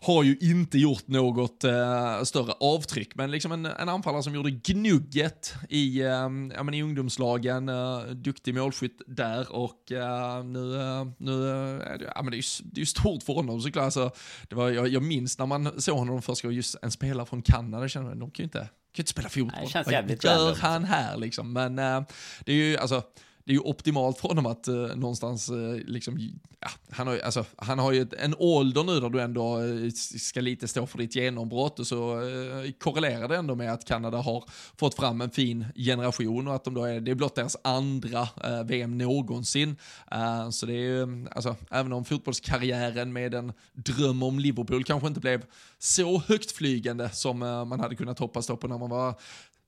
har 0.00 0.22
ju 0.22 0.36
inte 0.40 0.78
gjort 0.78 1.08
något 1.08 1.64
äh, 1.64 2.22
större 2.22 2.52
avtryck, 2.60 3.14
men 3.14 3.30
liksom 3.30 3.52
en, 3.52 3.66
en 3.66 3.88
anfallare 3.88 4.22
som 4.22 4.34
gjorde 4.34 4.50
gnugget 4.50 5.54
i, 5.68 6.00
äh, 6.00 6.06
ja, 6.06 6.62
men 6.62 6.74
i 6.74 6.82
ungdomslagen, 6.82 7.68
äh, 7.68 8.00
duktig 8.00 8.54
målskytt 8.54 9.02
där 9.06 9.52
och 9.52 9.92
äh, 9.92 10.44
nu, 10.44 10.80
äh, 10.80 11.06
nu 11.18 11.50
äh, 11.50 12.02
ja, 12.14 12.22
men 12.22 12.30
det, 12.30 12.36
är 12.36 12.62
ju, 12.62 12.64
det 12.64 12.78
är 12.78 12.82
ju 12.82 12.86
stort 12.86 13.22
för 13.22 13.32
honom 13.32 13.60
såklart. 13.60 13.84
Alltså, 13.84 14.10
det 14.48 14.56
var, 14.56 14.70
jag, 14.70 14.88
jag 14.88 15.02
minns 15.02 15.38
när 15.38 15.46
man 15.46 15.67
såg 15.78 15.98
honom 15.98 16.22
först, 16.22 16.44
just 16.44 16.76
en 16.82 16.90
spelare 16.90 17.26
från 17.26 17.42
Kanada, 17.42 17.88
kände 17.88 18.08
man, 18.08 18.18
de 18.18 18.30
kan 18.30 18.42
ju 18.42 18.44
inte, 18.44 18.58
kan 18.58 18.68
inte 19.02 19.10
spela 19.10 19.28
fotboll. 19.28 19.68
Vad 19.84 19.94
gör 20.24 20.54
han 20.54 20.84
här 20.84 21.16
liksom? 21.16 21.52
Men 21.52 21.78
äh, 21.78 22.02
det 22.44 22.52
är 22.52 22.56
ju, 22.56 22.76
alltså, 22.76 23.02
det 23.48 23.52
är 23.52 23.54
ju 23.54 23.60
optimalt 23.60 24.18
för 24.18 24.28
honom 24.28 24.46
att 24.46 24.68
eh, 24.68 24.74
någonstans, 24.74 25.48
eh, 25.48 25.74
liksom, 25.86 26.18
ja, 26.60 26.68
han, 26.90 27.06
har, 27.06 27.18
alltså, 27.18 27.44
han 27.56 27.78
har 27.78 27.92
ju 27.92 28.06
en 28.18 28.34
ålder 28.38 28.84
nu 28.84 29.00
där 29.00 29.10
du 29.10 29.20
ändå 29.20 29.60
eh, 29.60 29.90
ska 30.18 30.40
lite 30.40 30.68
stå 30.68 30.86
för 30.86 30.98
ditt 30.98 31.16
genombrott 31.16 31.78
och 31.78 31.86
så 31.86 32.12
eh, 32.12 32.72
korrelerar 32.78 33.28
det 33.28 33.36
ändå 33.36 33.54
med 33.54 33.72
att 33.72 33.84
Kanada 33.84 34.18
har 34.18 34.44
fått 34.76 34.94
fram 34.94 35.20
en 35.20 35.30
fin 35.30 35.66
generation 35.74 36.48
och 36.48 36.54
att 36.54 36.64
de 36.64 36.74
då 36.74 36.84
är, 36.84 37.00
det 37.00 37.10
är 37.10 37.14
blott 37.14 37.34
deras 37.34 37.56
andra 37.64 38.28
eh, 38.44 38.64
VM 38.64 38.98
någonsin. 38.98 39.76
Eh, 40.10 40.50
så 40.50 40.66
det 40.66 40.72
är 40.72 41.06
ju, 41.06 41.26
alltså, 41.30 41.56
även 41.70 41.92
om 41.92 42.04
fotbollskarriären 42.04 43.12
med 43.12 43.34
en 43.34 43.52
dröm 43.72 44.22
om 44.22 44.38
Liverpool 44.38 44.84
kanske 44.84 45.08
inte 45.08 45.20
blev 45.20 45.44
så 45.78 46.22
högtflygande 46.26 47.10
som 47.10 47.42
eh, 47.42 47.64
man 47.64 47.80
hade 47.80 47.96
kunnat 47.96 48.18
hoppas 48.18 48.46
på 48.46 48.68
när 48.68 48.78
man 48.78 48.90
var 48.90 49.14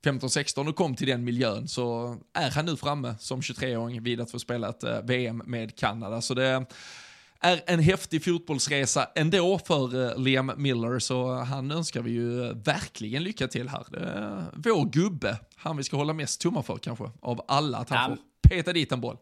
15-16 0.04 0.68
och 0.68 0.76
kom 0.76 0.96
till 0.96 1.06
den 1.06 1.24
miljön 1.24 1.68
så 1.68 2.16
är 2.32 2.50
han 2.50 2.66
nu 2.66 2.76
framme 2.76 3.14
som 3.18 3.40
23-åring 3.40 4.02
vid 4.02 4.20
att 4.20 4.30
få 4.30 4.38
spela 4.38 4.68
ett 4.68 4.84
eh, 4.84 5.00
VM 5.02 5.42
med 5.46 5.76
Kanada. 5.76 6.22
Så 6.22 6.34
det 6.34 6.66
är 7.40 7.60
en 7.66 7.80
häftig 7.80 8.24
fotbollsresa 8.24 9.08
ändå 9.14 9.58
för 9.58 10.10
eh, 10.10 10.18
Liam 10.18 10.52
Miller, 10.56 10.98
så 10.98 11.34
han 11.34 11.70
önskar 11.70 12.02
vi 12.02 12.10
ju 12.10 12.54
verkligen 12.54 13.22
lycka 13.22 13.48
till 13.48 13.68
här. 13.68 13.84
Det 13.90 13.98
är 13.98 14.44
vår 14.54 14.84
gubbe, 14.84 15.38
han 15.56 15.76
vi 15.76 15.84
ska 15.84 15.96
hålla 15.96 16.12
mest 16.12 16.40
tummar 16.40 16.62
för 16.62 16.76
kanske, 16.76 17.10
av 17.20 17.44
alla, 17.48 17.78
att 17.78 17.90
han 17.90 18.10
ja. 18.10 18.16
får 18.16 18.48
peta 18.48 18.72
dit 18.72 18.92
en 18.92 19.00
boll. 19.00 19.16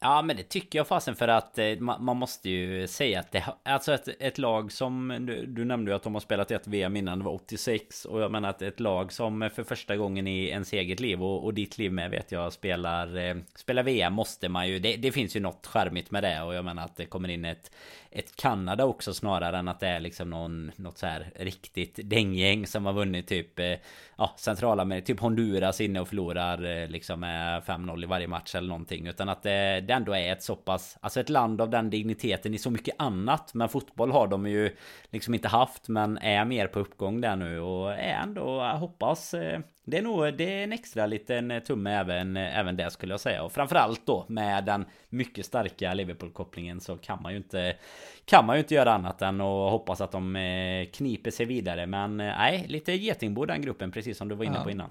Ja 0.00 0.22
men 0.22 0.36
det 0.36 0.42
tycker 0.42 0.78
jag 0.78 0.88
fasen 0.88 1.16
för 1.16 1.28
att 1.28 1.58
eh, 1.58 1.78
man, 1.78 2.16
måste 2.16 2.50
ju 2.50 2.86
säga 2.86 3.20
att 3.20 3.32
det 3.32 3.44
Alltså 3.62 3.92
ett, 3.94 4.08
ett 4.20 4.38
lag 4.38 4.72
som 4.72 5.16
du, 5.20 5.46
du, 5.46 5.64
nämnde 5.64 5.90
ju 5.90 5.96
att 5.96 6.02
de 6.02 6.14
har 6.14 6.20
spelat 6.20 6.50
ett 6.50 6.66
VM 6.66 6.96
innan 6.96 7.18
det 7.18 7.24
var 7.24 7.32
86 7.32 8.04
Och 8.04 8.20
jag 8.20 8.30
menar 8.32 8.48
att 8.48 8.62
ett 8.62 8.80
lag 8.80 9.12
som 9.12 9.50
för 9.54 9.64
första 9.64 9.96
gången 9.96 10.26
i 10.26 10.44
ens 10.44 10.72
eget 10.72 11.00
liv 11.00 11.22
och, 11.22 11.44
och 11.44 11.54
ditt 11.54 11.78
liv 11.78 11.92
med 11.92 12.10
vet 12.10 12.32
jag 12.32 12.52
spelar 12.52 13.16
eh, 13.16 13.36
Spelar 13.54 13.82
VM 13.82 14.12
måste 14.12 14.48
man 14.48 14.68
ju 14.68 14.78
det, 14.78 14.96
det, 14.96 15.12
finns 15.12 15.36
ju 15.36 15.40
något 15.40 15.66
skärmigt 15.66 16.10
med 16.10 16.22
det 16.22 16.42
och 16.42 16.54
jag 16.54 16.64
menar 16.64 16.84
att 16.84 16.96
det 16.96 17.06
kommer 17.06 17.28
in 17.28 17.44
ett 17.44 17.70
ett 18.18 18.36
Kanada 18.36 18.84
också 18.84 19.14
snarare 19.14 19.58
än 19.58 19.68
att 19.68 19.80
det 19.80 19.88
är 19.88 20.00
liksom 20.00 20.30
någon 20.30 20.72
Något 20.76 20.98
så 20.98 21.06
här 21.06 21.32
riktigt 21.36 21.98
dänggäng 22.04 22.66
som 22.66 22.86
har 22.86 22.92
vunnit 22.92 23.28
typ 23.28 23.58
eh, 23.58 23.74
Ja 24.16 24.34
Centralamerika, 24.36 25.06
typ 25.06 25.20
Honduras 25.20 25.80
inne 25.80 26.00
och 26.00 26.08
förlorar 26.08 26.82
eh, 26.82 26.88
liksom 26.88 27.20
med 27.20 27.62
5-0 27.62 28.02
i 28.02 28.06
varje 28.06 28.28
match 28.28 28.54
eller 28.54 28.68
någonting 28.68 29.06
utan 29.06 29.28
att 29.28 29.42
det 29.42 29.80
det 29.80 29.92
ändå 29.92 30.12
är 30.12 30.32
ett 30.32 30.42
så 30.42 30.56
pass, 30.56 30.98
alltså 31.00 31.20
ett 31.20 31.28
land 31.28 31.60
av 31.60 31.70
den 31.70 31.90
digniteten 31.90 32.54
i 32.54 32.58
så 32.58 32.70
mycket 32.70 32.94
annat. 32.98 33.54
Men 33.54 33.68
fotboll 33.68 34.12
har 34.12 34.26
de 34.26 34.46
ju 34.46 34.76
liksom 35.10 35.34
inte 35.34 35.48
haft, 35.48 35.88
men 35.88 36.18
är 36.18 36.44
mer 36.44 36.66
på 36.66 36.78
uppgång 36.78 37.20
där 37.20 37.36
nu 37.36 37.60
och 37.60 37.92
är 37.92 38.22
ändå, 38.22 38.62
jag 38.62 38.78
hoppas, 38.78 39.34
eh, 39.34 39.60
det 39.88 39.98
är 39.98 40.02
nog, 40.02 40.34
det 40.36 40.60
är 40.60 40.64
en 40.64 40.72
extra 40.72 41.06
liten 41.06 41.60
tumme 41.66 41.90
även, 41.90 42.36
även 42.36 42.76
det 42.76 42.90
skulle 42.90 43.12
jag 43.12 43.20
säga. 43.20 43.42
Och 43.42 43.52
framförallt 43.52 44.06
då 44.06 44.24
med 44.28 44.64
den 44.64 44.84
mycket 45.08 45.46
starka 45.46 45.94
Liverpool-kopplingen 45.94 46.80
så 46.80 46.96
kan 46.96 47.22
man 47.22 47.32
ju 47.32 47.38
inte, 47.38 47.76
kan 48.24 48.46
man 48.46 48.56
ju 48.56 48.62
inte 48.62 48.74
göra 48.74 48.94
annat 48.94 49.22
än 49.22 49.40
att 49.40 49.70
hoppas 49.70 50.00
att 50.00 50.12
de 50.12 50.36
eh, 50.36 50.86
kniper 50.86 51.30
sig 51.30 51.46
vidare. 51.46 51.86
Men 51.86 52.20
eh, 52.20 52.26
nej, 52.26 52.64
lite 52.68 52.92
getingbo 52.92 53.44
den 53.44 53.62
gruppen, 53.62 53.92
precis 53.92 54.18
som 54.18 54.28
du 54.28 54.34
var 54.34 54.44
inne 54.44 54.64
på 54.64 54.70
innan. 54.70 54.90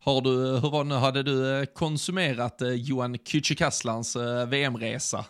Har 0.00 0.20
du, 0.20 0.30
hur 0.30 0.70
var 0.70 0.84
det 0.84 0.88
nu, 0.88 0.94
hade 0.94 1.22
du 1.22 1.60
eh, 1.60 1.64
konsumerat 1.64 2.62
eh, 2.62 2.68
Johan 2.68 3.16
Kücükaslans 3.16 4.40
eh, 4.40 4.46
VM-resa? 4.46 5.24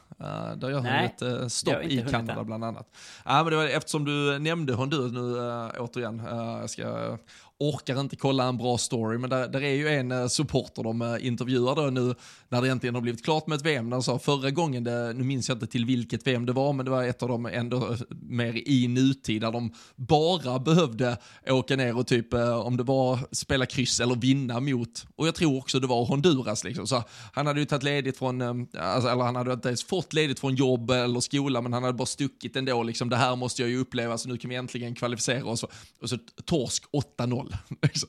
Där 0.56 0.70
jag 0.70 0.80
höll 0.80 1.04
ett 1.04 1.52
stopp 1.52 1.84
i 1.84 2.04
Kanada 2.10 2.44
bland 2.44 2.64
annat. 2.64 2.88
Ja, 3.24 3.42
men 3.42 3.50
det 3.50 3.56
var, 3.56 3.64
eftersom 3.64 4.04
du 4.04 4.38
nämnde 4.38 4.74
Honduras 4.74 5.12
nu 5.12 5.40
återigen, 5.78 6.22
jag 6.60 6.70
ska 6.70 7.18
orkar 7.60 8.00
inte 8.00 8.16
kolla 8.16 8.44
en 8.44 8.56
bra 8.56 8.78
story, 8.78 9.18
men 9.18 9.30
där, 9.30 9.48
där 9.48 9.62
är 9.62 9.74
ju 9.74 9.88
en 9.88 10.12
eh, 10.12 10.26
supporter 10.26 10.82
de 10.82 11.02
eh, 11.02 11.26
intervjuar 11.26 11.74
då 11.74 11.82
nu 11.82 12.14
när 12.48 12.62
det 12.62 12.68
äntligen 12.68 12.94
har 12.94 13.02
blivit 13.02 13.24
klart 13.24 13.46
med 13.46 13.56
ett 13.56 13.64
VM. 13.64 13.90
De 13.90 14.02
sa 14.02 14.18
förra 14.18 14.50
gången, 14.50 14.84
det, 14.84 15.12
nu 15.12 15.24
minns 15.24 15.48
jag 15.48 15.56
inte 15.56 15.66
till 15.66 15.84
vilket 15.84 16.26
VM 16.26 16.46
det 16.46 16.52
var, 16.52 16.72
men 16.72 16.84
det 16.84 16.90
var 16.90 17.04
ett 17.04 17.22
av 17.22 17.28
dem 17.28 17.46
ändå 17.46 17.76
eh, 17.76 17.98
mer 18.10 18.68
i 18.68 18.88
nutid 18.88 19.40
där 19.40 19.52
de 19.52 19.72
bara 19.96 20.58
behövde 20.58 21.16
åka 21.48 21.76
ner 21.76 21.96
och 21.96 22.06
typ, 22.06 22.34
om 22.34 22.76
det 22.76 22.82
var 22.82 23.18
spela 23.32 23.66
kryss 23.66 24.00
eller 24.00 24.14
vinna 24.14 24.60
mot, 24.60 25.06
och 25.16 25.26
jag 25.26 25.34
tror 25.34 25.58
också 25.58 25.80
det 25.80 25.86
var 25.86 26.04
Honduras 26.04 26.64
liksom. 26.64 26.86
Så 26.86 27.04
han 27.32 27.46
hade 27.46 27.60
ju 27.60 27.66
tagit 27.66 27.82
ledigt 27.82 28.18
från, 28.18 28.42
alltså, 28.78 29.08
eller 29.08 29.24
han 29.24 29.36
hade 29.36 29.52
inte 29.52 29.68
ens 29.68 29.84
fått 29.84 30.12
ledigt 30.12 30.40
från 30.40 30.54
jobb 30.54 30.90
eller 30.90 31.20
skola, 31.20 31.60
men 31.60 31.72
han 31.72 31.82
hade 31.82 31.94
bara 31.94 32.06
stuckit 32.06 32.56
ändå 32.56 32.82
liksom, 32.82 33.08
det 33.08 33.16
här 33.16 33.36
måste 33.36 33.62
jag 33.62 33.70
ju 33.70 33.78
uppleva, 33.78 34.18
så 34.18 34.28
nu 34.28 34.36
kan 34.36 34.50
vi 34.50 34.56
äntligen 34.56 34.94
kvalificera 34.94 35.44
oss. 35.44 35.64
Och 36.00 36.08
så 36.08 36.18
torsk 36.44 36.84
8-0 37.18 37.47
noll. 37.50 37.78
Liksom. 37.82 38.08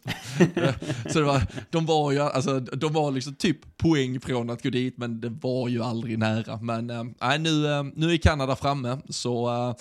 så 1.13 1.19
det 1.19 1.25
var, 1.25 1.41
de 1.69 1.85
var 1.85 2.11
ju, 2.11 2.19
alltså, 2.19 2.59
de 2.59 2.93
var 2.93 3.11
liksom 3.11 3.35
typ 3.35 3.77
poäng 3.77 4.19
från 4.19 4.49
att 4.49 4.63
gå 4.63 4.69
dit, 4.69 4.97
men 4.97 5.21
det 5.21 5.29
var 5.29 5.67
ju 5.67 5.83
aldrig 5.83 6.19
nära. 6.19 6.57
Men 6.61 6.89
äh, 6.89 7.39
nu, 7.39 7.67
äh, 7.67 7.83
nu 7.95 8.13
är 8.13 8.17
Kanada 8.17 8.55
framme, 8.55 8.97
så 9.09 9.49
äh, 9.49 9.75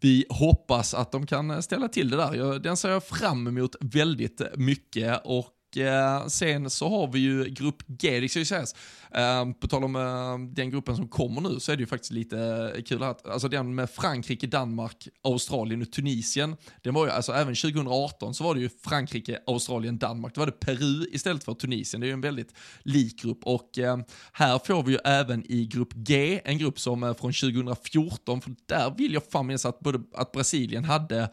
vi 0.00 0.24
hoppas 0.28 0.94
att 0.94 1.12
de 1.12 1.26
kan 1.26 1.62
ställa 1.62 1.88
till 1.88 2.10
det 2.10 2.16
där. 2.16 2.58
Den 2.58 2.76
ser 2.76 2.88
jag 2.88 3.04
fram 3.04 3.46
emot 3.46 3.76
väldigt 3.80 4.40
mycket 4.56 5.20
och 5.24 5.46
eh, 5.76 6.26
sen 6.26 6.70
så 6.70 6.88
har 6.88 7.12
vi 7.12 7.18
ju 7.18 7.44
grupp 7.44 7.82
G, 7.86 8.20
det 8.20 8.28
ska 8.28 8.38
ju 8.38 8.44
sägas. 8.44 8.74
Eh, 9.10 9.52
på 9.60 9.68
tal 9.68 9.84
om 9.84 9.96
eh, 9.96 10.54
den 10.54 10.70
gruppen 10.70 10.96
som 10.96 11.08
kommer 11.08 11.40
nu 11.40 11.60
så 11.60 11.72
är 11.72 11.76
det 11.76 11.80
ju 11.80 11.86
faktiskt 11.86 12.12
lite 12.12 12.38
eh, 12.76 12.82
kul 12.82 13.02
att, 13.02 13.26
alltså 13.26 13.48
den 13.48 13.74
med 13.74 13.90
Frankrike, 13.90 14.46
Danmark, 14.46 15.08
Australien 15.22 15.82
och 15.82 15.92
Tunisien, 15.92 16.56
den 16.82 16.94
var 16.94 17.06
ju, 17.06 17.12
alltså 17.12 17.32
även 17.32 17.54
2018 17.54 18.34
så 18.34 18.44
var 18.44 18.54
det 18.54 18.60
ju 18.60 18.68
Frankrike, 18.84 19.38
Australien, 19.46 19.98
Danmark, 19.98 20.34
då 20.34 20.40
var 20.40 20.46
det 20.46 20.60
Peru 20.60 21.06
istället 21.12 21.44
för 21.44 21.54
Tunisien, 21.54 22.00
det 22.00 22.06
är 22.06 22.08
ju 22.08 22.12
en 22.12 22.20
väldigt 22.20 22.54
lik 22.82 23.22
grupp 23.22 23.38
och 23.42 23.78
ehm, 23.78 24.04
här 24.32 24.60
får 24.66 24.82
vi 24.82 24.92
ju 24.92 24.98
även 25.04 25.52
i 25.52 25.66
grupp 25.66 25.92
G, 25.94 26.40
en 26.44 26.58
grupp 26.58 26.80
som 26.80 27.02
är 27.02 27.14
från 27.14 27.32
2014, 27.32 28.40
för 28.40 28.54
där 28.66 28.94
vill 28.98 29.14
jag 29.14 29.22
fan 29.30 29.46
minnas 29.46 29.66
att, 29.66 29.80
både, 29.80 30.00
att 30.14 30.32
Brasilien 30.32 30.84
hade 30.84 31.28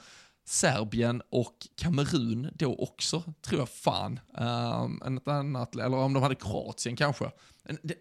Serbien 0.45 1.21
och 1.29 1.55
Kamerun 1.77 2.49
då 2.53 2.75
också, 2.75 3.23
tror 3.41 3.59
jag 3.59 3.69
fan. 3.69 4.19
Um, 5.03 5.17
ett 5.17 5.27
annat, 5.27 5.75
eller 5.75 5.97
om 5.97 6.13
de 6.13 6.23
hade 6.23 6.35
Kroatien 6.35 6.95
kanske. 6.95 7.31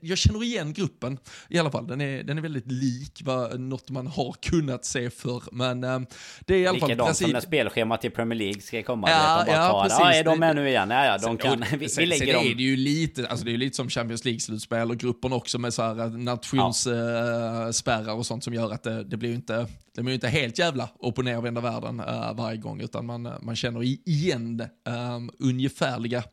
Jag 0.01 0.19
känner 0.19 0.43
igen 0.43 0.73
gruppen 0.73 1.19
i 1.49 1.59
alla 1.59 1.71
fall. 1.71 1.87
Den 1.87 2.01
är, 2.01 2.23
den 2.23 2.39
är 2.39 2.43
väldigt 2.43 2.73
lik 2.73 3.21
vad, 3.25 3.61
något 3.61 3.91
man 3.91 4.07
har 4.07 4.33
kunnat 4.33 4.85
se 4.85 5.11
för 5.11 5.43
Men 5.53 5.85
äh, 5.85 6.01
det 6.41 6.55
är 6.55 6.59
i 6.59 6.67
alla 6.67 6.79
fall 6.79 6.89
Likadant 6.89 7.17
som 7.17 7.31
när 7.31 7.41
spelschemat 7.41 8.01
till 8.01 8.11
Premier 8.11 8.39
League 8.39 8.61
ska 8.61 8.83
komma. 8.83 9.11
Ja, 9.11 9.45
ja, 9.47 9.69
tar, 9.69 9.83
precis. 9.83 9.99
Ja, 10.01 10.13
är 10.13 10.25
de 10.25 10.39
med 10.39 10.57
nu 10.57 10.69
igen? 10.69 10.91
Ja, 10.91 11.05
ja, 11.05 11.13
de 11.13 11.21
sen, 11.23 11.37
kan, 11.37 11.65
vi, 11.79 11.89
sen, 11.89 12.03
vi 12.03 12.07
lägger 12.07 12.27
sen 12.27 12.35
dem. 12.35 12.47
är 12.47 12.55
det 12.55 12.63
ju 12.63 12.77
lite, 12.77 13.29
alltså 13.29 13.45
det 13.45 13.53
är 13.53 13.57
lite 13.57 13.77
som 13.77 13.91
Champions 13.91 14.25
League-slutspel 14.25 14.91
och 14.91 14.97
gruppen 14.97 15.33
också 15.33 15.59
med 15.59 15.75
så 15.75 15.83
här 15.83 16.09
nationsspärrar 16.09 18.07
ja. 18.07 18.13
uh, 18.13 18.19
och 18.19 18.27
sånt 18.27 18.45
som 18.45 18.55
gör 18.55 18.73
att 18.73 18.83
det, 18.83 19.05
det 19.05 19.17
blir 19.17 19.29
ju 19.29 19.35
inte, 19.35 19.67
de 19.95 20.07
är 20.07 20.11
ju 20.11 20.15
inte 20.15 20.29
helt 20.29 20.59
jävla 20.59 20.89
upp 21.01 21.19
och 21.19 21.25
nervända 21.25 21.61
världen 21.61 22.01
uh, 22.01 22.35
varje 22.35 22.57
gång, 22.57 22.81
utan 22.81 23.07
man, 23.07 23.27
eh, 23.27 23.33
man 23.43 23.57
känner 23.57 23.83
igen 24.09 24.69
um, 25.17 25.31
ungefärliga 25.39 26.25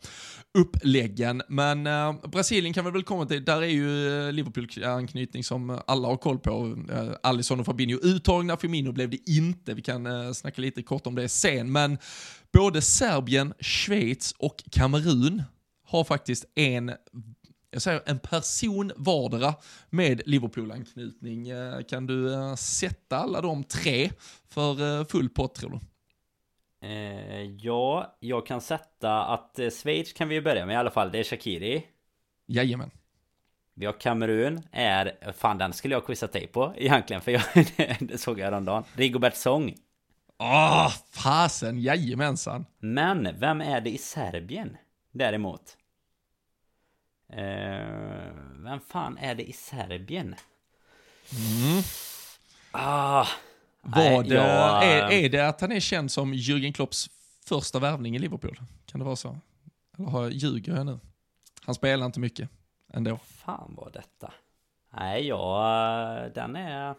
uppläggen. 0.57 1.41
Men 1.47 1.87
uh, 1.87 2.29
Brasilien 2.29 2.73
kan 2.73 2.85
vi 2.85 2.91
väl 2.91 3.03
komma 3.03 3.25
till, 3.25 3.45
där 3.45 3.61
är 3.61 3.67
ju 3.67 4.31
Liverpool-anknytning 4.31 5.43
som 5.43 5.81
alla 5.87 6.07
har 6.07 6.17
koll 6.17 6.39
på. 6.39 6.65
Uh, 6.65 7.13
Alisson 7.23 7.59
och 7.59 7.65
Fabinho 7.65 7.99
uttagna, 8.03 8.57
Firmino 8.57 8.91
blev 8.91 9.09
det 9.09 9.29
inte. 9.29 9.73
Vi 9.73 9.81
kan 9.81 10.07
uh, 10.07 10.31
snacka 10.31 10.61
lite 10.61 10.83
kort 10.83 11.07
om 11.07 11.15
det 11.15 11.29
sen. 11.29 11.71
Men 11.71 11.97
både 12.53 12.81
Serbien, 12.81 13.53
Schweiz 13.59 14.35
och 14.37 14.63
Kamerun 14.71 15.43
har 15.85 16.03
faktiskt 16.03 16.45
en 16.55 16.91
jag 17.71 17.81
säger 17.81 18.01
en 18.05 18.19
person 18.19 18.91
vardera 18.95 19.55
med 19.89 20.21
Liverpool-anknytning. 20.25 21.51
Kan 21.89 22.07
du 22.07 22.29
sätta 22.57 23.17
alla 23.17 23.41
de 23.41 23.63
tre 23.63 24.09
för 24.49 25.03
full 25.03 25.29
pott 25.29 25.55
tror 25.55 25.69
du? 25.69 25.79
Eh, 26.81 27.41
ja, 27.41 28.17
jag 28.19 28.45
kan 28.45 28.61
sätta 28.61 29.23
att 29.23 29.59
eh, 29.59 29.69
Schweiz 29.69 30.13
kan 30.13 30.29
vi 30.29 30.35
ju 30.35 30.41
börja 30.41 30.65
med 30.65 30.73
i 30.73 30.77
alla 30.77 30.91
fall. 30.91 31.11
Det 31.11 31.19
är 31.19 31.23
Shakiri. 31.23 31.85
Jajamän. 32.47 32.91
Vi 33.73 33.85
har 33.85 33.93
Kamerun, 33.93 34.63
är... 34.71 35.33
Fan, 35.33 35.57
den 35.57 35.73
skulle 35.73 35.95
jag 35.95 36.05
quizza 36.05 36.27
dig 36.27 36.47
på 36.47 36.73
egentligen, 36.77 37.21
för 37.21 37.31
jag, 37.31 37.41
det 37.99 38.17
såg 38.17 38.39
jag 38.39 38.45
häromdagen. 38.45 38.83
Rigobert 38.95 39.35
Song. 39.35 39.75
Åh, 40.37 40.87
oh, 40.87 40.91
fasen, 41.11 41.79
jajamensan. 41.79 42.65
Men, 42.79 43.39
vem 43.39 43.61
är 43.61 43.81
det 43.81 43.89
i 43.89 43.97
Serbien? 43.97 44.77
Däremot. 45.11 45.77
Eh, 47.29 48.33
vem 48.55 48.79
fan 48.87 49.17
är 49.17 49.35
det 49.35 49.49
i 49.49 49.53
Serbien? 49.53 50.35
Mm. 51.31 51.83
Ah, 52.71 53.27
vad, 53.81 54.27
Nej, 54.27 54.33
jag... 54.33 54.85
är, 54.85 55.11
är 55.11 55.29
det 55.29 55.47
att 55.47 55.61
han 55.61 55.71
är 55.71 55.79
känd 55.79 56.11
som 56.11 56.33
Jürgen 56.33 56.73
Klopps 56.73 57.09
första 57.45 57.79
värvning 57.79 58.15
i 58.15 58.19
Liverpool? 58.19 58.59
Kan 58.85 58.99
det 58.99 59.05
vara 59.05 59.15
så? 59.15 59.37
Eller 59.97 60.07
har, 60.07 60.29
ljuger 60.29 60.75
jag 60.75 60.85
nu? 60.85 60.99
Han 61.61 61.75
spelar 61.75 62.05
inte 62.05 62.19
mycket 62.19 62.49
ändå. 62.93 63.17
Fan 63.17 63.75
var 63.75 63.91
detta? 63.93 64.33
Nej, 64.93 65.27
ja, 65.27 66.29
den 66.35 66.55
är... 66.55 66.95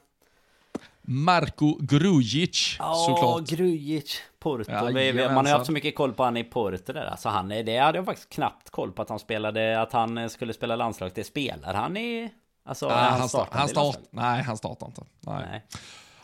Marko 1.03 1.79
Grujic, 1.81 2.77
oh, 2.81 3.07
såklart. 3.07 3.51
Ja, 3.51 3.57
Grujic. 3.57 4.21
Porto. 4.39 4.73
Ja, 4.73 5.33
man 5.35 5.47
har 5.47 5.53
haft 5.53 5.67
så 5.67 5.73
mycket 5.73 5.95
koll 5.95 6.13
på 6.13 6.25
han 6.25 6.37
i 6.37 6.45
Porto 6.45 6.93
där. 6.93 7.07
Alltså 7.07 7.29
han 7.29 7.53
är, 7.53 7.63
det 7.63 7.79
hade 7.79 7.99
jag 7.99 8.05
faktiskt 8.05 8.31
knappt 8.31 8.71
koll 8.71 8.93
på 8.93 9.03
att 9.03 9.09
han 9.09 9.19
spelade, 9.19 9.81
att 9.81 9.93
han 9.93 10.31
skulle 10.31 10.53
spela 10.53 10.77
landslag. 10.77 11.11
Det 11.15 11.25
spelar 11.25 11.75
han 11.75 11.97
i... 11.97 12.33
Alltså, 12.65 12.89
nej, 12.89 12.97
han, 12.97 13.29
startar, 13.29 13.59
han 13.59 13.69
start, 13.69 13.99
Nej, 14.11 14.43
han 14.43 14.57
startar 14.57 14.87
inte. 14.87 15.03
Nej. 15.21 15.45
nej. 15.51 15.63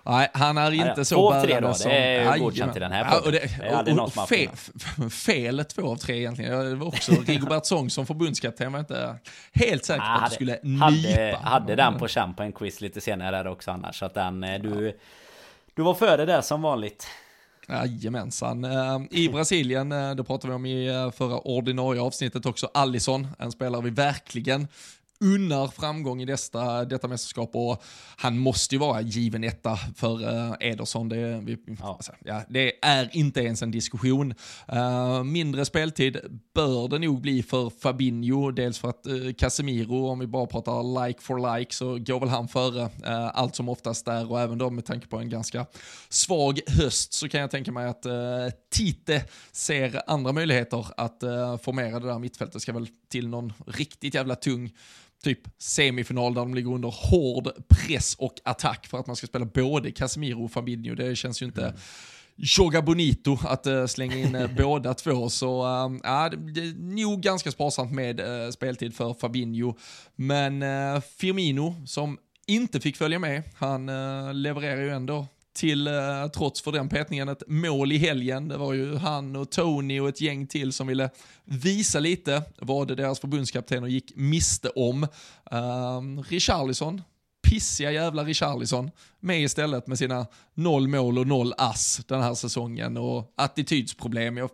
Nej, 0.09 0.29
han 0.35 0.59
är 0.59 0.73
inte 0.73 0.95
ja, 0.97 1.05
så 1.05 1.15
två 1.15 1.33
av 1.33 1.43
tre 1.43 1.61
då, 1.61 1.75
som... 1.75 1.91
det 1.91 1.97
är 1.97 2.39
godkänt 2.39 2.77
i 2.77 2.81
den 2.81 2.93
här. 2.93 3.05
Ja, 3.11 3.21
och 3.25 3.33
det, 3.33 3.59
det 3.59 3.67
är 3.67 3.75
aldrig 3.75 3.97
någon 3.97 4.11
som 4.11 4.27
fe, 4.27 4.49
Fel 5.11 5.65
två 5.65 5.93
av 5.93 5.97
tre 5.97 6.17
egentligen. 6.17 6.65
Det 6.65 6.75
var 6.75 6.87
också 6.87 7.13
Rigobert 7.13 7.67
Song 7.67 7.91
som 7.91 8.07
förbundskapten 8.07 8.73
var 8.73 8.81
inte 8.81 9.19
helt 9.53 9.85
säker 9.85 10.01
på 10.01 10.25
att 10.25 10.31
du 10.31 10.35
skulle 10.35 10.59
nypa. 10.63 10.85
Hade, 10.85 11.39
hade 11.43 11.75
den 11.75 11.99
på 12.35 12.43
en 12.43 12.53
quiz 12.53 12.81
lite 12.81 13.01
senare 13.01 13.37
där 13.37 13.47
också 13.47 13.71
annars. 13.71 13.99
Så 13.99 14.05
att 14.05 14.15
den, 14.15 14.45
eh, 14.45 14.61
du, 14.61 14.99
du 15.75 15.83
var 15.83 15.95
före 15.95 16.25
där 16.25 16.41
som 16.41 16.63
vanligt. 16.63 17.09
Jajamensan. 17.69 18.65
Eh, 18.65 19.01
I 19.11 19.29
Brasilien, 19.29 19.93
eh, 19.93 20.15
det 20.15 20.25
pratade 20.25 20.49
vi 20.49 20.55
om 20.55 20.67
i 20.67 21.11
förra 21.17 21.39
ordinarie 21.39 22.01
avsnittet 22.01 22.47
också, 22.47 22.71
Allison, 22.75 23.29
en 23.39 23.53
spelare 23.53 23.83
vi 23.83 23.91
verkligen 23.91 24.69
unnar 25.21 25.69
framgång 25.69 26.23
i 26.23 26.25
detta, 26.25 26.85
detta 26.85 27.09
mästerskap 27.09 27.51
och 27.53 27.83
han 28.17 28.39
måste 28.39 28.75
ju 28.75 28.79
vara 28.79 29.01
given 29.01 29.45
etta 29.45 29.77
för 29.77 30.23
uh, 30.23 30.55
Ederson. 30.61 31.09
Det, 31.09 31.41
vi, 31.45 31.59
ja. 31.81 31.95
Alltså, 31.97 32.12
ja, 32.25 32.43
det 32.49 32.85
är 32.85 33.11
inte 33.12 33.41
ens 33.41 33.62
en 33.62 33.71
diskussion. 33.71 34.35
Uh, 34.73 35.25
mindre 35.25 35.64
speltid 35.64 36.19
bör 36.55 36.89
det 36.89 36.99
nog 36.99 37.21
bli 37.21 37.43
för 37.43 37.71
Fabinho, 37.71 38.51
dels 38.51 38.79
för 38.79 38.89
att 38.89 39.07
uh, 39.07 39.33
Casemiro, 39.33 40.07
om 40.07 40.19
vi 40.19 40.27
bara 40.27 40.47
pratar 40.47 41.07
like 41.07 41.21
for 41.23 41.57
like, 41.57 41.75
så 41.75 41.99
går 41.99 42.21
väl 42.21 42.29
han 42.29 42.49
före 42.49 42.83
uh, 42.83 43.31
allt 43.35 43.57
som 43.57 43.69
oftast 43.69 44.05
där 44.05 44.31
och 44.31 44.41
även 44.41 44.59
då 44.59 44.71
med 44.71 44.85
tanke 44.85 45.07
på 45.07 45.17
en 45.19 45.31
ganska 45.31 45.67
svag 46.09 46.61
höst 46.67 47.12
så 47.12 47.29
kan 47.29 47.41
jag 47.41 47.51
tänka 47.51 47.73
mig 47.73 47.87
att 47.87 48.07
Tite 48.71 49.25
ser 49.53 50.03
andra 50.07 50.33
möjligheter 50.33 50.87
att 50.97 51.21
formera 51.62 52.01
det 52.01 52.07
där 52.07 52.19
mittfältet. 52.19 52.53
Det 52.53 52.61
ska 52.61 52.73
väl 52.73 52.89
till 53.09 53.29
någon 53.29 53.53
riktigt 53.67 54.14
jävla 54.14 54.35
tung 54.35 54.73
typ 55.27 55.41
semifinal 55.59 56.35
där 56.35 56.41
de 56.41 56.55
ligger 56.55 56.70
under 56.70 56.89
hård 56.89 57.49
press 57.68 58.14
och 58.14 58.35
attack 58.45 58.87
för 58.87 58.99
att 58.99 59.07
man 59.07 59.16
ska 59.16 59.27
spela 59.27 59.45
både 59.45 59.91
Casemiro 59.91 60.45
och 60.45 60.53
Fabinho. 60.53 60.95
Det 60.95 61.16
känns 61.16 61.43
ju 61.43 61.47
inte 61.47 61.62
mm. 61.62 61.77
Joga 62.37 62.83
Bonito 62.83 63.39
att 63.45 63.66
uh, 63.66 63.87
slänga 63.87 64.16
in 64.16 64.35
uh, 64.35 64.51
båda 64.57 64.95
två. 64.95 65.31
Så 65.31 65.62
uh, 65.62 65.99
ja, 66.03 66.29
det 66.29 66.61
är 66.61 66.74
nog 66.74 67.20
ganska 67.20 67.51
sparsamt 67.51 67.93
med 67.93 68.20
uh, 68.20 68.51
speltid 68.51 68.95
för 68.95 69.14
Fabinho. 69.14 69.74
Men 70.16 70.61
Firmino 71.03 71.74
som 71.87 72.18
inte 72.47 72.81
fick 72.81 72.97
följa 72.97 73.18
med, 73.18 73.43
han 73.55 73.87
levererar 74.43 74.83
ju 74.83 74.91
ändå 74.91 75.27
till, 75.57 75.87
eh, 75.87 76.27
trots 76.35 76.63
för 76.63 76.73
den 76.73 76.89
petningen, 76.89 77.29
ett 77.29 77.43
mål 77.47 77.93
i 77.93 77.99
helgen. 77.99 78.49
Det 78.49 78.57
var 78.57 78.73
ju 78.73 78.97
han 78.97 79.37
och 79.37 79.51
Tony 79.51 80.01
och 80.01 80.09
ett 80.09 80.21
gäng 80.21 80.47
till 80.47 80.73
som 80.73 80.87
ville 80.87 81.11
visa 81.45 82.01
lite 82.01 82.43
vad 82.59 82.97
deras 82.97 83.21
förbundskaptener 83.21 83.89
gick 83.89 84.13
miste 84.17 84.69
om. 84.69 85.07
Ehm, 85.51 86.23
Richarlison, 86.23 87.03
pissiga 87.49 87.93
jävla 87.93 88.25
Richarlison, 88.25 88.91
med 89.21 89.43
istället 89.43 89.87
med 89.87 89.99
sina 89.99 90.27
noll 90.55 90.89
mål 90.89 91.19
och 91.19 91.27
noll 91.27 91.53
ass 91.59 92.01
den 92.07 92.23
här 92.23 92.35
säsongen 92.35 92.97
och 92.97 93.33
attitydsproblem. 93.37 94.37
Jag, 94.37 94.51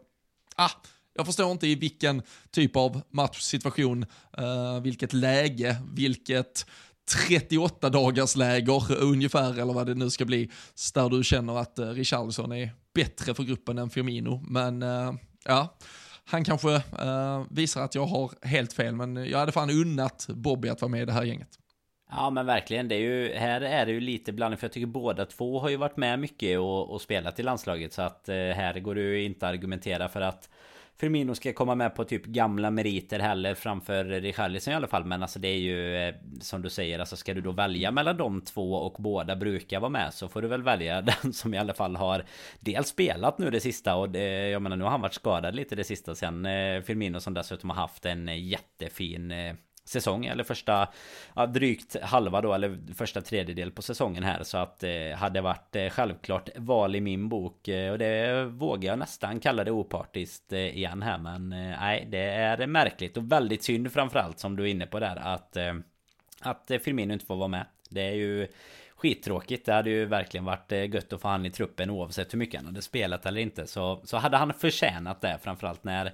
ah, 0.57 0.71
jag 1.15 1.27
förstår 1.27 1.53
inte 1.53 1.67
i 1.67 1.75
vilken 1.75 2.23
typ 2.51 2.77
av 2.77 3.03
matchsituation, 3.11 4.07
uh, 4.39 4.81
vilket 4.83 5.13
läge, 5.13 5.77
vilket 5.93 6.67
38 7.11 7.91
dagars 7.91 8.37
läger 8.37 9.03
ungefär, 9.03 9.61
eller 9.61 9.73
vad 9.73 9.87
det 9.87 9.95
nu 9.95 10.11
ska 10.11 10.25
bli, 10.25 10.51
där 10.95 11.09
du 11.09 11.25
känner 11.25 11.59
att 11.59 11.79
uh, 11.79 11.87
Richarlison 11.87 12.53
är 12.53 12.71
bättre 12.95 13.35
för 13.35 13.43
gruppen 13.43 13.79
än 13.79 13.91
Firmino. 13.91 14.43
Men 14.49 14.83
uh, 14.83 15.15
ja, 15.45 15.79
han 16.25 16.45
kanske 16.45 16.69
uh, 16.77 17.45
visar 17.51 17.83
att 17.83 17.95
jag 17.95 18.07
har 18.07 18.47
helt 18.47 18.73
fel, 18.73 18.95
men 18.95 19.17
jag 19.17 19.39
hade 19.39 19.53
fan 19.53 19.71
unnat 19.71 20.27
Bobby 20.29 20.69
att 20.69 20.81
vara 20.81 20.91
med 20.91 21.03
i 21.03 21.05
det 21.05 21.13
här 21.13 21.25
gänget. 21.25 21.59
Ja 22.11 22.31
men 22.31 22.47
verkligen, 22.47 22.89
det 22.89 22.95
är 22.95 23.01
ju, 23.01 23.35
här 23.35 23.61
är 23.61 23.87
det 23.87 23.93
ju 23.93 24.01
lite 24.01 24.33
blandning 24.33 24.59
för 24.59 24.65
jag 24.65 24.73
tycker 24.73 24.87
båda 24.87 25.25
två 25.25 25.61
har 25.61 25.69
ju 25.69 25.77
varit 25.77 25.97
med 25.97 26.19
mycket 26.19 26.59
och, 26.59 26.91
och 26.91 27.01
spelat 27.01 27.39
i 27.39 27.43
landslaget 27.43 27.93
så 27.93 28.03
att 28.03 28.25
här 28.29 28.81
går 28.81 28.95
det 28.95 29.01
ju 29.01 29.25
inte 29.25 29.47
att 29.47 29.53
argumentera 29.53 30.09
för 30.09 30.21
att 30.21 30.49
Firmino 30.99 31.35
ska 31.35 31.53
komma 31.53 31.75
med 31.75 31.95
på 31.95 32.05
typ 32.05 32.25
gamla 32.25 32.71
meriter 32.71 33.19
heller 33.19 33.55
framför 33.55 34.05
Richarlison 34.05 34.73
i 34.73 34.77
alla 34.77 34.87
fall. 34.87 35.05
Men 35.05 35.23
alltså 35.23 35.39
det 35.39 35.49
är 35.49 35.59
ju 35.59 35.97
eh, 35.97 36.15
som 36.41 36.63
du 36.63 36.71
säger, 36.71 36.99
alltså 36.99 37.17
ska 37.17 37.35
du 37.35 37.41
då 37.41 37.53
välja 37.53 37.91
mellan 37.91 38.17
de 38.17 38.41
två 38.41 38.75
och 38.75 39.03
båda 39.03 39.37
brukar 39.37 39.81
vara 39.81 39.91
med 39.91 40.15
så 40.15 40.29
får 40.29 40.43
du 40.43 40.49
väl 40.49 40.63
välja 40.63 41.03
den 41.23 41.33
som 41.33 41.55
i 41.55 41.59
alla 41.59 41.75
fall 41.75 41.97
har 41.97 42.25
dels 42.61 42.89
spelat 42.89 43.39
nu 43.39 43.51
det 43.51 43.61
sista 43.61 43.97
och 43.97 44.11
det, 44.11 44.49
jag 44.49 44.63
menar 44.63 44.77
nu 44.77 44.85
har 44.85 44.91
han 44.91 45.01
varit 45.01 45.15
skadad 45.15 45.55
lite 45.55 45.77
det 45.77 45.85
sista 45.85 46.15
sen 46.15 46.47
eh, 46.47 46.83
Firmino 46.83 47.21
som 47.21 47.35
dessutom 47.35 47.71
har 47.71 47.77
haft 47.77 48.07
en 48.07 48.29
eh, 48.29 48.45
jättefin 48.49 49.33
säsong 49.93 50.27
eller 50.27 50.45
första 50.45 50.89
ja, 51.35 51.47
drygt 51.47 51.97
halva 52.03 52.41
då 52.41 52.55
eller 52.55 52.79
första 52.95 53.21
tredjedel 53.21 53.71
på 53.71 53.83
säsongen 53.83 54.23
här 54.23 54.43
så 54.43 54.59
att 54.59 54.85
eh, 54.85 55.17
hade 55.17 55.41
varit 55.41 55.77
eh, 55.77 55.89
självklart 55.89 56.49
val 56.57 56.97
i 56.97 57.01
min 57.01 57.29
bok 57.29 57.69
eh, 57.69 57.93
och 57.93 57.99
det 57.99 58.45
vågar 58.45 58.91
jag 58.91 58.99
nästan 58.99 59.41
kalla 59.41 59.65
det 59.65 59.71
opartiskt 59.71 60.53
eh, 60.53 60.77
igen 60.77 61.03
här 61.03 61.19
men 61.19 61.53
eh, 61.53 61.81
nej 61.81 62.07
det 62.11 62.19
är 62.19 62.67
märkligt 62.67 63.17
och 63.17 63.33
väldigt 63.33 63.65
synd 63.65 63.93
framförallt 63.93 64.39
som 64.39 64.57
du 64.57 64.63
är 64.63 64.69
inne 64.69 64.87
på 64.87 65.01
där 65.01 65.17
att 65.17 65.57
eh, 65.57 65.75
att 66.41 66.71
eh, 66.71 66.79
Firmino 66.79 67.13
inte 67.13 67.27
får 67.27 67.37
vara 67.37 67.49
med 67.49 67.67
det 67.89 68.03
är 68.03 68.15
ju 68.15 68.49
skittråkigt. 68.97 69.67
Det 69.67 69.73
hade 69.73 69.91
ju 69.91 70.05
verkligen 70.05 70.45
varit 70.45 70.73
eh, 70.73 70.95
gött 70.95 71.13
att 71.13 71.21
få 71.21 71.29
han 71.29 71.47
i 71.47 71.51
truppen 71.51 71.91
oavsett 71.91 72.35
hur 72.35 72.39
mycket 72.39 72.61
han 72.61 72.67
hade 72.67 72.83
spelat 72.83 73.27
eller 73.27 73.41
inte. 73.41 73.67
Så, 73.67 74.01
så 74.05 74.17
hade 74.17 74.37
han 74.37 74.55
förtjänat 74.55 75.21
det 75.21 75.39
framförallt 75.43 75.85
när 75.85 76.13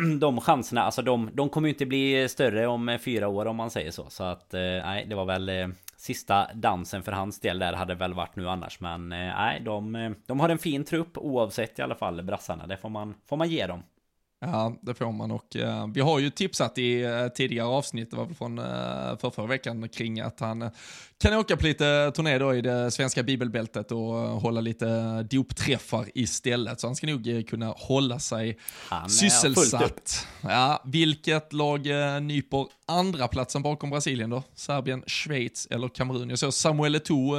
de 0.18 0.40
chanserna, 0.40 0.82
alltså 0.82 1.02
de, 1.02 1.30
de 1.32 1.48
kommer 1.48 1.68
ju 1.68 1.72
inte 1.72 1.86
bli 1.86 2.28
större 2.28 2.66
om 2.66 2.88
eh, 2.88 2.98
fyra 2.98 3.28
år 3.28 3.46
om 3.46 3.56
man 3.56 3.70
säger 3.70 3.90
så. 3.90 4.10
Så 4.10 4.24
att 4.24 4.54
eh, 4.54 4.60
nej, 4.60 5.06
det 5.08 5.14
var 5.14 5.24
väl 5.24 5.48
eh, 5.48 5.68
sista 5.96 6.48
dansen 6.54 7.02
för 7.02 7.12
hans 7.12 7.40
del 7.40 7.58
där 7.58 7.72
hade 7.72 7.94
väl 7.94 8.14
varit 8.14 8.36
nu 8.36 8.48
annars. 8.48 8.80
Men 8.80 9.12
eh, 9.12 9.18
nej, 9.18 9.60
de, 9.60 9.96
eh, 9.96 10.10
de 10.26 10.40
har 10.40 10.48
en 10.48 10.58
fin 10.58 10.84
trupp 10.84 11.18
oavsett 11.18 11.78
i 11.78 11.82
alla 11.82 11.94
fall 11.94 12.22
brassarna. 12.22 12.66
Det 12.66 12.76
får 12.76 12.88
man, 12.88 13.14
får 13.26 13.36
man 13.36 13.48
ge 13.48 13.66
dem. 13.66 13.82
Ja, 14.44 14.76
det 14.82 14.94
får 14.94 15.12
man 15.12 15.30
och 15.30 15.56
uh, 15.56 15.86
vi 15.94 16.00
har 16.00 16.18
ju 16.18 16.30
tipsat 16.30 16.78
i 16.78 17.04
uh, 17.04 17.28
tidigare 17.28 17.66
avsnitt, 17.66 18.10
det 18.10 18.16
var 18.16 18.24
väl 18.24 18.34
från 18.34 18.58
uh, 18.58 18.64
för 19.18 19.30
förra 19.30 19.46
veckan, 19.46 19.88
kring 19.88 20.20
att 20.20 20.40
han 20.40 20.70
kan 21.20 21.34
åka 21.34 21.56
på 21.56 21.66
lite 21.66 22.12
turné 22.14 22.38
då 22.38 22.54
i 22.54 22.60
det 22.60 22.90
svenska 22.90 23.22
bibelbältet 23.22 23.92
och 23.92 24.14
hålla 24.14 24.60
lite 24.60 25.22
dopträffar 25.22 26.06
istället. 26.14 26.80
Så 26.80 26.86
han 26.86 26.96
ska 26.96 27.06
nog 27.06 27.46
kunna 27.48 27.66
hålla 27.66 28.18
sig 28.18 28.58
han 28.88 29.10
sysselsatt. 29.10 30.26
Ja, 30.40 30.82
vilket 30.84 31.52
lag 31.52 31.86
nyper 32.22 32.66
andra 32.86 33.28
platsen 33.28 33.62
bakom 33.62 33.90
Brasilien 33.90 34.30
då? 34.30 34.42
Serbien, 34.54 35.02
Schweiz 35.06 35.68
eller 35.70 35.88
Kamerun? 35.88 36.30
Jag 36.30 36.38
såg 36.38 36.54
Samuel 36.54 36.96
Eto'o 36.96 37.36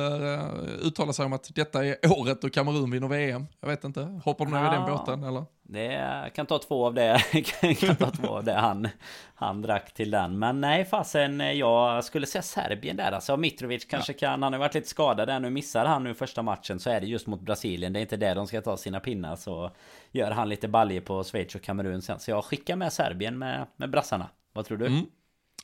uttala 0.81 1.13
sig 1.13 1.25
om 1.25 1.33
att 1.33 1.51
detta 1.55 1.85
är 1.85 1.97
året 2.11 2.41
då 2.41 2.49
Kamerun 2.49 2.91
vinner 2.91 3.07
VM. 3.07 3.45
Jag 3.59 3.67
vet 3.67 3.83
inte, 3.83 4.21
hoppar 4.23 4.45
du 4.45 4.51
ner 4.51 4.73
i 4.73 4.75
den 4.75 4.85
båten 4.91 5.23
eller? 5.23 5.45
Det 5.63 6.31
kan 6.35 6.45
ta 6.45 6.59
två 6.59 6.85
av 6.85 6.93
det, 6.93 7.21
kan 7.79 7.95
ta 7.95 8.11
två 8.11 8.27
av 8.27 8.43
det 8.43 8.53
han, 8.53 8.87
han 9.35 9.61
drack 9.61 9.93
till 9.93 10.11
den. 10.11 10.39
Men 10.39 10.61
nej 10.61 10.85
fasen, 10.85 11.57
jag 11.57 12.03
skulle 12.03 12.25
säga 12.25 12.41
Serbien 12.41 12.97
där 12.97 13.11
alltså. 13.11 13.37
Mitrovic 13.37 13.85
kanske 13.85 14.13
ja. 14.13 14.17
kan, 14.19 14.43
han 14.43 14.53
har 14.53 14.59
varit 14.59 14.73
lite 14.73 14.89
skadad 14.89 15.27
där 15.27 15.39
nu. 15.39 15.49
Missar 15.49 15.85
han 15.85 16.03
nu 16.03 16.13
första 16.13 16.41
matchen 16.41 16.79
så 16.79 16.89
är 16.89 17.01
det 17.01 17.07
just 17.07 17.27
mot 17.27 17.41
Brasilien. 17.41 17.93
Det 17.93 17.99
är 17.99 18.01
inte 18.01 18.17
där 18.17 18.35
de 18.35 18.47
ska 18.47 18.61
ta 18.61 18.77
sina 18.77 18.99
pinnar. 18.99 19.35
Så 19.35 19.71
gör 20.11 20.31
han 20.31 20.49
lite 20.49 20.67
baljer 20.67 21.01
på 21.01 21.23
Schweiz 21.23 21.55
och 21.55 21.61
Kamerun 21.61 22.01
sen. 22.01 22.19
Så 22.19 22.31
jag 22.31 22.45
skickar 22.45 22.75
med 22.75 22.93
Serbien 22.93 23.37
med, 23.37 23.67
med 23.75 23.89
brassarna. 23.89 24.29
Vad 24.53 24.65
tror 24.65 24.77
du? 24.77 24.85
Mm. 24.85 25.05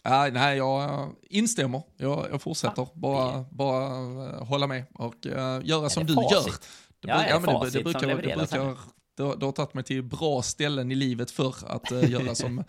Uh, 0.08 0.34
nej, 0.34 0.58
jag 0.58 1.10
instämmer. 1.30 1.82
Jag, 1.98 2.28
jag 2.32 2.42
fortsätter. 2.42 2.82
Ah, 2.82 2.90
bara, 2.94 3.46
bara 3.52 4.02
uh, 4.02 4.44
hålla 4.44 4.68
med 4.68 4.84
och 4.94 5.26
uh, 5.26 5.60
göra 5.64 5.90
som 5.90 6.06
du 6.06 6.14
facit? 6.16 6.32
gör. 6.32 6.44
Det, 7.02 7.08
ja, 7.08 7.26
ja, 7.30 7.40
men 7.40 7.60
det, 7.60 7.70
det, 7.70 7.84
brukar, 7.84 8.08
det 8.08 8.36
brukar 8.36 8.78
det, 9.20 9.36
det 9.36 9.46
har 9.46 9.52
tagit 9.52 9.74
mig 9.74 9.84
till 9.84 10.04
bra 10.04 10.42
ställen 10.42 10.92
i 10.92 10.96
livet 10.96 11.32
för 11.32 11.56
att 11.68 11.92
uh, 11.92 12.12
göra 12.12 12.36
som, 12.36 12.64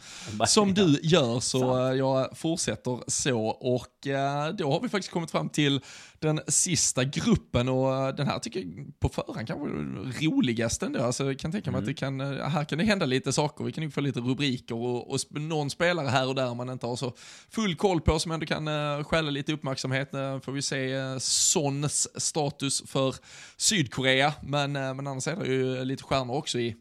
som 0.46 0.74
du 0.74 0.98
gör. 1.02 1.40
Så 1.40 1.88
uh, 1.88 1.96
jag 1.96 2.38
fortsätter 2.38 3.00
så. 3.06 3.40
Och 3.46 4.06
uh, 4.06 4.56
då 4.56 4.72
har 4.72 4.80
vi 4.80 4.88
faktiskt 4.88 5.12
kommit 5.12 5.30
fram 5.30 5.48
till 5.48 5.80
den 6.20 6.40
sista 6.48 7.04
gruppen 7.04 7.68
och 7.68 8.14
den 8.14 8.26
här 8.26 8.38
tycker 8.38 8.60
jag 8.60 9.00
på 9.00 9.08
förhand 9.08 9.46
kanske 9.46 9.66
är 9.66 10.30
roligast 10.30 10.82
ändå. 10.82 11.02
Alltså, 11.02 11.24
jag 11.24 11.38
kan 11.38 11.52
tänka 11.52 11.70
mig 11.70 11.78
mm. 11.78 11.84
att 11.84 11.86
det 11.86 12.00
kan, 12.00 12.20
här 12.40 12.64
kan 12.64 12.78
det 12.78 12.84
hända 12.84 13.06
lite 13.06 13.32
saker. 13.32 13.64
Vi 13.64 13.72
kan 13.72 13.84
ju 13.84 13.90
få 13.90 14.00
lite 14.00 14.20
rubriker 14.20 14.74
och, 14.74 15.10
och 15.10 15.20
någon 15.30 15.70
spelare 15.70 16.08
här 16.08 16.28
och 16.28 16.34
där 16.34 16.54
man 16.54 16.70
inte 16.70 16.86
har 16.86 16.96
så 16.96 17.12
full 17.50 17.76
koll 17.76 18.00
på 18.00 18.18
som 18.18 18.32
ändå 18.32 18.46
kan 18.46 18.68
uh, 18.68 19.04
stjäla 19.04 19.30
lite 19.30 19.52
uppmärksamhet. 19.52 20.14
Uh, 20.14 20.40
får 20.40 20.52
vi 20.52 20.62
se 20.62 20.98
uh, 20.98 21.18
Sons 21.18 22.22
status 22.22 22.82
för 22.86 23.14
Sydkorea. 23.56 24.34
Men, 24.42 24.76
uh, 24.76 24.94
men 24.94 25.06
annars 25.06 25.26
är 25.26 25.36
det 25.36 25.46
ju 25.46 25.84
lite 25.84 26.02
stjärnor 26.02 26.34
också 26.34 26.58
i 26.58 26.76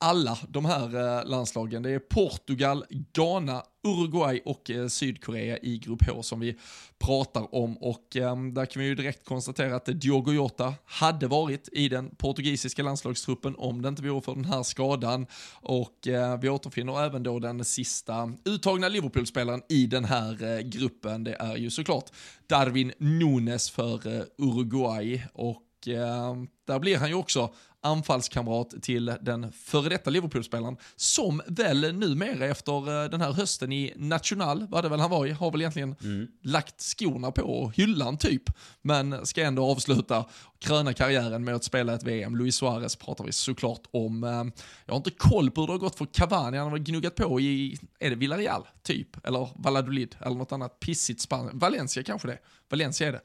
alla 0.00 0.38
de 0.48 0.64
här 0.64 1.18
eh, 1.18 1.24
landslagen. 1.24 1.82
Det 1.82 1.90
är 1.90 1.98
Portugal, 1.98 2.84
Ghana, 3.12 3.62
Uruguay 3.84 4.40
och 4.44 4.70
eh, 4.70 4.88
Sydkorea 4.88 5.58
i 5.58 5.78
grupp 5.78 6.02
H 6.10 6.22
som 6.22 6.40
vi 6.40 6.56
pratar 6.98 7.54
om. 7.54 7.78
Och 7.78 8.16
ehm, 8.16 8.54
där 8.54 8.66
kan 8.66 8.82
vi 8.82 8.88
ju 8.88 8.94
direkt 8.94 9.24
konstatera 9.24 9.76
att 9.76 9.86
Diogo 9.86 10.32
Jota 10.32 10.74
hade 10.84 11.26
varit 11.26 11.68
i 11.72 11.88
den 11.88 12.14
portugisiska 12.16 12.82
landslagstruppen 12.82 13.54
om 13.58 13.82
det 13.82 13.88
inte 13.88 14.02
vore 14.02 14.20
för 14.20 14.34
den 14.34 14.44
här 14.44 14.62
skadan. 14.62 15.26
Och 15.54 16.08
eh, 16.08 16.40
vi 16.40 16.48
återfinner 16.48 17.04
även 17.04 17.22
då 17.22 17.38
den 17.38 17.64
sista 17.64 18.32
uttagna 18.44 18.88
Liverpool-spelaren 18.88 19.62
i 19.68 19.86
den 19.86 20.04
här 20.04 20.62
gruppen. 20.62 21.24
Det 21.24 21.34
är 21.34 21.56
ju 21.56 21.70
såklart 21.70 22.10
Darwin 22.46 22.92
Nunes 22.98 23.70
för 23.70 24.24
Uruguay. 24.38 25.22
Och 25.32 25.88
ehm, 25.88 26.48
där 26.66 26.78
blir 26.78 26.96
han 26.96 27.08
ju 27.08 27.14
också 27.14 27.50
anfallskamrat 27.80 28.74
till 28.82 29.16
den 29.20 29.52
före 29.52 29.88
detta 29.88 30.10
Liverpool-spelaren, 30.10 30.76
som 30.96 31.42
väl 31.46 31.94
numera 31.94 32.46
efter 32.46 33.02
eh, 33.04 33.10
den 33.10 33.20
här 33.20 33.32
hösten 33.32 33.72
i 33.72 33.92
National, 33.96 34.66
vad 34.68 34.84
det 34.84 34.88
väl 34.88 35.00
han 35.00 35.10
var 35.10 35.26
i, 35.26 35.30
har 35.30 35.50
väl 35.50 35.60
egentligen 35.60 35.96
mm. 36.02 36.28
lagt 36.42 36.80
skorna 36.80 37.30
på 37.30 37.72
hyllan 37.74 38.18
typ, 38.18 38.42
men 38.82 39.26
ska 39.26 39.42
ändå 39.42 39.70
avsluta, 39.70 40.24
kröna 40.58 40.92
karriären 40.92 41.44
med 41.44 41.54
att 41.54 41.64
spela 41.64 41.94
ett 41.94 42.02
VM. 42.02 42.36
Luis 42.36 42.56
Suarez 42.56 42.96
pratar 42.96 43.24
vi 43.24 43.32
såklart 43.32 43.82
om. 43.90 44.24
Eh, 44.24 44.44
jag 44.86 44.92
har 44.92 44.96
inte 44.96 45.10
koll 45.10 45.50
på 45.50 45.60
hur 45.60 45.66
det 45.66 45.72
har 45.72 45.78
gått 45.78 45.98
för 45.98 46.06
Cavani, 46.06 46.58
han 46.58 46.70
har 46.70 46.78
gnuggat 46.78 47.14
på 47.14 47.40
i, 47.40 47.78
är 47.98 48.10
det 48.10 48.16
Villarreal 48.16 48.66
typ, 48.82 49.26
eller 49.26 49.48
Valladolid, 49.54 50.16
eller 50.20 50.36
något 50.36 50.52
annat 50.52 50.80
pissigt 50.80 51.20
Spanien, 51.20 51.58
Valencia 51.58 52.02
kanske 52.02 52.28
det, 52.28 52.38
Valencia 52.70 53.08
är 53.08 53.12
det, 53.12 53.18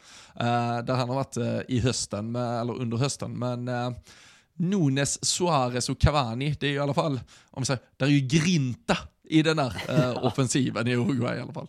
uh, 0.44 0.86
där 0.86 0.94
han 0.94 1.10
har 1.10 1.16
varit 1.16 1.68
i 1.68 1.80
hösten, 1.80 2.36
eller 2.36 2.74
under 2.74 2.98
hösten, 2.98 3.40
men 3.40 3.70
Nunes, 4.56 5.26
Suarez 5.26 5.90
och 5.90 6.00
Cavani, 6.00 6.56
det 6.60 6.68
är 6.68 6.72
i 6.72 6.80
alla 6.80 6.94
fall, 6.94 7.20
om 7.52 7.62
vi 7.62 7.66
säger, 7.66 7.82
där 7.98 8.06
är 8.06 8.10
ju 8.10 8.20
grinta 8.20 8.98
i 9.24 9.44
den 9.44 9.58
där 9.58 9.74
uh, 9.90 10.26
offensiven 10.26 10.88
i 10.88 10.96
Uruguay 10.96 11.38
i 11.38 11.42
alla 11.42 11.54
fall. 11.54 11.68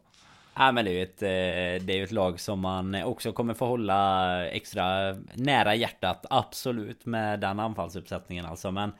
Ja 0.56 0.72
men 0.72 0.84
det 0.84 0.90
är 0.90 0.94
ju 0.94 1.02
ett, 1.02 1.22
eh, 1.22 1.86
det 1.86 1.98
är 2.00 2.04
ett 2.04 2.12
lag 2.12 2.40
som 2.40 2.60
man 2.60 2.94
också 2.94 3.32
kommer 3.32 3.54
få 3.54 3.66
hålla 3.66 4.46
extra 4.46 5.12
nära 5.34 5.74
hjärtat 5.74 6.26
Absolut 6.30 7.06
med 7.06 7.40
den 7.40 7.60
anfallsuppsättningen 7.60 8.46
alltså 8.46 8.70
men 8.70 8.92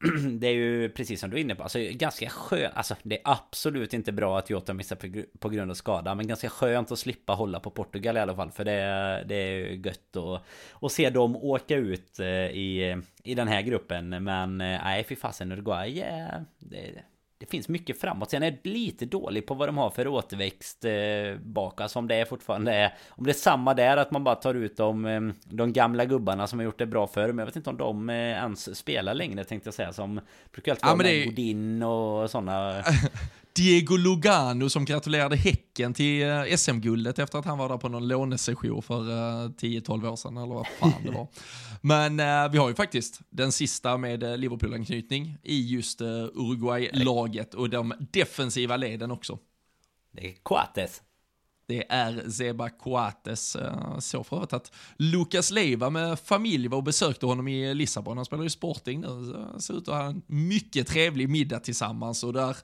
det 0.38 0.46
är 0.46 0.52
ju 0.52 0.88
precis 0.88 1.20
som 1.20 1.30
du 1.30 1.36
är 1.36 1.40
inne 1.40 1.54
på, 1.54 1.62
alltså 1.62 1.78
ganska 1.92 2.30
skönt, 2.30 2.74
alltså 2.74 2.94
det 3.02 3.16
är 3.16 3.22
absolut 3.24 3.94
inte 3.94 4.12
bra 4.12 4.38
att 4.38 4.50
Jota 4.50 4.74
missar 4.74 4.96
på, 5.38 5.48
grund 5.48 5.70
av 5.70 5.74
skada, 5.74 6.14
men 6.14 6.26
ganska 6.26 6.48
skönt 6.48 6.92
att 6.92 6.98
slippa 6.98 7.32
hålla 7.32 7.60
på 7.60 7.70
Portugal 7.70 8.16
i 8.16 8.20
alla 8.20 8.36
fall, 8.36 8.50
för 8.50 8.64
det, 8.64 9.24
det 9.28 9.34
är 9.34 9.50
ju 9.50 9.82
gött 9.84 10.16
att, 10.16 10.42
att 10.80 10.92
se 10.92 11.10
dem 11.10 11.36
åka 11.36 11.76
ut 11.76 12.18
eh, 12.18 12.26
i, 12.26 13.02
i 13.24 13.34
den 13.34 13.48
här 13.48 13.62
gruppen, 13.62 14.08
men 14.24 14.60
eh, 14.60 14.80
nej 14.84 15.04
fy 15.04 15.16
fasen 15.16 15.52
Uruguay, 15.52 15.90
yeah, 15.98 16.42
det, 16.58 17.02
det 17.40 17.46
finns 17.46 17.68
mycket 17.68 18.00
framåt. 18.00 18.30
Sen 18.30 18.42
är 18.42 18.58
det 18.62 18.70
lite 18.70 19.06
dålig 19.06 19.46
på 19.46 19.54
vad 19.54 19.68
de 19.68 19.78
har 19.78 19.90
för 19.90 20.06
återväxt 20.06 20.84
eh, 20.84 21.40
bak. 21.42 21.80
Alltså 21.80 21.98
om 21.98 22.08
det 22.08 22.14
är 22.14 22.24
fortfarande 22.24 22.74
är, 22.74 22.94
Om 23.08 23.24
det 23.24 23.30
är 23.30 23.34
samma 23.34 23.74
där 23.74 23.96
att 23.96 24.10
man 24.10 24.24
bara 24.24 24.34
tar 24.34 24.54
ut 24.54 24.76
de, 24.76 25.06
eh, 25.06 25.20
de 25.44 25.72
gamla 25.72 26.04
gubbarna 26.04 26.46
som 26.46 26.58
har 26.58 26.64
gjort 26.64 26.78
det 26.78 26.86
bra 26.86 27.06
förr. 27.06 27.26
Men 27.28 27.38
jag 27.38 27.46
vet 27.46 27.56
inte 27.56 27.70
om 27.70 27.76
de 27.76 28.10
eh, 28.10 28.16
ens 28.16 28.76
spelar 28.76 29.14
längre 29.14 29.44
tänkte 29.44 29.66
jag 29.66 29.74
säga. 29.74 29.92
Som 29.92 30.20
brukar 30.52 30.72
alltid 30.72 30.84
ja, 30.84 30.88
vara 30.88 31.02
med 31.02 31.24
Godin 31.24 31.82
och 31.82 32.30
sådana. 32.30 32.84
Diego 33.52 33.96
Lugano 33.96 34.70
som 34.70 34.84
gratulerade 34.84 35.36
Häcken 35.36 35.94
till 35.94 36.22
eh, 36.22 36.56
SM-guldet 36.56 37.18
efter 37.18 37.38
att 37.38 37.44
han 37.44 37.58
var 37.58 37.68
där 37.68 37.76
på 37.76 37.88
någon 37.88 38.08
lånesession 38.08 38.82
för 38.82 39.02
10-12 39.48 40.04
eh, 40.04 40.12
år 40.12 40.16
sedan, 40.16 40.36
eller 40.36 40.54
vad 40.54 40.66
fan 40.66 41.04
det 41.04 41.10
var. 41.10 41.28
Men 41.80 42.20
eh, 42.20 42.52
vi 42.52 42.58
har 42.58 42.68
ju 42.68 42.74
faktiskt 42.74 43.20
den 43.30 43.52
sista 43.52 43.96
med 43.96 44.40
Liverpool-anknytning 44.40 45.36
i 45.42 45.74
just 45.74 46.00
Uruguay-laget 46.00 47.54
och 47.54 47.70
de 47.70 47.94
defensiva 47.98 48.76
leden 48.76 49.10
också. 49.10 49.38
Det 50.12 50.28
är 50.28 50.34
Coates. 50.42 51.02
Det 51.66 51.84
är 51.88 52.30
Zeba 52.30 52.70
Coates. 52.70 53.56
Så 53.98 54.24
för 54.24 54.36
övrigt 54.36 54.52
att 54.52 54.72
Lucas 54.96 55.50
Leiva 55.50 55.90
med 55.90 56.20
familj 56.20 56.68
var 56.68 56.78
och 56.78 56.84
besökte 56.84 57.26
honom 57.26 57.48
i 57.48 57.74
Lissabon. 57.74 58.16
Han 58.16 58.26
spelar 58.26 58.42
ju 58.42 58.50
Sporting 58.50 59.00
nu. 59.00 59.34
Ser 59.58 59.74
ut 59.74 59.88
att 59.88 59.94
ha 59.94 60.04
en 60.04 60.22
mycket 60.26 60.86
trevlig 60.86 61.28
middag 61.28 61.60
tillsammans 61.60 62.24
och 62.24 62.32
där 62.32 62.56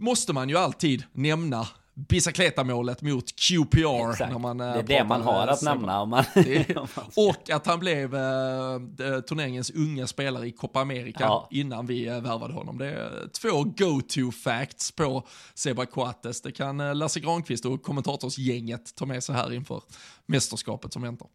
måste 0.00 0.32
man 0.32 0.48
ju 0.48 0.56
alltid 0.56 1.04
nämna 1.12 1.66
Bicicleta-målet 2.08 3.02
mot 3.02 3.24
QPR. 3.36 4.10
Exakt. 4.10 4.32
När 4.32 4.38
man, 4.38 4.60
eh, 4.60 4.72
det 4.72 4.78
är 4.78 4.82
det 4.82 5.04
man 5.04 5.22
har 5.22 5.46
att 5.46 5.62
nämna. 5.62 6.00
Om 6.00 6.10
man, 6.10 6.24
och 7.16 7.50
att 7.50 7.66
han 7.66 7.78
blev 7.78 8.14
eh, 8.14 9.20
turneringens 9.28 9.70
unga 9.70 10.06
spelare 10.06 10.46
i 10.46 10.52
Copa 10.52 10.80
America 10.80 11.20
ja. 11.20 11.48
innan 11.50 11.86
vi 11.86 12.06
eh, 12.06 12.20
värvade 12.20 12.54
honom. 12.54 12.78
Det 12.78 12.86
är 12.86 13.28
två 13.28 13.64
go-to-facts 13.64 14.96
på 14.96 15.26
Seba 15.54 15.86
Coates. 15.86 16.42
Det 16.42 16.52
kan 16.52 16.80
eh, 16.80 16.94
Lasse 16.94 17.20
Granqvist 17.20 17.64
och 17.64 17.82
kommentatorsgänget 17.82 18.94
ta 18.94 19.06
med 19.06 19.24
sig 19.24 19.34
här 19.34 19.52
inför 19.52 19.82
mästerskapet 20.26 20.92
som 20.92 21.02
väntar. 21.02 21.28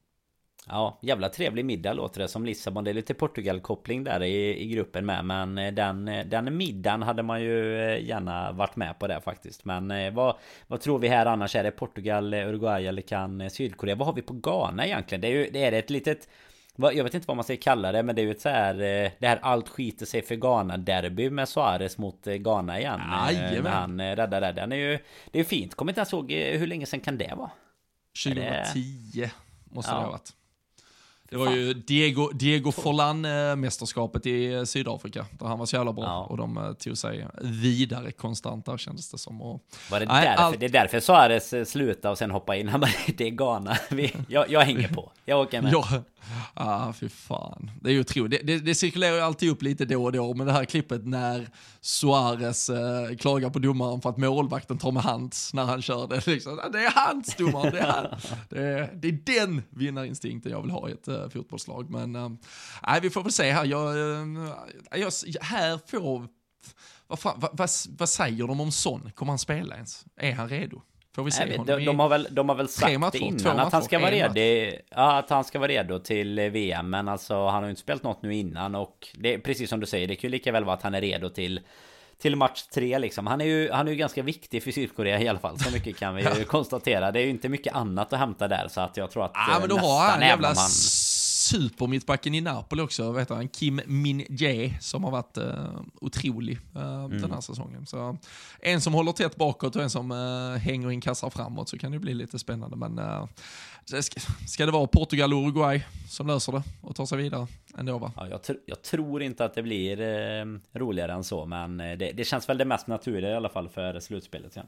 Ja, 0.68 1.00
jävla 1.02 1.30
trevlig 1.30 1.66
middag 1.66 1.94
låter 1.94 2.22
det 2.22 2.28
som 2.28 2.46
Lissabon. 2.46 2.84
Det 2.84 2.92
är 2.92 2.94
lite 2.94 3.14
Portugal-koppling 3.14 4.04
där 4.04 4.24
i, 4.24 4.64
i 4.64 4.68
gruppen 4.68 5.06
med. 5.06 5.26
Men 5.26 5.58
eh, 5.58 5.74
den, 5.74 6.08
eh, 6.08 6.26
den 6.26 6.58
middagen 6.58 7.02
hade 7.02 7.24
man 7.24 7.42
ju 7.42 7.82
eh, 7.82 8.06
gärna 8.06 8.52
varit 8.52 8.76
med 8.76 9.00
på 9.00 9.08
där 9.08 9.20
faktiskt. 9.20 9.66
Men 9.66 10.14
vad, 10.16 10.36
vad 10.68 10.82
tror 10.82 11.00
vi 11.00 11.08
här 11.08 11.26
annars? 11.26 11.56
Är 11.56 11.64
det 11.64 11.72
Portugal, 11.72 12.34
Uruguay 12.34 12.88
eller 12.88 13.02
kan 13.02 13.50
Sydkorea? 13.50 13.96
Vad 13.96 14.08
har 14.08 14.14
vi 14.14 14.22
på 14.22 14.34
Ghana 14.34 14.86
egentligen? 14.86 15.22
Det 15.22 15.28
är 15.28 15.32
ju 15.32 15.50
det 15.50 15.66
är 15.66 15.72
ett 15.72 15.90
litet... 15.90 16.30
Jag 16.78 17.04
vet 17.04 17.14
inte 17.14 17.28
vad 17.28 17.38
man 17.38 17.44
ska 17.44 17.58
kalla 17.58 17.92
det 17.92 18.04
men 18.04 18.16
det 18.16 18.22
är 18.22 18.24
ju 18.24 18.32
ett 18.32 18.42
så 18.42 18.50
här 18.50 18.74
Det 19.20 19.28
här 19.28 19.40
allt 19.42 19.70
skiter 19.70 20.06
sig 20.06 20.22
för 20.22 20.36
Ghana 20.36 20.78
derby 20.78 21.30
med 21.30 21.50
Suarez 21.50 21.98
mot 21.98 22.26
Ghana 22.26 22.80
igen 22.80 23.02
Jajamän. 23.32 23.64
När 23.64 23.70
han 23.70 24.16
räddar 24.16 24.42
det 24.42 24.52
Den 24.52 24.72
är 24.72 24.76
ju 24.76 25.00
Det 25.32 25.40
är 25.40 25.44
fint 25.44 25.76
Kommer 25.76 25.92
inte 25.92 26.00
ens 26.00 26.14
ihåg 26.14 26.32
hur 26.32 26.68
länge 26.68 26.86
sedan 26.86 27.00
kan 27.00 27.18
det 27.18 27.34
vara? 27.38 27.52
2010 28.26 29.30
måste 29.66 29.92
ja. 29.92 29.98
det 29.98 30.04
ha 30.04 30.12
varit 30.12 30.34
det 31.30 31.38
var 31.38 31.52
ju 31.52 31.74
Diego, 31.74 32.30
Diego 32.34 32.72
Forlan-mästerskapet 32.72 34.28
i 34.28 34.66
Sydafrika, 34.66 35.26
där 35.32 35.48
han 35.48 35.60
var 35.60 35.66
så 35.66 35.76
jävla 35.76 35.94
bra. 35.94 36.04
Ja. 36.04 36.24
Och 36.24 36.38
de 36.38 36.58
eh, 36.58 36.74
tog 36.74 36.98
sig 36.98 37.28
vidare 37.42 38.12
konstant 38.12 38.66
där 38.66 38.78
kändes 38.78 39.12
det 39.12 39.18
som. 39.18 39.42
Och, 39.42 39.62
var 39.92 40.00
det, 40.00 40.06
nej, 40.06 40.26
därför, 40.26 40.44
all... 40.44 40.56
det 40.60 40.66
är 40.66 40.70
därför 40.70 41.00
Suarez 41.00 41.54
eh, 41.54 41.66
slutade 41.66 42.12
och 42.12 42.18
sen 42.18 42.32
hoppade 42.32 42.60
in? 42.60 42.68
Han 42.68 42.80
bara, 42.80 42.92
det 43.18 43.28
är 43.28 43.30
Ghana. 43.30 43.78
jag, 44.28 44.50
jag 44.50 44.62
hänger 44.62 44.88
på. 44.88 45.12
Jag 45.26 45.40
åker 45.40 45.62
med. 45.62 45.74
Ja, 46.56 46.86
ah, 46.88 46.94
fy 46.94 47.10
fan. 47.10 47.72
Det 47.82 47.90
är 47.90 47.94
ju 47.94 48.00
otroligt. 48.00 48.32
Det, 48.32 48.54
det, 48.54 48.60
det 48.60 48.76
cirkulerar 48.76 49.16
ju 49.16 49.22
alltid 49.22 49.50
upp 49.50 49.62
lite 49.62 49.86
då 49.86 50.04
och 50.04 50.12
då, 50.12 50.34
men 50.34 50.48
det 50.48 50.54
här 50.54 50.66
klippet 50.66 51.06
när 51.06 51.48
Suarez 51.82 52.70
eh, 52.70 53.16
klagar 53.16 53.50
på 53.50 53.60
domaren 53.60 54.02
för 54.02 54.10
att 54.10 54.18
målvakten 54.18 54.78
tar 54.78 54.92
med 54.92 55.04
hands 55.04 55.54
när 55.54 55.64
han 55.64 55.82
kör 55.82 56.08
det. 56.08 56.28
Liksom. 56.28 56.60
Det 56.74 56.80
är 56.80 56.92
hans 57.08 57.36
domaren, 57.36 57.72
det 57.74 57.80
är, 57.80 57.92
han. 57.92 58.06
det, 58.50 58.90
det 58.94 59.08
är 59.08 59.42
den 59.42 59.64
vinnarinstinkten 59.70 60.52
jag 60.52 60.62
vill 60.62 60.72
ha 60.72 60.90
i 60.90 60.92
ett 60.92 61.08
eh, 61.08 61.15
fotbollslag. 61.30 61.90
Men 61.90 62.16
eh, 62.16 62.30
vi 63.02 63.10
får 63.10 63.24
väl 63.24 63.32
se 63.32 63.52
här. 63.52 63.66
Jag, 63.66 63.90
eh, 63.90 65.00
jag, 65.00 65.12
här 65.42 65.80
får... 65.88 66.28
Vad, 67.08 67.20
fan, 67.20 67.40
vad, 67.40 67.58
vad, 67.58 67.70
vad 67.98 68.10
säger 68.10 68.48
de 68.48 68.62
om 68.62 68.72
Son? 68.72 69.12
Kommer 69.16 69.32
han 69.32 69.40
spela 69.40 69.76
ens? 69.76 70.06
Är 70.16 70.34
han 70.34 70.50
redo? 70.50 70.82
Får 71.16 71.24
vi 71.24 71.32
se 71.32 71.52
honom 71.52 71.66
de, 71.66 71.86
de, 71.86 72.00
har 72.00 72.10
väl, 72.10 72.28
de 72.32 72.50
har 72.50 72.56
väl 72.56 72.68
sagt 72.68 73.00
matcher, 73.00 73.20
det 73.20 73.26
innan 73.26 73.60
att 73.60 73.74
han 73.74 73.84
ska 73.84 74.00
vara 74.00 74.12
redo. 74.12 74.78
Ja, 74.90 75.18
att 75.18 75.30
han 75.30 75.44
ska 75.44 75.60
vara 75.60 75.72
redo 75.72 76.00
till 76.00 76.40
VM. 76.40 76.90
Men 76.90 77.08
alltså 77.08 77.46
han 77.46 77.56
har 77.56 77.64
ju 77.64 77.70
inte 77.70 77.82
spelat 77.82 78.04
något 78.04 78.22
nu 78.22 78.36
innan. 78.36 78.76
Och 78.76 79.08
det 79.14 79.40
precis 79.40 79.70
som 79.70 79.80
du 79.80 79.86
säger, 79.86 80.08
det 80.08 80.16
kan 80.16 80.28
ju 80.28 80.32
lika 80.32 80.52
väl 80.52 80.64
vara 80.64 80.76
att 80.76 80.82
han 80.82 80.96
är 80.96 81.02
redo 81.02 81.30
till 81.30 81.60
till 82.22 82.36
match 82.36 82.64
tre 82.74 83.00
liksom. 83.00 83.28
Han 83.28 83.42
är 83.42 83.46
ju, 83.46 83.72
han 83.72 83.88
är 83.88 83.92
ju 83.92 83.98
ganska 83.98 84.24
viktig 84.24 84.64
för 84.64 84.72
Sydkorea 84.72 85.20
i 85.22 85.28
alla 85.28 85.40
fall. 85.40 85.60
Så 85.60 85.72
mycket 85.72 85.98
kan 85.98 86.16
vi 86.16 86.24
ju 86.24 86.44
konstatera. 86.48 87.12
Det 87.12 87.20
är 87.20 87.24
ju 87.24 87.30
inte 87.30 87.50
mycket 87.50 87.76
annat 87.76 88.14
att 88.14 88.20
hämta 88.20 88.48
där. 88.48 88.68
Så 88.68 88.82
att 88.82 88.98
jag 88.98 89.12
tror 89.12 89.26
att 89.26 89.32
ja, 89.34 89.58
men 89.60 89.70
då 89.70 89.78
har 89.78 90.10
han 90.10 90.22
jävla 90.22 90.48
man 90.48 90.70
supermittbacken 91.46 92.36
i 92.36 92.42
Napoli 92.42 92.82
också, 92.82 93.12
vet 93.12 93.30
han, 93.30 93.48
Kim 93.48 93.82
Min-Jae, 93.86 94.78
som 94.82 95.04
har 95.04 95.12
varit 95.12 95.38
uh, 95.38 95.82
otrolig 96.02 96.58
uh, 96.76 97.06
mm. 97.06 97.22
den 97.22 97.32
här 97.32 97.42
säsongen. 97.42 97.86
Så 97.86 98.18
en 98.60 98.82
som 98.82 98.94
håller 98.94 99.12
tätt 99.12 99.36
bakåt 99.36 99.76
och 99.76 99.82
en 99.82 99.90
som 99.90 100.12
uh, 100.12 100.58
hänger 100.58 100.92
in 100.92 101.02
kassar 101.02 101.30
framåt 101.30 101.70
så 101.70 101.78
kan 101.78 101.92
det 101.92 102.00
bli 102.00 102.14
lite 102.14 102.40
spännande. 102.40 102.76
Men 102.76 103.00
uh, 103.00 103.28
ska, 103.86 104.20
ska, 104.48 104.66
det 104.66 104.72
vara 104.72 104.88
Portugal 104.88 105.34
och 105.34 105.40
Uruguay 105.40 105.84
som 106.10 106.28
löser 106.28 106.52
det 106.52 106.64
och 106.82 106.96
tar 106.96 107.06
sig 107.06 107.18
vidare 107.18 107.48
ändå 107.78 107.98
va? 107.98 108.12
Ja, 108.16 108.28
jag, 108.28 108.44
tr 108.44 108.54
jag 108.66 108.82
tror 108.82 109.22
inte 109.22 109.46
att 109.46 109.54
det 109.54 109.64
blir 109.64 109.98
roligare 110.80 111.14
än 111.14 111.24
så, 111.24 111.46
men 111.46 111.78
det, 111.78 111.96
det, 111.96 112.28
känns 112.28 112.50
väl 112.50 112.58
det 112.58 112.66
mest 112.66 112.88
naturliga 112.88 113.32
i 113.32 113.36
alla 113.36 113.50
fall 113.50 113.70
för 113.70 114.00
slutspelet 114.00 114.54
sen. 114.54 114.68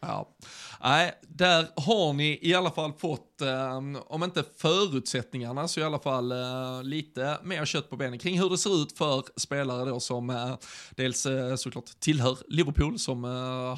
Ja, 0.00 0.36
nej, 0.82 1.12
där 1.22 1.66
har 1.76 2.12
ni 2.12 2.38
i 2.42 2.54
alla 2.54 2.70
fall 2.70 2.92
fått, 2.92 3.40
eh, 3.40 3.76
om 4.06 4.22
inte 4.22 4.44
förutsättningarna, 4.56 5.68
så 5.68 5.80
i 5.80 5.82
alla 5.82 5.98
fall 5.98 6.32
eh, 6.32 6.82
lite 6.82 7.38
mer 7.42 7.64
kött 7.64 7.90
på 7.90 7.96
benen 7.96 8.18
kring 8.18 8.40
hur 8.40 8.50
det 8.50 8.58
ser 8.58 8.82
ut 8.82 8.98
för 8.98 9.24
spelare 9.36 9.90
då 9.90 10.00
som 10.00 10.30
eh, 10.30 10.54
dels 10.90 11.26
eh, 11.26 11.56
såklart 11.56 12.00
tillhör 12.00 12.38
Liverpool, 12.48 12.98
som 12.98 13.24
eh, 13.24 13.30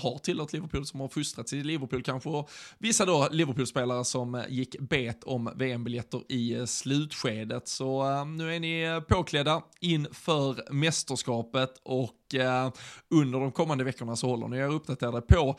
har 0.03 0.19
tillhört 0.19 0.53
Liverpool, 0.53 0.87
som 0.87 1.01
har 1.01 1.09
fostrats 1.09 1.53
i 1.53 1.63
Liverpool 1.63 2.03
kanske, 2.03 2.29
och 2.29 2.51
vissa 2.79 3.05
då 3.05 3.29
Liverpool-spelare 3.31 4.05
som 4.05 4.35
eh, 4.35 4.45
gick 4.49 4.81
bet 4.81 5.25
om 5.25 5.51
VM-biljetter 5.57 6.23
i 6.29 6.55
eh, 6.55 6.65
slutskedet. 6.65 7.69
Så 7.69 8.11
eh, 8.11 8.27
nu 8.27 8.55
är 8.55 8.61
ni 8.61 9.01
påklädda 9.09 9.63
inför 9.81 10.73
mästerskapet 10.73 11.81
och 11.83 12.35
eh, 12.35 12.71
under 13.11 13.41
de 13.41 13.53
kommande 13.53 13.85
veckorna 13.85 14.17
så 14.17 14.27
håller 14.27 14.49
ni 14.49 14.57
er 14.57 14.73
uppdaterade 14.73 15.21
på 15.21 15.59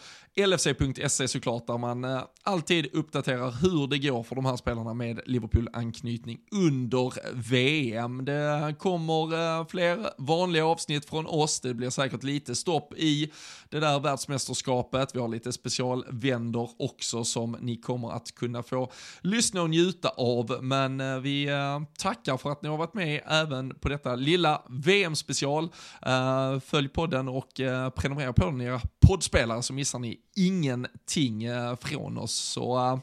lfc.se 0.51 1.27
såklart, 1.27 1.67
där 1.67 1.77
man 1.77 2.03
eh, 2.03 2.21
alltid 2.43 2.95
uppdaterar 2.95 3.51
hur 3.61 3.87
det 3.87 3.97
går 3.97 4.23
för 4.23 4.35
de 4.35 4.45
här 4.45 4.55
spelarna 4.55 4.93
med 4.93 5.19
Liverpool-anknytning 5.25 6.39
under 6.51 7.13
VM. 7.33 8.25
Det 8.25 8.75
kommer 8.79 9.59
eh, 9.59 9.67
fler 9.67 10.09
vanliga 10.17 10.65
avsnitt 10.65 11.05
från 11.05 11.25
oss, 11.25 11.59
det 11.59 11.73
blir 11.73 11.89
säkert 11.89 12.23
lite 12.23 12.55
stopp 12.55 12.93
i 12.97 13.31
det 13.69 13.79
där 13.79 13.99
världsmästerskapet. 13.99 15.15
Vi 15.15 15.19
har 15.19 15.27
lite 15.27 15.53
specialvändor 15.53 16.69
också 16.79 17.23
som 17.23 17.57
ni 17.59 17.77
kommer 17.77 18.11
att 18.11 18.35
kunna 18.35 18.63
få 18.63 18.91
lyssna 19.21 19.61
och 19.61 19.69
njuta 19.69 20.09
av. 20.09 20.59
Men 20.61 21.01
eh, 21.01 21.17
vi 21.17 21.45
eh, 21.45 21.79
tackar 21.97 22.37
för 22.37 22.51
att 22.51 22.61
ni 22.61 22.69
har 22.69 22.77
varit 22.77 22.93
med 22.93 23.21
även 23.25 23.75
på 23.75 23.89
detta 23.89 24.15
lilla 24.15 24.61
VM-special. 24.69 25.69
Eh, 26.01 26.59
följ 26.59 26.89
podden 26.89 27.27
och 27.27 27.59
eh, 27.59 27.89
prenumerera 27.89 28.33
på 28.33 28.45
den 28.45 28.61
i 28.61 28.65
era 28.65 28.81
poddspelare 29.11 29.63
så 29.63 29.73
missar 29.73 29.99
ni 29.99 30.17
ingenting 30.35 31.43
eh, 31.43 31.75
från 31.75 32.17
oss. 32.17 32.33
Så 32.33 32.79
eh, 32.79 32.99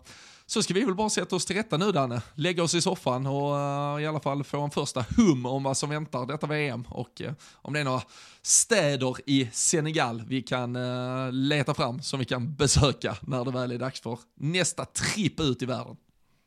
så 0.46 0.62
ska 0.62 0.74
vi 0.74 0.84
väl 0.84 0.94
bara 0.94 1.11
sätta 1.11 1.36
oss 1.36 1.46
till 1.46 1.56
rätta 1.56 1.76
nu 1.76 1.92
Danne, 1.92 2.22
lägga 2.34 2.62
oss 2.62 2.74
i 2.74 2.80
soffan 2.80 3.26
och 3.26 3.52
uh, 3.52 4.02
i 4.02 4.06
alla 4.06 4.20
fall 4.20 4.44
få 4.44 4.61
en 4.61 4.70
första 4.70 5.04
hum 5.16 5.46
om 5.46 5.62
vad 5.62 5.76
som 5.76 5.90
väntar 5.90 6.26
detta 6.26 6.46
VM 6.46 6.84
och 6.88 7.20
uh, 7.20 7.32
om 7.54 7.72
det 7.72 7.80
är 7.80 7.84
några 7.84 8.02
städer 8.42 9.16
i 9.26 9.48
Senegal 9.52 10.22
vi 10.26 10.42
kan 10.42 10.76
uh, 10.76 11.32
leta 11.32 11.74
fram 11.74 12.02
som 12.02 12.18
vi 12.18 12.24
kan 12.24 12.54
besöka 12.54 13.16
när 13.20 13.44
det 13.44 13.50
väl 13.50 13.72
är 13.72 13.78
dags 13.78 14.00
för 14.00 14.18
nästa 14.34 14.84
tripp 14.84 15.40
ut 15.40 15.62
i 15.62 15.66
världen. 15.66 15.96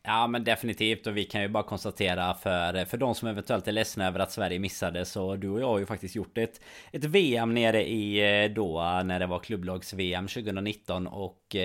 Ja 0.04 0.28
men 0.28 0.44
definitivt. 0.44 1.08
Och 1.08 1.18
vi 1.18 1.24
kan 1.24 1.42
ju 1.42 1.48
bara 1.48 1.64
konstatera 1.64 2.34
för, 2.34 2.86
för 2.86 2.98
de 2.98 3.16
som 3.16 3.28
eventuellt 3.28 3.68
är 3.68 3.72
ledsna 3.72 4.08
över 4.08 4.20
att 4.20 4.32
Sverige 4.32 4.60
missade 4.60 5.06
så 5.06 5.36
du 5.36 5.50
och 5.50 5.62
jag 5.62 5.68
har 5.68 5.80
ju 5.80 5.86
faktiskt 5.86 6.16
gjort 6.16 6.38
ett, 6.38 6.62
ett 6.92 7.04
VM 7.04 7.54
nere 7.54 7.88
i 7.90 8.44
eh, 8.44 8.52
Doha 8.52 9.04
när 9.04 9.20
det 9.20 9.28
var 9.28 9.40
klubblags-VM 9.40 10.28
2019 10.28 11.08
och 11.08 11.41
och 11.52 11.56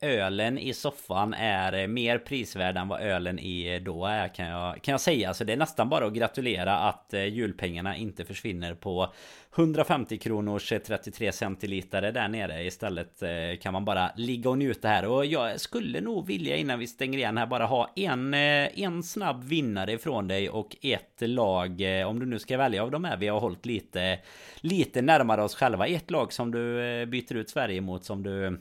ölen 0.00 0.58
i 0.58 0.74
soffan 0.74 1.34
är 1.34 1.72
eh, 1.72 1.86
mer 1.86 2.18
prisvärd 2.18 2.76
än 2.76 2.88
vad 2.88 3.00
ölen 3.00 3.38
i 3.38 3.74
eh, 3.74 3.82
Doha 3.82 4.12
är 4.12 4.28
kan 4.28 4.46
jag, 4.46 4.82
kan 4.82 4.92
jag 4.92 5.00
säga. 5.00 5.34
Så 5.34 5.44
det 5.44 5.52
är 5.52 5.56
nästan 5.56 5.88
bara 5.88 6.06
att 6.06 6.12
gratulera 6.12 6.78
att 6.78 7.14
julpengarna 7.30 7.96
inte 7.96 8.24
försvinner 8.24 8.74
på 8.74 9.12
150 9.56 10.18
kronors 10.18 10.68
33 10.68 11.32
centiliter 11.32 12.02
där 12.12 12.28
nere. 12.28 12.64
Istället 12.64 13.22
kan 13.60 13.72
man 13.72 13.84
bara 13.84 14.10
ligga 14.16 14.50
och 14.50 14.58
njuta 14.58 14.88
här. 14.88 15.06
Och 15.06 15.26
jag 15.26 15.60
skulle 15.60 16.00
nog 16.00 16.26
vilja 16.26 16.56
innan 16.56 16.78
vi 16.78 16.86
stänger 16.86 17.18
igen 17.18 17.38
här 17.38 17.46
bara 17.46 17.66
ha 17.66 17.92
en, 17.96 18.34
en 18.34 19.02
snabb 19.02 19.44
vinnare 19.44 19.92
ifrån 19.92 20.28
dig 20.28 20.50
och 20.50 20.76
ett 20.82 21.20
lag 21.20 21.82
Om 22.06 22.20
du 22.20 22.26
nu 22.26 22.38
ska 22.38 22.58
välja 22.58 22.82
av 22.82 22.90
de 22.90 23.04
här. 23.04 23.16
Vi 23.16 23.28
har 23.28 23.40
hållit 23.40 23.66
lite 23.66 24.18
Lite 24.60 25.02
närmare 25.02 25.42
oss 25.42 25.54
själva. 25.54 25.86
Ett 25.86 26.10
lag 26.10 26.32
som 26.32 26.50
du 26.50 27.06
byter 27.06 27.36
ut 27.36 27.50
Sverige 27.50 27.80
mot 27.80 28.04
som 28.04 28.22
du 28.22 28.60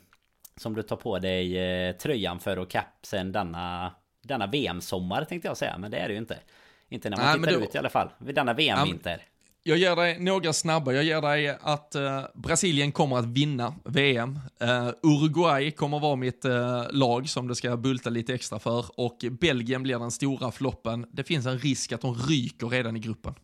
som 0.61 0.75
du 0.75 0.81
tar 0.81 0.95
på 0.95 1.19
dig 1.19 1.93
tröjan 1.93 2.39
för 2.39 2.59
och 2.59 2.69
kapsen 2.69 3.31
denna 3.31 3.91
Denna 4.21 4.47
VM-sommar 4.47 5.23
tänkte 5.23 5.47
jag 5.47 5.57
säga 5.57 5.77
men 5.77 5.91
det 5.91 5.97
är 5.97 6.07
det 6.07 6.13
ju 6.13 6.19
inte 6.19 6.37
Inte 6.89 7.09
när 7.09 7.17
man 7.17 7.25
Nej, 7.25 7.35
tittar 7.35 7.59
du... 7.59 7.65
ut 7.65 7.75
i 7.75 7.77
alla 7.77 7.89
fall 7.89 8.09
Vid 8.19 8.35
denna 8.35 8.53
VM-vinter 8.53 9.25
jag 9.63 9.77
ger 9.77 9.95
dig 9.95 10.19
några 10.19 10.53
snabba. 10.53 10.91
Jag 10.91 11.03
ger 11.03 11.21
dig 11.21 11.57
att 11.61 11.95
uh, 11.95 12.23
Brasilien 12.33 12.91
kommer 12.91 13.17
att 13.17 13.25
vinna 13.25 13.75
VM. 13.85 14.39
Eh, 14.59 14.89
Uruguay 15.03 15.71
kommer 15.71 15.99
vara 15.99 16.15
mitt 16.15 16.45
uh, 16.45 16.87
lag 16.91 17.29
som 17.29 17.47
det 17.47 17.55
ska 17.55 17.77
bulta 17.77 18.09
lite 18.09 18.33
extra 18.33 18.59
för. 18.59 18.85
Och 18.97 19.17
Belgien 19.31 19.83
blir 19.83 19.99
den 19.99 20.11
stora 20.11 20.51
floppen. 20.51 21.05
Det 21.11 21.23
finns 21.23 21.45
en 21.45 21.59
risk 21.59 21.91
att 21.91 22.01
de 22.01 22.13
ryker 22.15 22.67
redan 22.67 22.95
i 22.95 22.99
gruppen. 22.99 23.35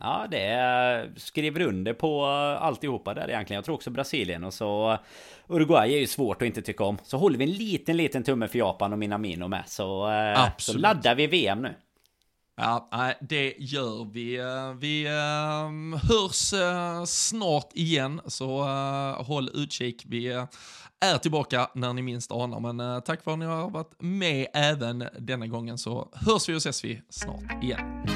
Ja, 0.00 0.26
det 0.30 1.10
skriver 1.16 1.60
under 1.60 1.92
på 1.92 2.24
alltihopa 2.60 3.14
där 3.14 3.28
egentligen. 3.30 3.58
Jag 3.58 3.64
tror 3.64 3.74
också 3.74 3.90
Brasilien 3.90 4.44
och 4.44 4.54
så 4.54 4.98
Uruguay 5.48 5.94
är 5.94 5.98
ju 5.98 6.06
svårt 6.06 6.42
att 6.42 6.46
inte 6.46 6.62
tycka 6.62 6.84
om. 6.84 6.98
Så 7.02 7.18
håller 7.18 7.38
vi 7.38 7.44
en 7.44 7.50
liten, 7.50 7.96
liten 7.96 8.24
tumme 8.24 8.48
för 8.48 8.58
Japan 8.58 8.92
och 8.92 8.98
Minamino 8.98 9.48
med. 9.48 9.62
Så, 9.66 10.12
så 10.58 10.78
laddar 10.78 11.14
vi 11.14 11.26
VM 11.26 11.62
nu. 11.62 11.74
Ja, 12.56 13.14
det 13.20 13.54
gör 13.58 14.12
vi. 14.12 14.38
Vi 14.80 15.08
hörs 16.08 16.52
eh, 16.52 17.04
snart 17.04 17.70
igen, 17.74 18.20
så 18.26 18.60
eh, 18.60 19.24
håll 19.24 19.50
utkik. 19.54 20.04
Vi 20.06 20.46
är 21.00 21.18
tillbaka 21.18 21.70
när 21.74 21.92
ni 21.92 22.02
minst 22.02 22.32
anar, 22.32 22.60
men 22.60 22.80
eh, 22.80 23.00
tack 23.00 23.22
för 23.22 23.32
att 23.32 23.38
ni 23.38 23.44
har 23.44 23.70
varit 23.70 23.94
med 23.98 24.46
även 24.54 25.04
denna 25.18 25.46
gången 25.46 25.78
så 25.78 26.08
hörs 26.12 26.48
vi 26.48 26.54
och 26.54 26.58
ses 26.58 26.84
vi 26.84 27.02
snart 27.08 27.64
igen. 27.64 28.06